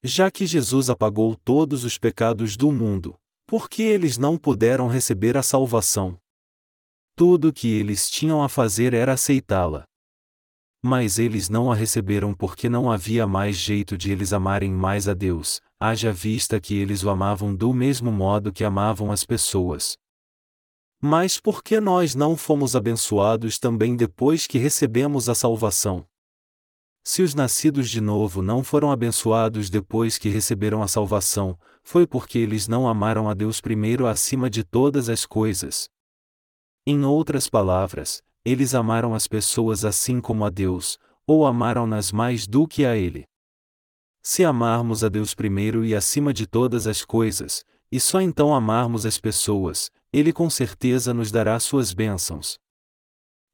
Já 0.00 0.30
que 0.30 0.46
Jesus 0.46 0.88
apagou 0.88 1.34
todos 1.34 1.82
os 1.82 1.98
pecados 1.98 2.56
do 2.56 2.70
mundo, 2.70 3.18
por 3.48 3.68
que 3.68 3.82
eles 3.82 4.16
não 4.16 4.38
puderam 4.38 4.86
receber 4.86 5.36
a 5.36 5.42
salvação? 5.42 6.16
Tudo 7.16 7.48
o 7.48 7.52
que 7.52 7.66
eles 7.66 8.08
tinham 8.08 8.44
a 8.44 8.48
fazer 8.48 8.94
era 8.94 9.14
aceitá-la. 9.14 9.89
Mas 10.82 11.18
eles 11.18 11.48
não 11.48 11.70
a 11.70 11.74
receberam 11.74 12.32
porque 12.32 12.68
não 12.68 12.90
havia 12.90 13.26
mais 13.26 13.56
jeito 13.56 13.98
de 13.98 14.10
eles 14.10 14.32
amarem 14.32 14.72
mais 14.72 15.08
a 15.08 15.14
Deus, 15.14 15.60
haja 15.78 16.12
vista 16.12 16.58
que 16.58 16.74
eles 16.74 17.04
o 17.04 17.10
amavam 17.10 17.54
do 17.54 17.74
mesmo 17.74 18.10
modo 18.10 18.52
que 18.52 18.64
amavam 18.64 19.12
as 19.12 19.24
pessoas. 19.24 19.96
Mas 21.02 21.40
por 21.40 21.62
que 21.62 21.80
nós 21.80 22.14
não 22.14 22.36
fomos 22.36 22.76
abençoados 22.76 23.58
também 23.58 23.96
depois 23.96 24.46
que 24.46 24.58
recebemos 24.58 25.28
a 25.28 25.34
salvação? 25.34 26.06
Se 27.02 27.22
os 27.22 27.34
nascidos 27.34 27.88
de 27.88 28.00
novo 28.00 28.42
não 28.42 28.62
foram 28.62 28.92
abençoados 28.92 29.70
depois 29.70 30.18
que 30.18 30.28
receberam 30.28 30.82
a 30.82 30.88
salvação, 30.88 31.58
foi 31.82 32.06
porque 32.06 32.38
eles 32.38 32.68
não 32.68 32.86
amaram 32.86 33.28
a 33.28 33.34
Deus 33.34 33.60
primeiro 33.60 34.06
acima 34.06 34.50
de 34.50 34.62
todas 34.62 35.08
as 35.08 35.24
coisas. 35.24 35.88
Em 36.86 37.02
outras 37.04 37.48
palavras, 37.48 38.22
eles 38.50 38.74
amaram 38.74 39.14
as 39.14 39.26
pessoas 39.26 39.84
assim 39.84 40.20
como 40.20 40.44
a 40.44 40.50
Deus, 40.50 40.98
ou 41.26 41.46
amaram-nas 41.46 42.10
mais 42.10 42.46
do 42.46 42.66
que 42.66 42.84
a 42.84 42.96
Ele. 42.96 43.24
Se 44.22 44.44
amarmos 44.44 45.02
a 45.04 45.08
Deus 45.08 45.34
primeiro 45.34 45.84
e 45.84 45.94
acima 45.94 46.32
de 46.32 46.46
todas 46.46 46.86
as 46.86 47.04
coisas, 47.04 47.64
e 47.90 47.98
só 47.98 48.20
então 48.20 48.54
amarmos 48.54 49.06
as 49.06 49.18
pessoas, 49.18 49.90
Ele 50.12 50.32
com 50.32 50.50
certeza 50.50 51.14
nos 51.14 51.30
dará 51.30 51.58
suas 51.58 51.92
bênçãos. 51.92 52.58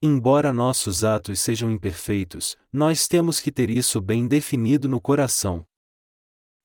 Embora 0.03 0.53
nossos 0.53 1.05
atos 1.05 1.41
sejam 1.41 1.71
imperfeitos, 1.71 2.57
nós 2.73 3.09
temos 3.09 3.41
que 3.41 3.51
ter 3.51 3.71
isso 3.71 4.01
bem 4.01 4.27
definido 4.27 4.89
no 4.89 5.01
coração. 5.01 5.67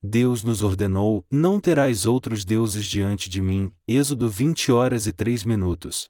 Deus 0.04 0.44
nos 0.44 0.64
ordenou: 0.64 1.24
Não 1.32 1.60
terás 1.60 2.06
outros 2.06 2.44
deuses 2.44 2.86
diante 2.86 3.30
de 3.30 3.42
mim. 3.42 3.72
Êxodo 3.88 4.28
20 4.30 4.72
horas 4.72 5.06
e 5.06 5.14
3 5.14 5.44
minutos. 5.44 6.10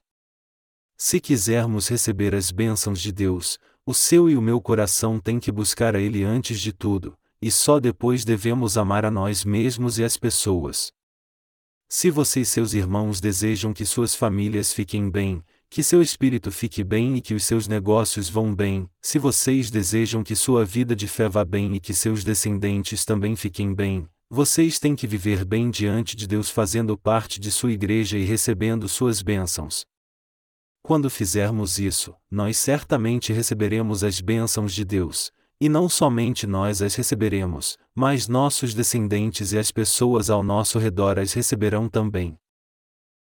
Se 0.96 1.20
quisermos 1.20 1.88
receber 1.88 2.34
as 2.34 2.50
bênçãos 2.50 3.00
de 3.00 3.12
Deus, 3.12 3.58
o 3.84 3.92
seu 3.92 4.30
e 4.30 4.36
o 4.36 4.42
meu 4.42 4.60
coração 4.60 5.18
tem 5.18 5.40
que 5.40 5.50
buscar 5.50 5.96
a 5.96 6.00
Ele 6.00 6.22
antes 6.22 6.60
de 6.60 6.72
tudo, 6.72 7.18
e 7.40 7.50
só 7.50 7.80
depois 7.80 8.24
devemos 8.24 8.78
amar 8.78 9.04
a 9.04 9.10
nós 9.10 9.44
mesmos 9.44 9.98
e 9.98 10.04
as 10.04 10.16
pessoas. 10.16 10.92
Se 11.88 12.10
você 12.10 12.40
e 12.40 12.44
seus 12.44 12.72
irmãos 12.72 13.20
desejam 13.20 13.72
que 13.74 13.84
suas 13.84 14.14
famílias 14.14 14.72
fiquem 14.72 15.10
bem, 15.10 15.44
que 15.68 15.82
seu 15.82 16.00
espírito 16.00 16.50
fique 16.50 16.84
bem 16.84 17.16
e 17.16 17.20
que 17.20 17.34
os 17.34 17.44
seus 17.44 17.66
negócios 17.66 18.28
vão 18.28 18.54
bem, 18.54 18.88
se 19.00 19.18
vocês 19.18 19.70
desejam 19.70 20.22
que 20.22 20.36
sua 20.36 20.64
vida 20.64 20.94
de 20.94 21.08
fé 21.08 21.28
vá 21.28 21.44
bem 21.44 21.74
e 21.74 21.80
que 21.80 21.92
seus 21.92 22.22
descendentes 22.22 23.04
também 23.04 23.34
fiquem 23.34 23.74
bem, 23.74 24.06
vocês 24.30 24.78
têm 24.78 24.94
que 24.94 25.06
viver 25.06 25.44
bem 25.44 25.70
diante 25.70 26.16
de 26.16 26.26
Deus 26.26 26.48
fazendo 26.48 26.96
parte 26.96 27.38
de 27.38 27.50
sua 27.50 27.72
igreja 27.72 28.16
e 28.16 28.24
recebendo 28.24 28.88
suas 28.88 29.20
bênçãos. 29.20 29.84
Quando 30.82 31.08
fizermos 31.08 31.78
isso, 31.78 32.14
nós 32.30 32.56
certamente 32.56 33.32
receberemos 33.32 34.02
as 34.02 34.20
bênçãos 34.20 34.74
de 34.74 34.84
Deus, 34.84 35.30
e 35.60 35.68
não 35.68 35.88
somente 35.88 36.44
nós 36.44 36.82
as 36.82 36.96
receberemos, 36.96 37.78
mas 37.94 38.26
nossos 38.26 38.74
descendentes 38.74 39.52
e 39.52 39.58
as 39.58 39.70
pessoas 39.70 40.28
ao 40.28 40.42
nosso 40.42 40.80
redor 40.80 41.20
as 41.20 41.32
receberão 41.32 41.88
também. 41.88 42.36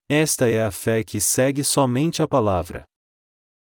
Esta 0.09 0.49
é 0.49 0.63
a 0.65 0.69
fé 0.69 1.01
que 1.01 1.21
segue 1.21 1.63
somente 1.63 2.21
a 2.21 2.27
palavra. 2.27 2.83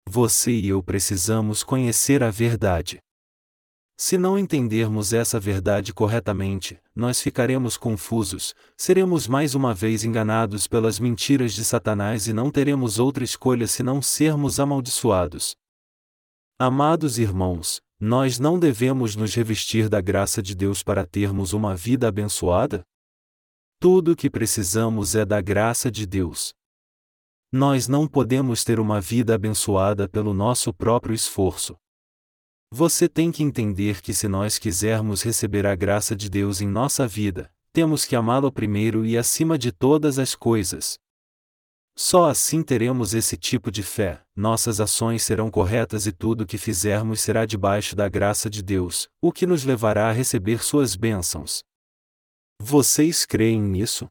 Você 0.08 0.52
e 0.52 0.70
eu 0.70 0.84
precisamos 0.84 1.64
conhecer 1.64 2.22
a 2.24 2.30
verdade. 2.30 3.00
Se 4.04 4.18
não 4.18 4.36
entendermos 4.36 5.14
essa 5.14 5.40
verdade 5.40 5.94
corretamente, 5.94 6.82
nós 6.96 7.22
ficaremos 7.22 7.78
confusos, 7.78 8.56
seremos 8.76 9.28
mais 9.28 9.54
uma 9.54 9.76
vez 9.76 10.04
enganados 10.04 10.66
pelas 10.66 11.00
mentiras 11.00 11.54
de 11.54 11.64
Satanás 11.64 12.28
e 12.28 12.34
não 12.34 12.50
teremos 12.50 12.98
outra 12.98 13.24
escolha 13.24 13.68
senão 13.68 14.02
sermos 14.02 14.60
amaldiçoados. 14.60 15.56
Amados 16.58 17.20
irmãos, 17.20 17.80
nós 18.00 18.40
não 18.40 18.58
devemos 18.58 19.16
nos 19.16 19.36
revestir 19.36 19.88
da 19.88 20.02
graça 20.02 20.42
de 20.42 20.56
Deus 20.56 20.82
para 20.82 21.06
termos 21.06 21.54
uma 21.54 21.76
vida 21.76 22.08
abençoada? 22.08 22.82
Tudo 23.80 24.14
o 24.14 24.16
que 24.16 24.32
precisamos 24.32 25.14
é 25.14 25.24
da 25.24 25.40
graça 25.42 25.92
de 25.92 26.08
Deus. 26.08 26.56
Nós 27.52 27.88
não 27.88 28.08
podemos 28.08 28.64
ter 28.64 28.80
uma 28.80 29.00
vida 29.00 29.36
abençoada 29.36 30.10
pelo 30.10 30.34
nosso 30.34 30.74
próprio 30.74 31.14
esforço. 31.14 31.76
Você 32.74 33.10
tem 33.10 33.34
que 33.34 33.44
entender 33.44 34.02
que 34.02 34.14
se 34.14 34.30
nós 34.30 34.58
quisermos 34.58 35.22
receber 35.24 35.66
a 35.66 35.76
graça 35.76 36.16
de 36.16 36.30
Deus 36.30 36.62
em 36.62 36.68
nossa 36.68 37.06
vida, 37.06 37.52
temos 37.74 38.06
que 38.06 38.16
amá-lo 38.16 38.50
primeiro 38.50 39.06
e 39.06 39.18
acima 39.18 39.58
de 39.58 39.74
todas 39.74 40.18
as 40.18 40.36
coisas. 40.36 40.98
Só 41.98 42.30
assim 42.30 42.64
teremos 42.64 43.14
esse 43.14 43.36
tipo 43.36 43.70
de 43.70 43.84
fé, 43.84 44.22
nossas 44.34 44.80
ações 44.80 45.22
serão 45.22 45.52
corretas 45.52 46.06
e 46.06 46.14
tudo 46.14 46.42
o 46.42 46.48
que 46.48 46.58
fizermos 46.58 47.20
será 47.20 47.46
debaixo 47.46 47.94
da 47.94 48.08
graça 48.08 48.50
de 48.50 48.64
Deus, 48.64 49.10
o 49.22 49.34
que 49.34 49.46
nos 49.46 49.66
levará 49.66 50.10
a 50.10 50.14
receber 50.14 50.64
suas 50.64 50.96
bênçãos. 50.96 51.62
Vocês 52.62 53.26
creem 53.26 53.62
nisso? 53.62 54.08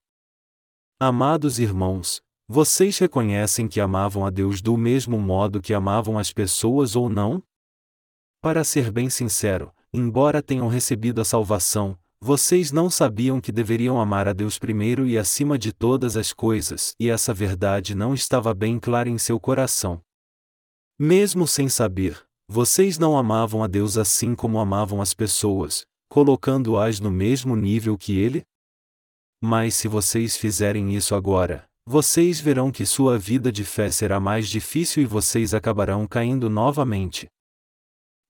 Amados 1.00 1.58
irmãos, 1.58 2.20
vocês 2.46 2.98
reconhecem 2.98 3.66
que 3.66 3.80
amavam 3.80 4.26
a 4.26 4.28
Deus 4.28 4.60
do 4.60 4.76
mesmo 4.76 5.18
modo 5.18 5.62
que 5.62 5.72
amavam 5.72 6.18
as 6.18 6.30
pessoas 6.30 6.94
ou 6.94 7.08
não? 7.08 7.42
Para 8.42 8.64
ser 8.64 8.90
bem 8.90 9.10
sincero, 9.10 9.70
embora 9.92 10.42
tenham 10.42 10.66
recebido 10.66 11.20
a 11.20 11.24
salvação, 11.26 11.98
vocês 12.22 12.72
não 12.72 12.88
sabiam 12.88 13.38
que 13.38 13.52
deveriam 13.52 14.00
amar 14.00 14.26
a 14.26 14.32
Deus 14.32 14.58
primeiro 14.58 15.06
e 15.06 15.18
acima 15.18 15.58
de 15.58 15.74
todas 15.74 16.16
as 16.16 16.32
coisas, 16.32 16.94
e 16.98 17.10
essa 17.10 17.34
verdade 17.34 17.94
não 17.94 18.14
estava 18.14 18.54
bem 18.54 18.78
clara 18.78 19.10
em 19.10 19.18
seu 19.18 19.38
coração. 19.38 20.00
Mesmo 20.98 21.46
sem 21.46 21.68
saber, 21.68 22.18
vocês 22.48 22.98
não 22.98 23.16
amavam 23.16 23.62
a 23.62 23.66
Deus 23.66 23.98
assim 23.98 24.34
como 24.34 24.58
amavam 24.58 25.02
as 25.02 25.12
pessoas, 25.12 25.84
colocando-as 26.08 26.98
no 26.98 27.10
mesmo 27.10 27.54
nível 27.54 27.98
que 27.98 28.18
ele? 28.18 28.42
Mas 29.42 29.74
se 29.74 29.86
vocês 29.86 30.38
fizerem 30.38 30.94
isso 30.94 31.14
agora, 31.14 31.66
vocês 31.86 32.40
verão 32.40 32.70
que 32.70 32.86
sua 32.86 33.18
vida 33.18 33.52
de 33.52 33.64
fé 33.64 33.90
será 33.90 34.18
mais 34.18 34.48
difícil 34.48 35.02
e 35.02 35.06
vocês 35.06 35.52
acabarão 35.52 36.06
caindo 36.06 36.48
novamente. 36.48 37.28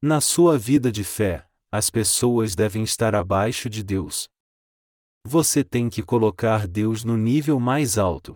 Na 0.03 0.19
sua 0.19 0.57
vida 0.57 0.91
de 0.91 1.05
fé, 1.05 1.47
as 1.71 1.91
pessoas 1.91 2.55
devem 2.55 2.83
estar 2.83 3.15
abaixo 3.15 3.69
de 3.69 3.83
Deus. 3.83 4.31
Você 5.27 5.63
tem 5.63 5.91
que 5.91 6.03
colocar 6.03 6.67
Deus 6.67 7.05
no 7.05 7.19
nível 7.19 7.61
mais 7.61 7.99
alto. 7.99 8.35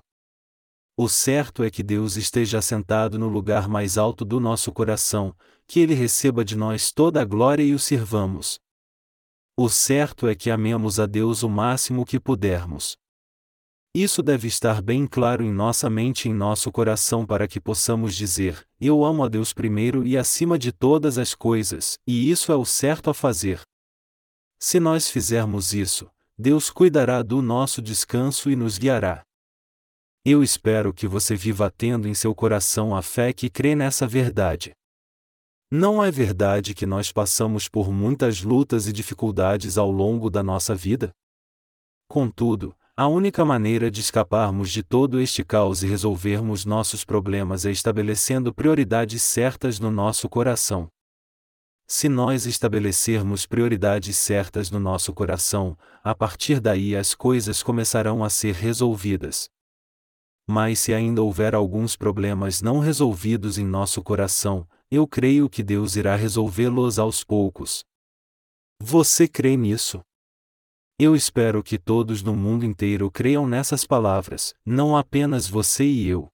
O 0.94 1.08
certo 1.08 1.64
é 1.64 1.70
que 1.70 1.82
Deus 1.82 2.16
esteja 2.16 2.58
assentado 2.58 3.18
no 3.18 3.28
lugar 3.28 3.66
mais 3.66 3.96
alto 3.96 4.26
do 4.26 4.38
nosso 4.38 4.70
coração, 4.72 5.34
que 5.66 5.80
Ele 5.80 5.94
receba 5.94 6.44
de 6.44 6.54
nós 6.54 6.92
toda 6.92 7.22
a 7.22 7.24
glória 7.24 7.62
e 7.62 7.72
o 7.72 7.78
sirvamos. 7.78 8.60
O 9.56 9.70
certo 9.70 10.28
é 10.28 10.34
que 10.34 10.50
amemos 10.50 11.00
a 11.00 11.06
Deus 11.06 11.42
o 11.42 11.48
máximo 11.48 12.04
que 12.04 12.20
pudermos. 12.20 12.94
Isso 13.96 14.24
deve 14.24 14.48
estar 14.48 14.82
bem 14.82 15.06
claro 15.06 15.44
em 15.44 15.52
nossa 15.52 15.88
mente 15.88 16.26
e 16.26 16.32
em 16.32 16.34
nosso 16.34 16.72
coração 16.72 17.24
para 17.24 17.46
que 17.46 17.60
possamos 17.60 18.16
dizer: 18.16 18.66
Eu 18.80 19.04
amo 19.04 19.22
a 19.22 19.28
Deus 19.28 19.52
primeiro 19.52 20.04
e 20.04 20.18
acima 20.18 20.58
de 20.58 20.72
todas 20.72 21.16
as 21.16 21.32
coisas, 21.32 21.96
e 22.04 22.28
isso 22.28 22.50
é 22.50 22.56
o 22.56 22.64
certo 22.64 23.08
a 23.08 23.14
fazer. 23.14 23.60
Se 24.58 24.80
nós 24.80 25.08
fizermos 25.08 25.72
isso, 25.72 26.10
Deus 26.36 26.70
cuidará 26.70 27.22
do 27.22 27.40
nosso 27.40 27.80
descanso 27.80 28.50
e 28.50 28.56
nos 28.56 28.78
guiará. 28.78 29.22
Eu 30.24 30.42
espero 30.42 30.92
que 30.92 31.06
você 31.06 31.36
viva 31.36 31.70
tendo 31.70 32.08
em 32.08 32.14
seu 32.14 32.34
coração 32.34 32.96
a 32.96 33.02
fé 33.02 33.32
que 33.32 33.48
crê 33.48 33.76
nessa 33.76 34.08
verdade. 34.08 34.72
Não 35.70 36.02
é 36.02 36.10
verdade 36.10 36.74
que 36.74 36.86
nós 36.86 37.12
passamos 37.12 37.68
por 37.68 37.92
muitas 37.92 38.42
lutas 38.42 38.88
e 38.88 38.92
dificuldades 38.92 39.78
ao 39.78 39.90
longo 39.90 40.30
da 40.30 40.42
nossa 40.42 40.74
vida? 40.74 41.12
Contudo, 42.08 42.74
a 42.96 43.08
única 43.08 43.44
maneira 43.44 43.90
de 43.90 44.00
escaparmos 44.00 44.70
de 44.70 44.80
todo 44.80 45.20
este 45.20 45.42
caos 45.42 45.82
e 45.82 45.86
resolvermos 45.88 46.64
nossos 46.64 47.04
problemas 47.04 47.66
é 47.66 47.70
estabelecendo 47.72 48.54
prioridades 48.54 49.20
certas 49.20 49.80
no 49.80 49.90
nosso 49.90 50.28
coração. 50.28 50.88
Se 51.88 52.08
nós 52.08 52.46
estabelecermos 52.46 53.46
prioridades 53.46 54.16
certas 54.16 54.70
no 54.70 54.78
nosso 54.78 55.12
coração, 55.12 55.76
a 56.04 56.14
partir 56.14 56.60
daí 56.60 56.94
as 56.94 57.16
coisas 57.16 57.64
começarão 57.64 58.22
a 58.22 58.30
ser 58.30 58.54
resolvidas. 58.54 59.48
Mas 60.46 60.78
se 60.78 60.94
ainda 60.94 61.20
houver 61.20 61.52
alguns 61.52 61.96
problemas 61.96 62.62
não 62.62 62.78
resolvidos 62.78 63.58
em 63.58 63.66
nosso 63.66 64.04
coração, 64.04 64.68
eu 64.88 65.04
creio 65.04 65.50
que 65.50 65.64
Deus 65.64 65.96
irá 65.96 66.14
resolvê-los 66.14 67.00
aos 67.00 67.24
poucos. 67.24 67.84
Você 68.80 69.26
crê 69.26 69.56
nisso? 69.56 70.00
Eu 70.96 71.16
espero 71.16 71.60
que 71.60 71.76
todos 71.76 72.22
no 72.22 72.36
mundo 72.36 72.64
inteiro 72.64 73.10
creiam 73.10 73.48
nessas 73.48 73.84
palavras, 73.84 74.54
não 74.64 74.96
apenas 74.96 75.48
você 75.48 75.84
e 75.84 76.06
eu. 76.06 76.28